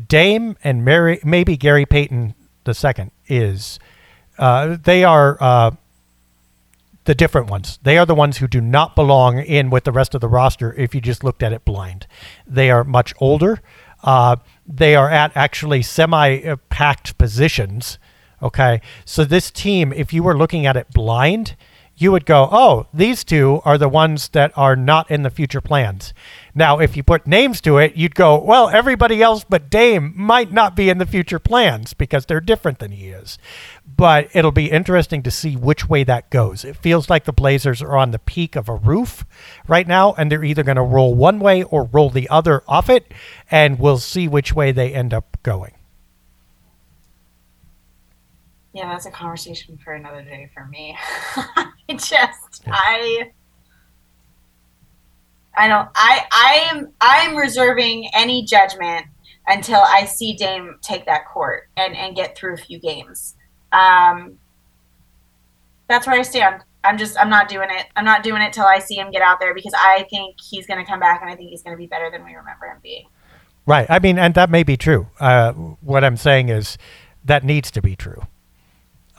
Dame 0.07 0.57
and 0.63 0.85
Mary, 0.85 1.21
maybe 1.25 1.57
Gary 1.57 1.87
Payton 1.87 2.35
the 2.65 2.75
second 2.75 3.11
is 3.27 3.79
uh, 4.39 4.77
they 4.83 5.03
are 5.03 5.37
uh, 5.41 5.71
the 7.05 7.15
different 7.15 7.49
ones. 7.49 7.79
They 7.83 7.99
are 7.99 8.07
the 8.07 8.15
ones 8.15 8.37
who 8.37 8.47
do 8.47 8.61
not 8.61 8.95
belong 8.95 9.41
in 9.41 9.71
with 9.71 9.85
the 9.85 9.93
rest 9.93 10.15
of 10.15 10.21
the 10.21 10.29
roster 10.29 10.75
if 10.75 10.95
you 10.95 11.01
just 11.01 11.25
looked 11.25 11.43
at 11.43 11.53
it 11.53 11.65
blind. 11.65 12.07
They 12.47 12.71
are 12.71 12.85
much 12.85 13.15
older. 13.19 13.61
Uh, 14.03 14.37
they 14.69 14.95
are 14.95 15.11
at 15.11 15.33
actually 15.35 15.83
semi 15.83 16.55
packed 16.69 17.17
positions. 17.19 17.99
Okay. 18.43 18.81
So 19.05 19.25
this 19.25 19.51
team, 19.51 19.93
if 19.93 20.13
you 20.13 20.23
were 20.23 20.37
looking 20.37 20.67
at 20.67 20.77
it 20.77 20.91
blind, 20.93 21.57
you 21.97 22.13
would 22.13 22.27
go, 22.27 22.49
oh, 22.53 22.87
these 22.95 23.25
two 23.25 23.61
are 23.65 23.77
the 23.77 23.89
ones 23.89 24.29
that 24.29 24.53
are 24.57 24.77
not 24.77 25.11
in 25.11 25.25
the 25.25 25.31
future 25.31 25.61
plans. 25.61 26.15
Now, 26.59 26.81
if 26.81 26.97
you 26.97 27.05
put 27.05 27.25
names 27.25 27.61
to 27.61 27.79
it, 27.79 27.95
you'd 27.95 28.17
go, 28.17 28.37
well, 28.37 28.69
everybody 28.69 29.23
else 29.23 29.45
but 29.49 29.71
Dame 29.71 30.13
might 30.17 30.51
not 30.51 30.75
be 30.75 30.91
in 30.91 30.99
the 30.99 31.07
future 31.07 31.39
plans 31.39 31.95
because 31.95 32.27
they're 32.27 32.41
different 32.41 32.81
than 32.81 32.91
he 32.91 33.11
is. 33.11 33.39
But 33.87 34.29
it'll 34.35 34.51
be 34.51 34.69
interesting 34.69 35.23
to 35.23 35.31
see 35.31 35.55
which 35.55 35.89
way 35.89 36.03
that 36.03 36.31
goes. 36.31 36.65
It 36.65 36.77
feels 36.77 37.09
like 37.09 37.27
the 37.27 37.33
Blazers 37.33 37.81
are 37.81 37.97
on 37.97 38.11
the 38.11 38.19
peak 38.19 38.57
of 38.57 38.69
a 38.69 38.75
roof 38.75 39.25
right 39.69 39.87
now, 39.87 40.15
and 40.15 40.33
they're 40.33 40.43
either 40.43 40.65
going 40.65 40.75
to 40.75 40.83
roll 40.83 41.15
one 41.15 41.39
way 41.39 41.63
or 41.63 41.85
roll 41.85 42.11
the 42.11 42.29
other 42.29 42.65
off 42.67 42.91
it, 42.91 43.15
and 43.53 43.79
we'll 43.79 43.99
see 43.99 44.27
which 44.27 44.53
way 44.53 44.73
they 44.73 44.93
end 44.93 45.15
up 45.15 45.37
going. 45.45 45.75
Yeah, 48.73 48.89
that's 48.89 49.07
a 49.07 49.13
conversation 49.13 49.79
for 49.79 49.93
another 49.93 50.23
day 50.23 50.51
for 50.53 50.67
me. 50.67 50.97
I 51.37 51.71
just 51.91 52.65
yeah. 52.67 52.73
I 52.75 53.31
I 55.59 55.69
don't 55.69 55.89
I 55.95 56.25
I 56.31 56.69
am 56.71 56.93
I'm 57.01 57.37
reserving 57.37 58.09
any 58.15 58.45
judgment 58.45 59.07
until 59.47 59.81
I 59.81 60.05
see 60.05 60.35
Dame 60.35 60.79
take 60.83 61.05
that 61.07 61.27
court 61.27 61.69
and 61.77 61.97
and 61.97 62.15
get 62.15 62.37
through 62.37 62.55
a 62.55 62.59
few 62.59 62.79
games. 62.79 63.35
Um 63.73 64.39
that's 65.89 66.07
where 66.07 66.19
I 66.19 66.23
stand. 66.23 66.63
I'm 66.85 66.97
just 66.97 67.19
I'm 67.19 67.29
not 67.29 67.49
doing 67.49 67.69
it. 67.71 67.87
I'm 67.97 68.05
not 68.05 68.23
doing 68.23 68.41
it 68.41 68.53
till 68.53 68.67
I 68.67 68.79
see 68.79 68.95
him 68.95 69.11
get 69.11 69.23
out 69.23 69.41
there 69.41 69.53
because 69.53 69.75
I 69.77 70.07
think 70.09 70.37
he's 70.41 70.67
going 70.67 70.79
to 70.79 70.89
come 70.89 71.01
back 71.01 71.21
and 71.21 71.31
I 71.31 71.35
think 71.35 71.51
he's 71.51 71.63
going 71.63 71.75
to 71.75 71.79
be 71.79 71.87
better 71.87 72.11
than 72.11 72.25
we 72.25 72.35
remember 72.35 72.67
him 72.67 72.79
being. 72.83 73.07
Right. 73.67 73.87
I 73.91 73.99
mean, 73.99 74.19
and 74.19 74.35
that 74.35 74.49
may 74.49 74.63
be 74.63 74.77
true. 74.77 75.09
Uh, 75.19 75.53
what 75.53 76.05
I'm 76.05 76.17
saying 76.17 76.51
is 76.51 76.79
that 77.25 77.43
needs 77.43 77.71
to 77.73 77.83
be 77.83 77.97
true. 77.97 78.23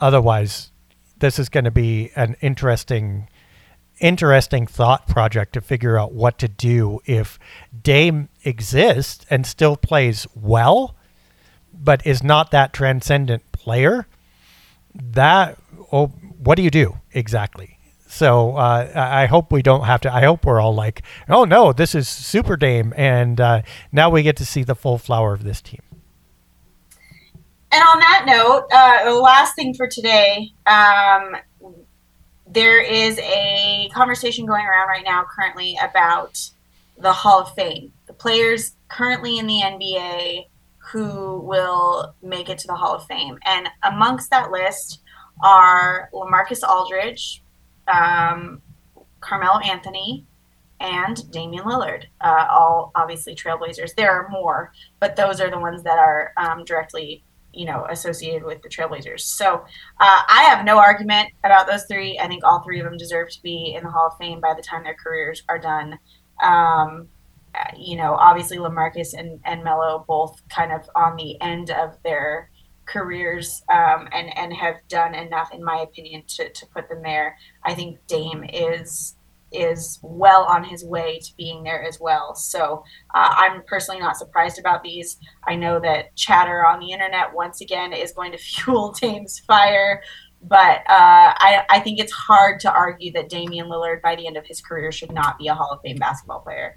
Otherwise, 0.00 0.72
this 1.18 1.38
is 1.38 1.48
going 1.48 1.64
to 1.64 1.70
be 1.70 2.10
an 2.16 2.34
interesting 2.40 3.28
interesting 4.00 4.66
thought 4.66 5.06
project 5.06 5.52
to 5.54 5.60
figure 5.60 5.98
out 5.98 6.12
what 6.12 6.38
to 6.38 6.48
do 6.48 7.00
if 7.04 7.38
Dame 7.82 8.28
exists 8.44 9.24
and 9.30 9.46
still 9.46 9.76
plays 9.76 10.26
well, 10.34 10.96
but 11.72 12.06
is 12.06 12.22
not 12.22 12.50
that 12.50 12.72
transcendent 12.72 13.50
player. 13.52 14.06
That 14.94 15.58
oh, 15.92 16.08
what 16.38 16.56
do 16.56 16.62
you 16.62 16.70
do 16.70 16.98
exactly? 17.12 17.78
So 18.08 18.56
uh, 18.56 18.90
I 18.94 19.26
hope 19.26 19.52
we 19.52 19.62
don't 19.62 19.84
have 19.84 20.00
to. 20.00 20.12
I 20.12 20.24
hope 20.24 20.44
we're 20.44 20.60
all 20.60 20.74
like, 20.74 21.02
oh 21.28 21.44
no, 21.44 21.72
this 21.72 21.94
is 21.94 22.08
Super 22.08 22.56
Dame, 22.56 22.92
and 22.96 23.40
uh, 23.40 23.62
now 23.92 24.10
we 24.10 24.24
get 24.24 24.36
to 24.38 24.44
see 24.44 24.64
the 24.64 24.74
full 24.74 24.98
flower 24.98 25.32
of 25.32 25.44
this 25.44 25.62
team 25.62 25.80
and 27.72 27.82
on 27.84 28.00
that 28.00 28.24
note, 28.26 28.66
uh, 28.72 29.04
the 29.04 29.20
last 29.20 29.54
thing 29.54 29.74
for 29.74 29.86
today, 29.86 30.52
um, 30.66 31.36
there 32.52 32.82
is 32.82 33.18
a 33.18 33.88
conversation 33.94 34.44
going 34.44 34.64
around 34.64 34.88
right 34.88 35.04
now 35.04 35.24
currently 35.24 35.78
about 35.82 36.50
the 36.98 37.12
Hall 37.12 37.40
of 37.40 37.54
Fame. 37.54 37.92
The 38.06 38.12
players 38.12 38.76
currently 38.88 39.38
in 39.38 39.46
the 39.46 39.60
NBA 39.62 40.46
who 40.78 41.40
will 41.40 42.14
make 42.22 42.48
it 42.48 42.58
to 42.58 42.66
the 42.66 42.74
Hall 42.74 42.94
of 42.94 43.06
Fame. 43.06 43.38
And 43.44 43.68
amongst 43.82 44.30
that 44.30 44.50
list 44.50 45.00
are 45.42 46.10
Lamarcus 46.12 46.62
Aldridge, 46.68 47.42
um, 47.86 48.60
Carmelo 49.20 49.60
Anthony, 49.60 50.26
and 50.80 51.30
Damian 51.30 51.64
Lillard, 51.64 52.04
uh, 52.20 52.46
all 52.50 52.90
obviously 52.94 53.34
Trailblazers. 53.34 53.94
There 53.94 54.10
are 54.10 54.28
more, 54.28 54.72
but 54.98 55.14
those 55.14 55.40
are 55.40 55.50
the 55.50 55.58
ones 55.58 55.82
that 55.84 55.98
are 55.98 56.32
um, 56.36 56.64
directly 56.64 57.22
you 57.52 57.66
know, 57.66 57.86
associated 57.90 58.44
with 58.44 58.62
the 58.62 58.68
Trailblazers. 58.68 59.20
So 59.20 59.64
uh, 60.00 60.22
I 60.28 60.44
have 60.48 60.64
no 60.64 60.78
argument 60.78 61.30
about 61.44 61.66
those 61.66 61.84
three. 61.84 62.18
I 62.18 62.28
think 62.28 62.44
all 62.44 62.60
three 62.60 62.80
of 62.80 62.84
them 62.84 62.96
deserve 62.96 63.30
to 63.30 63.42
be 63.42 63.74
in 63.76 63.84
the 63.84 63.90
Hall 63.90 64.08
of 64.08 64.18
Fame 64.18 64.40
by 64.40 64.54
the 64.54 64.62
time 64.62 64.84
their 64.84 64.94
careers 64.94 65.42
are 65.48 65.58
done. 65.58 65.98
Um, 66.42 67.08
uh, 67.54 67.64
you 67.76 67.96
know, 67.96 68.14
obviously 68.14 68.58
Lamarcus 68.58 69.12
and, 69.12 69.40
and 69.44 69.64
Melo 69.64 70.04
both 70.06 70.40
kind 70.48 70.72
of 70.72 70.88
on 70.94 71.16
the 71.16 71.40
end 71.40 71.70
of 71.70 71.96
their 72.04 72.50
careers 72.86 73.62
um, 73.68 74.08
and, 74.12 74.36
and 74.36 74.52
have 74.52 74.76
done 74.88 75.14
enough, 75.14 75.52
in 75.52 75.64
my 75.64 75.80
opinion, 75.80 76.22
to, 76.26 76.48
to 76.50 76.66
put 76.66 76.88
them 76.88 77.02
there. 77.02 77.36
I 77.64 77.74
think 77.74 77.98
Dame 78.06 78.44
is 78.44 79.16
is 79.52 79.98
well 80.02 80.44
on 80.44 80.64
his 80.64 80.84
way 80.84 81.18
to 81.18 81.36
being 81.36 81.62
there 81.62 81.82
as 81.82 81.98
well. 82.00 82.34
So 82.34 82.84
uh, 83.14 83.34
I'm 83.36 83.62
personally 83.64 84.00
not 84.00 84.16
surprised 84.16 84.58
about 84.58 84.82
these. 84.82 85.18
I 85.46 85.56
know 85.56 85.80
that 85.80 86.14
chatter 86.16 86.66
on 86.66 86.80
the 86.80 86.92
internet 86.92 87.34
once 87.34 87.60
again 87.60 87.92
is 87.92 88.12
going 88.12 88.32
to 88.32 88.38
fuel 88.38 88.92
Dame's 88.92 89.38
fire, 89.40 90.02
but 90.42 90.78
uh, 90.88 91.34
I, 91.36 91.64
I 91.68 91.80
think 91.80 91.98
it's 92.00 92.12
hard 92.12 92.60
to 92.60 92.72
argue 92.72 93.12
that 93.12 93.28
Damian 93.28 93.66
Lillard 93.66 94.00
by 94.02 94.16
the 94.16 94.26
end 94.26 94.36
of 94.36 94.46
his 94.46 94.60
career 94.60 94.90
should 94.92 95.12
not 95.12 95.38
be 95.38 95.48
a 95.48 95.54
Hall 95.54 95.70
of 95.70 95.80
Fame 95.82 95.96
basketball 95.96 96.40
player. 96.40 96.76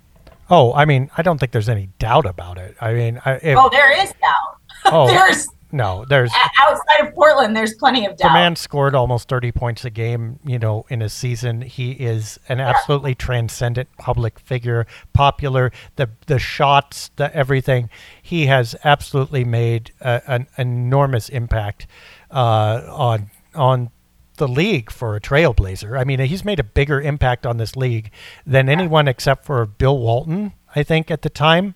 Oh, 0.49 0.73
I 0.73 0.85
mean, 0.85 1.09
I 1.17 1.21
don't 1.21 1.37
think 1.39 1.51
there's 1.51 1.69
any 1.69 1.89
doubt 1.99 2.25
about 2.25 2.57
it. 2.57 2.75
I 2.81 2.93
mean, 2.93 3.21
I, 3.23 3.33
if, 3.35 3.57
oh, 3.57 3.69
there 3.69 3.91
is 4.01 4.09
doubt. 4.09 4.57
Oh, 4.85 5.07
there's 5.07 5.47
no, 5.73 6.05
there's 6.07 6.31
outside 6.59 7.07
of 7.07 7.15
Portland. 7.15 7.57
There's 7.57 7.73
plenty 7.73 8.05
of 8.05 8.15
doubt. 8.15 8.29
The 8.29 8.33
man 8.33 8.55
scored 8.55 8.93
almost 8.93 9.27
30 9.27 9.51
points 9.51 9.83
a 9.83 9.89
game. 9.89 10.39
You 10.45 10.59
know, 10.59 10.85
in 10.87 11.01
a 11.01 11.09
season, 11.09 11.61
he 11.61 11.93
is 11.93 12.39
an 12.47 12.59
absolutely 12.59 13.11
yeah. 13.11 13.17
transcendent 13.17 13.89
public 13.97 14.39
figure, 14.39 14.85
popular. 15.13 15.71
The 15.95 16.11
the 16.27 16.37
shots, 16.37 17.09
the 17.15 17.35
everything. 17.35 17.89
He 18.21 18.45
has 18.45 18.75
absolutely 18.83 19.43
made 19.43 19.91
a, 19.99 20.21
an 20.27 20.47
enormous 20.59 21.27
impact 21.27 21.87
uh, 22.29 22.83
on 22.87 23.31
on 23.55 23.89
the 24.37 24.47
league 24.47 24.91
for 24.91 25.15
a 25.15 25.21
trailblazer. 25.21 25.99
I 25.99 26.03
mean, 26.03 26.19
he's 26.19 26.45
made 26.45 26.59
a 26.59 26.63
bigger 26.63 27.01
impact 27.01 27.47
on 27.47 27.57
this 27.57 27.75
league 27.75 28.11
than 28.45 28.69
anyone 28.69 29.07
except 29.07 29.43
for 29.43 29.65
Bill 29.65 29.97
Walton, 29.97 30.53
I 30.75 30.83
think, 30.83 31.09
at 31.09 31.23
the 31.23 31.29
time. 31.29 31.73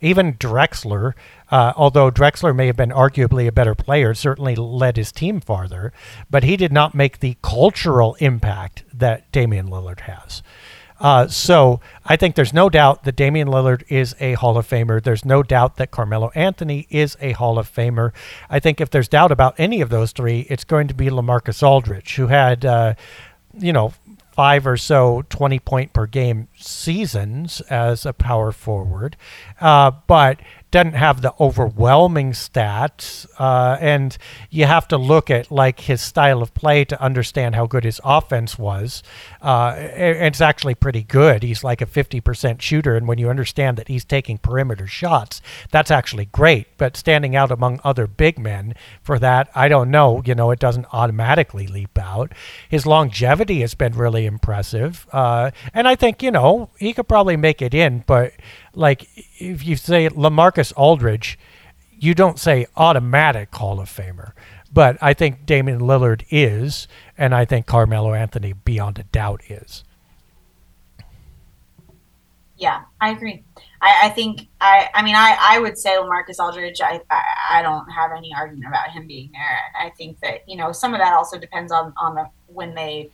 Even 0.00 0.34
Drexler, 0.34 1.14
uh, 1.50 1.72
although 1.76 2.10
Drexler 2.10 2.54
may 2.54 2.66
have 2.66 2.76
been 2.76 2.90
arguably 2.90 3.46
a 3.46 3.52
better 3.52 3.74
player, 3.74 4.14
certainly 4.14 4.54
led 4.54 4.96
his 4.96 5.12
team 5.12 5.40
farther, 5.40 5.92
but 6.30 6.44
he 6.44 6.56
did 6.56 6.72
not 6.72 6.94
make 6.94 7.18
the 7.18 7.36
cultural 7.42 8.14
impact 8.20 8.84
that 8.92 9.30
Damian 9.32 9.68
Lillard 9.68 10.00
has. 10.00 10.42
Uh, 11.00 11.28
so 11.28 11.80
I 12.04 12.16
think 12.16 12.34
there's 12.34 12.52
no 12.52 12.68
doubt 12.68 13.04
that 13.04 13.14
Damian 13.14 13.48
Lillard 13.48 13.84
is 13.88 14.16
a 14.18 14.34
Hall 14.34 14.58
of 14.58 14.68
Famer. 14.68 15.02
There's 15.02 15.24
no 15.24 15.42
doubt 15.42 15.76
that 15.76 15.90
Carmelo 15.90 16.30
Anthony 16.34 16.86
is 16.90 17.16
a 17.20 17.32
Hall 17.32 17.58
of 17.58 17.72
Famer. 17.72 18.12
I 18.50 18.58
think 18.58 18.80
if 18.80 18.90
there's 18.90 19.08
doubt 19.08 19.30
about 19.30 19.54
any 19.58 19.80
of 19.80 19.90
those 19.90 20.12
three, 20.12 20.40
it's 20.50 20.64
going 20.64 20.88
to 20.88 20.94
be 20.94 21.06
Lamarcus 21.06 21.62
Aldridge, 21.62 22.16
who 22.16 22.26
had, 22.26 22.64
uh, 22.64 22.94
you 23.56 23.72
know, 23.72 23.92
five 24.38 24.68
or 24.68 24.76
so 24.76 25.24
20 25.30 25.58
point 25.58 25.92
per 25.92 26.06
game 26.06 26.46
seasons 26.56 27.60
as 27.62 28.06
a 28.06 28.12
power 28.12 28.52
forward, 28.52 29.16
uh, 29.60 29.90
but 30.06 30.38
doesn't 30.70 30.92
have 30.92 31.22
the 31.22 31.34
overwhelming 31.40 32.30
stats. 32.30 33.26
Uh, 33.40 33.76
and 33.80 34.16
you 34.48 34.64
have 34.64 34.86
to 34.86 34.96
look 34.96 35.28
at 35.28 35.50
like 35.50 35.80
his 35.80 36.00
style 36.00 36.40
of 36.40 36.54
play 36.54 36.84
to 36.84 37.02
understand 37.02 37.56
how 37.56 37.66
good 37.66 37.82
his 37.82 38.00
offense 38.04 38.56
was. 38.56 39.02
Uh, 39.40 39.74
it's 39.76 40.40
actually 40.40 40.74
pretty 40.74 41.02
good. 41.02 41.42
He's 41.42 41.62
like 41.62 41.80
a 41.80 41.86
50% 41.86 42.60
shooter. 42.60 42.96
And 42.96 43.06
when 43.06 43.18
you 43.18 43.30
understand 43.30 43.76
that 43.76 43.88
he's 43.88 44.04
taking 44.04 44.38
perimeter 44.38 44.86
shots, 44.86 45.40
that's 45.70 45.90
actually 45.90 46.26
great. 46.26 46.66
But 46.76 46.96
standing 46.96 47.36
out 47.36 47.50
among 47.50 47.80
other 47.84 48.06
big 48.06 48.38
men 48.38 48.74
for 49.02 49.18
that, 49.18 49.48
I 49.54 49.68
don't 49.68 49.90
know. 49.90 50.22
You 50.24 50.34
know, 50.34 50.50
it 50.50 50.58
doesn't 50.58 50.86
automatically 50.92 51.66
leap 51.66 51.98
out. 51.98 52.32
His 52.68 52.86
longevity 52.86 53.60
has 53.60 53.74
been 53.74 53.92
really 53.92 54.26
impressive. 54.26 55.06
Uh, 55.12 55.50
and 55.72 55.86
I 55.86 55.94
think, 55.94 56.22
you 56.22 56.30
know, 56.30 56.70
he 56.78 56.92
could 56.92 57.08
probably 57.08 57.36
make 57.36 57.62
it 57.62 57.74
in, 57.74 58.04
but 58.06 58.32
like 58.74 59.08
if 59.38 59.64
you 59.64 59.76
say 59.76 60.08
Lamarcus 60.08 60.72
Aldridge, 60.76 61.38
you 62.00 62.14
don't 62.14 62.38
say 62.38 62.66
automatic 62.76 63.54
Hall 63.54 63.80
of 63.80 63.88
Famer. 63.88 64.32
But 64.72 64.98
I 65.00 65.14
think 65.14 65.46
Damian 65.46 65.80
Lillard 65.80 66.24
is, 66.30 66.88
and 67.16 67.34
I 67.34 67.44
think 67.44 67.66
Carmelo 67.66 68.12
Anthony, 68.12 68.52
beyond 68.52 68.98
a 68.98 69.04
doubt, 69.04 69.42
is. 69.48 69.84
Yeah, 72.56 72.82
I 73.00 73.10
agree. 73.10 73.44
I, 73.80 74.00
I 74.04 74.08
think 74.08 74.48
I 74.60 74.88
I 74.92 75.02
mean 75.02 75.14
I, 75.14 75.36
I 75.40 75.58
would 75.60 75.78
say 75.78 75.90
Lamarcus 75.90 76.40
Aldridge. 76.40 76.80
I, 76.80 77.00
I, 77.08 77.22
I 77.52 77.62
don't 77.62 77.88
have 77.88 78.10
any 78.16 78.34
argument 78.34 78.66
about 78.66 78.90
him 78.90 79.06
being 79.06 79.30
there. 79.32 79.60
I 79.80 79.90
think 79.90 80.18
that 80.20 80.40
you 80.48 80.56
know 80.56 80.72
some 80.72 80.92
of 80.92 80.98
that 81.00 81.14
also 81.14 81.38
depends 81.38 81.70
on 81.70 81.94
on 81.96 82.16
the 82.16 82.28
when 82.48 82.74
they 82.74 83.10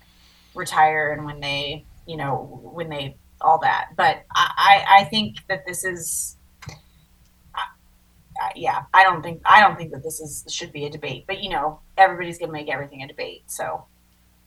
retire 0.54 1.12
and 1.12 1.26
when 1.26 1.40
they 1.40 1.84
you 2.06 2.16
know 2.16 2.58
when 2.72 2.88
they 2.88 3.16
all 3.44 3.58
that. 3.58 3.90
But 3.96 4.24
I, 4.34 4.84
I 4.88 5.04
think 5.04 5.36
that 5.48 5.64
this 5.66 5.84
is, 5.84 6.33
yeah, 8.54 8.82
I 8.92 9.04
don't 9.04 9.22
think 9.22 9.42
I 9.44 9.60
don't 9.60 9.76
think 9.76 9.92
that 9.92 10.02
this 10.02 10.20
is 10.20 10.44
should 10.48 10.72
be 10.72 10.86
a 10.86 10.90
debate. 10.90 11.24
But 11.26 11.42
you 11.42 11.50
know, 11.50 11.80
everybody's 11.96 12.38
gonna 12.38 12.52
make 12.52 12.68
everything 12.68 13.02
a 13.02 13.08
debate. 13.08 13.44
So. 13.46 13.86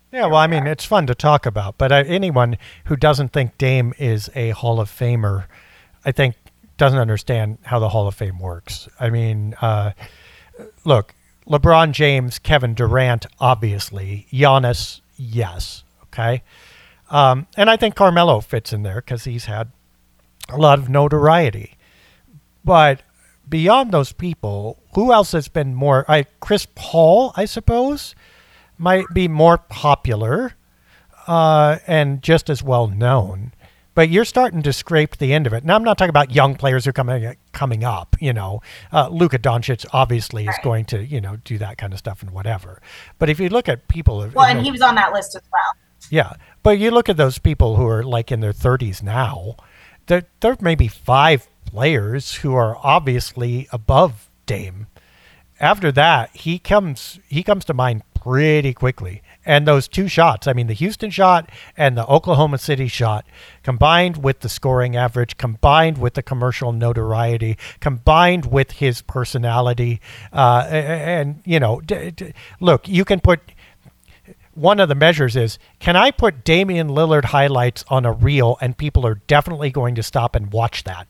Yeah, 0.09 0.27
well, 0.27 0.37
I 0.37 0.47
mean, 0.47 0.67
it's 0.67 0.85
fun 0.85 1.05
to 1.07 1.15
talk 1.15 1.45
about, 1.45 1.77
but 1.77 1.91
uh, 1.91 2.03
anyone 2.07 2.57
who 2.85 2.95
doesn't 2.95 3.33
think 3.33 3.57
Dame 3.57 3.93
is 3.97 4.29
a 4.35 4.51
Hall 4.51 4.79
of 4.79 4.89
Famer, 4.89 5.47
I 6.05 6.13
think, 6.13 6.35
doesn't 6.77 6.97
understand 6.97 7.57
how 7.63 7.79
the 7.79 7.89
Hall 7.89 8.07
of 8.07 8.15
Fame 8.15 8.39
works. 8.39 8.87
I 9.01 9.09
mean, 9.09 9.53
uh, 9.59 9.91
look, 10.85 11.13
LeBron 11.45 11.91
James, 11.91 12.39
Kevin 12.39 12.73
Durant, 12.73 13.25
obviously, 13.41 14.27
Giannis, 14.31 15.01
yes, 15.17 15.83
okay. 16.03 16.41
Um, 17.09 17.47
and 17.57 17.69
I 17.69 17.77
think 17.77 17.95
Carmelo 17.95 18.39
fits 18.41 18.71
in 18.71 18.83
there 18.83 18.95
because 18.95 19.25
he's 19.25 19.45
had 19.45 19.71
a 20.49 20.57
lot 20.57 20.79
of 20.79 20.89
notoriety. 20.89 21.75
But 22.63 23.01
beyond 23.49 23.91
those 23.91 24.11
people, 24.11 24.81
who 24.93 25.11
else 25.13 25.31
has 25.31 25.47
been 25.47 25.73
more? 25.75 26.05
I 26.09 26.25
Chris 26.39 26.67
Paul, 26.75 27.33
I 27.35 27.45
suppose, 27.45 28.15
might 28.77 29.05
be 29.13 29.27
more 29.27 29.57
popular 29.57 30.53
uh, 31.27 31.77
and 31.87 32.21
just 32.21 32.49
as 32.49 32.63
well 32.63 32.87
known. 32.87 33.53
But 33.93 34.09
you're 34.09 34.25
starting 34.25 34.61
to 34.61 34.73
scrape 34.73 35.17
the 35.17 35.33
end 35.33 35.47
of 35.47 35.53
it. 35.53 35.65
Now 35.65 35.75
I'm 35.75 35.83
not 35.83 35.97
talking 35.97 36.11
about 36.11 36.29
young 36.29 36.55
players 36.55 36.85
who 36.85 36.91
are 36.91 36.93
coming 36.93 37.35
coming 37.51 37.83
up. 37.83 38.15
You 38.19 38.31
know, 38.31 38.61
uh, 38.93 39.09
Luka 39.09 39.39
Doncic 39.39 39.87
obviously 39.91 40.45
is 40.45 40.55
going 40.63 40.85
to 40.85 41.03
you 41.03 41.19
know 41.19 41.37
do 41.37 41.57
that 41.57 41.79
kind 41.79 41.93
of 41.93 41.99
stuff 41.99 42.21
and 42.21 42.31
whatever. 42.31 42.79
But 43.17 43.29
if 43.29 43.39
you 43.39 43.49
look 43.49 43.67
at 43.67 43.87
people, 43.87 44.29
well, 44.35 44.45
and 44.45 44.59
know, 44.59 44.63
he 44.63 44.71
was 44.71 44.81
on 44.81 44.93
that 44.95 45.13
list 45.13 45.35
as 45.35 45.41
well. 45.51 45.73
Yeah, 46.11 46.33
but 46.61 46.77
you 46.77 46.91
look 46.91 47.09
at 47.09 47.17
those 47.17 47.39
people 47.39 47.75
who 47.75 47.87
are 47.87 48.03
like 48.03 48.31
in 48.31 48.39
their 48.39 48.53
30s 48.53 49.01
now. 49.01 49.55
There, 50.05 50.23
there 50.39 50.55
may 50.61 50.75
be 50.75 50.87
five 50.87 51.49
players 51.67 52.35
who 52.35 52.53
are 52.53 52.77
obviously 52.83 53.67
above 53.71 54.29
Dame. 54.45 54.87
After 55.59 55.91
that, 55.91 56.35
he 56.35 56.59
comes 56.59 57.19
he 57.27 57.43
comes 57.43 57.65
to 57.65 57.73
mind 57.73 58.03
pretty 58.13 58.73
quickly. 58.73 59.21
And 59.45 59.65
those 59.65 59.87
two 59.87 60.09
shots, 60.09 60.45
I 60.45 60.53
mean, 60.53 60.67
the 60.67 60.73
Houston 60.73 61.09
shot 61.09 61.49
and 61.77 61.97
the 61.97 62.05
Oklahoma 62.05 62.57
City 62.57 62.89
shot, 62.89 63.25
combined 63.63 64.21
with 64.21 64.41
the 64.41 64.49
scoring 64.49 64.97
average, 64.97 65.37
combined 65.37 65.97
with 65.97 66.15
the 66.15 66.21
commercial 66.21 66.73
notoriety, 66.73 67.57
combined 67.79 68.47
with 68.47 68.71
his 68.73 69.01
personality, 69.01 70.01
uh, 70.33 70.67
and, 70.69 71.41
you 71.45 71.61
know, 71.61 71.79
d- 71.79 72.11
d- 72.11 72.33
look, 72.59 72.89
you 72.89 73.05
can 73.05 73.21
put 73.21 73.39
one 74.53 74.79
of 74.79 74.89
the 74.89 74.95
measures 74.95 75.35
is 75.35 75.59
can 75.79 75.95
I 75.95 76.11
put 76.11 76.43
Damian 76.43 76.89
Lillard 76.89 77.25
highlights 77.25 77.85
on 77.87 78.05
a 78.05 78.11
reel 78.11 78.57
and 78.59 78.75
people 78.75 79.05
are 79.05 79.21
definitely 79.27 79.69
going 79.69 79.95
to 79.95 80.03
stop 80.03 80.35
and 80.35 80.51
watch 80.51 80.83
that? 80.83 81.07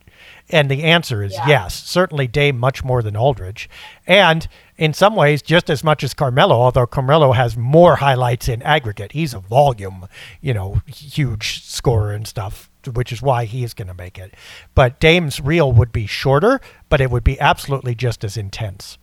And 0.49 0.71
the 0.71 0.83
answer 0.83 1.23
is 1.23 1.33
yeah. 1.33 1.47
yes. 1.47 1.83
Certainly 1.83 2.27
Dame 2.27 2.57
much 2.57 2.83
more 2.83 3.01
than 3.01 3.17
Aldridge. 3.17 3.69
And 4.05 4.47
in 4.77 4.93
some 4.93 5.15
ways 5.15 5.41
just 5.41 5.69
as 5.69 5.83
much 5.83 6.03
as 6.03 6.13
Carmelo, 6.13 6.55
although 6.55 6.87
Carmelo 6.87 7.33
has 7.33 7.57
more 7.57 7.97
highlights 7.97 8.47
in 8.47 8.61
aggregate. 8.61 9.11
He's 9.11 9.33
a 9.33 9.39
volume, 9.39 10.07
you 10.41 10.53
know, 10.53 10.81
huge 10.85 11.63
scorer 11.65 12.13
and 12.13 12.27
stuff, 12.27 12.69
which 12.93 13.11
is 13.11 13.21
why 13.21 13.45
he 13.45 13.63
is 13.63 13.73
going 13.73 13.89
to 13.89 13.93
make 13.93 14.17
it. 14.17 14.33
But 14.73 14.99
Dame's 14.99 15.41
reel 15.41 15.71
would 15.71 15.91
be 15.91 16.07
shorter, 16.07 16.61
but 16.89 17.01
it 17.01 17.11
would 17.11 17.23
be 17.23 17.39
absolutely 17.39 17.95
just 17.95 18.23
as 18.23 18.37
intense. 18.37 18.97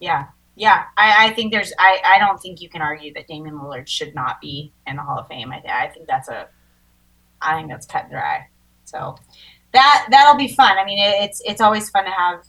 Yeah, 0.00 0.26
yeah, 0.56 0.84
I, 0.96 1.26
I, 1.26 1.34
think 1.34 1.52
there's. 1.52 1.72
I, 1.78 2.00
I 2.04 2.18
don't 2.18 2.40
think 2.40 2.60
you 2.60 2.68
can 2.68 2.82
argue 2.82 3.12
that 3.14 3.26
Damian 3.26 3.56
Lillard 3.56 3.88
should 3.88 4.14
not 4.14 4.40
be 4.40 4.72
in 4.86 4.96
the 4.96 5.02
Hall 5.02 5.18
of 5.18 5.26
Fame. 5.26 5.50
I, 5.50 5.62
I 5.68 5.88
think 5.88 6.06
that's 6.06 6.28
a. 6.28 6.48
I 7.40 7.56
think 7.56 7.70
that's 7.70 7.86
cut 7.86 8.04
and 8.04 8.12
dry. 8.12 8.48
So 8.94 9.16
that 9.72 10.06
that'll 10.10 10.36
be 10.36 10.48
fun. 10.48 10.78
I 10.78 10.84
mean, 10.84 10.98
it, 10.98 11.24
it's 11.24 11.42
it's 11.44 11.60
always 11.60 11.90
fun 11.90 12.04
to 12.04 12.10
have 12.10 12.44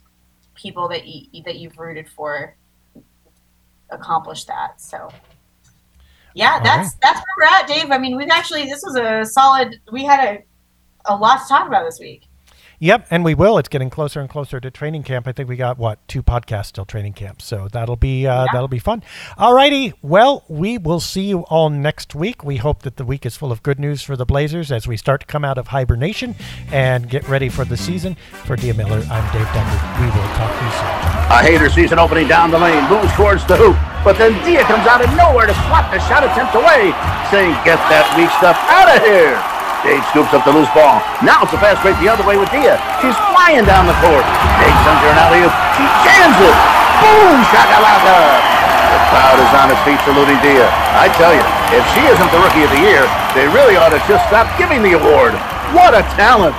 people 0.53 0.87
that 0.89 1.07
you 1.07 1.41
that 1.43 1.57
you've 1.57 1.77
rooted 1.77 2.07
for 2.07 2.55
accomplish 3.89 4.45
that. 4.45 4.79
So 4.79 5.09
yeah, 6.35 6.53
All 6.53 6.63
that's 6.63 6.89
right. 6.89 7.01
that's 7.01 7.19
where 7.19 7.49
we're 7.49 7.55
at, 7.55 7.67
Dave. 7.67 7.91
I 7.91 7.97
mean, 7.97 8.15
we've 8.15 8.29
actually 8.29 8.65
this 8.65 8.83
was 8.83 8.95
a 8.95 9.25
solid. 9.25 9.79
We 9.91 10.03
had 10.03 10.23
a 10.23 10.43
a 11.11 11.15
lot 11.15 11.41
to 11.41 11.47
talk 11.47 11.67
about 11.67 11.85
this 11.85 11.99
week. 11.99 12.27
Yep, 12.79 13.07
and 13.09 13.23
we 13.23 13.33
will. 13.33 13.57
It's 13.57 13.69
getting 13.69 13.89
closer 13.89 14.19
and 14.19 14.29
closer 14.29 14.59
to 14.59 14.69
training 14.69 15.03
camp. 15.03 15.27
I 15.27 15.31
think 15.31 15.47
we 15.47 15.55
got 15.55 15.77
what 15.77 16.05
two 16.07 16.21
podcasts 16.21 16.71
till 16.71 16.85
training 16.85 17.13
camp, 17.13 17.41
so 17.41 17.67
that'll 17.71 17.95
be 17.95 18.27
uh, 18.27 18.45
yeah. 18.45 18.47
that'll 18.51 18.67
be 18.67 18.79
fun. 18.79 19.03
Alrighty, 19.37 19.93
well, 20.01 20.43
we 20.47 20.77
will 20.77 20.99
see 20.99 21.23
you 21.23 21.39
all 21.43 21.69
next 21.69 22.15
week. 22.15 22.43
We 22.43 22.57
hope 22.57 22.81
that 22.83 22.97
the 22.97 23.05
week 23.05 23.25
is 23.25 23.37
full 23.37 23.51
of 23.51 23.63
good 23.63 23.79
news 23.79 24.01
for 24.01 24.17
the 24.17 24.25
Blazers 24.25 24.71
as 24.71 24.87
we 24.87 24.97
start 24.97 25.21
to 25.21 25.27
come 25.27 25.45
out 25.45 25.57
of 25.57 25.67
hibernation 25.67 26.35
and 26.71 27.09
get 27.09 27.27
ready 27.27 27.49
for 27.49 27.63
the 27.63 27.77
season. 27.77 28.15
For 28.45 28.55
Dia 28.55 28.73
Miller, 28.73 29.01
I'm 29.09 29.25
Dave 29.31 29.47
Denver. 29.53 29.79
We 30.01 30.07
will 30.07 30.29
talk 30.35 30.51
to 30.51 30.65
you 30.65 30.71
soon. 30.71 31.15
A 31.31 31.41
hater 31.41 31.69
sees 31.69 31.91
an 31.91 31.99
opening 31.99 32.27
down 32.27 32.51
the 32.51 32.59
lane, 32.59 32.87
moves 32.89 33.11
towards 33.13 33.45
the 33.45 33.55
hoop, 33.55 33.77
but 34.03 34.17
then 34.17 34.33
Dia 34.43 34.63
comes 34.63 34.85
out 34.87 35.03
of 35.03 35.09
nowhere 35.15 35.47
to 35.47 35.53
swat 35.65 35.91
the 35.91 35.99
shot 36.07 36.23
attempt 36.23 36.53
away, 36.55 36.91
saying, 37.31 37.55
"Get 37.63 37.79
that 37.87 38.05
weak 38.17 38.29
stuff 38.37 38.57
out 38.69 38.95
of 38.95 39.01
here." 39.03 39.54
Dave 39.85 40.01
scoops 40.09 40.33
up 40.33 40.41
the 40.41 40.49
loose 40.49 40.69
ball. 40.73 40.97
Now 41.21 41.45
it's 41.45 41.53
a 41.53 41.61
fast 41.61 41.85
break 41.85 41.93
the 42.01 42.09
other 42.09 42.25
way 42.25 42.41
with 42.41 42.49
Dia. 42.49 42.81
She's 43.05 43.13
flying 43.29 43.69
down 43.69 43.85
the 43.85 43.93
court. 44.01 44.25
Dave 44.57 44.73
sends 44.81 44.97
her 45.05 45.13
an 45.13 45.19
alley-oop. 45.21 45.53
She 45.77 45.85
jams 46.01 46.39
it. 46.41 46.57
Boom! 47.05 47.37
Shakalaka! 47.53 48.17
The 48.89 48.99
crowd 49.13 49.37
is 49.37 49.51
on 49.53 49.69
its 49.69 49.81
feet 49.85 50.01
saluting 50.01 50.41
Dia. 50.41 50.65
I 50.97 51.05
tell 51.13 51.29
you, 51.29 51.45
if 51.69 51.85
she 51.93 52.01
isn't 52.01 52.29
the 52.33 52.41
Rookie 52.41 52.65
of 52.65 52.73
the 52.73 52.81
Year, 52.81 53.05
they 53.37 53.45
really 53.53 53.77
ought 53.77 53.93
to 53.93 54.01
just 54.09 54.25
stop 54.25 54.49
giving 54.57 54.81
the 54.81 54.97
award. 54.97 55.37
What 55.77 55.93
a 55.93 56.01
talent! 56.17 56.57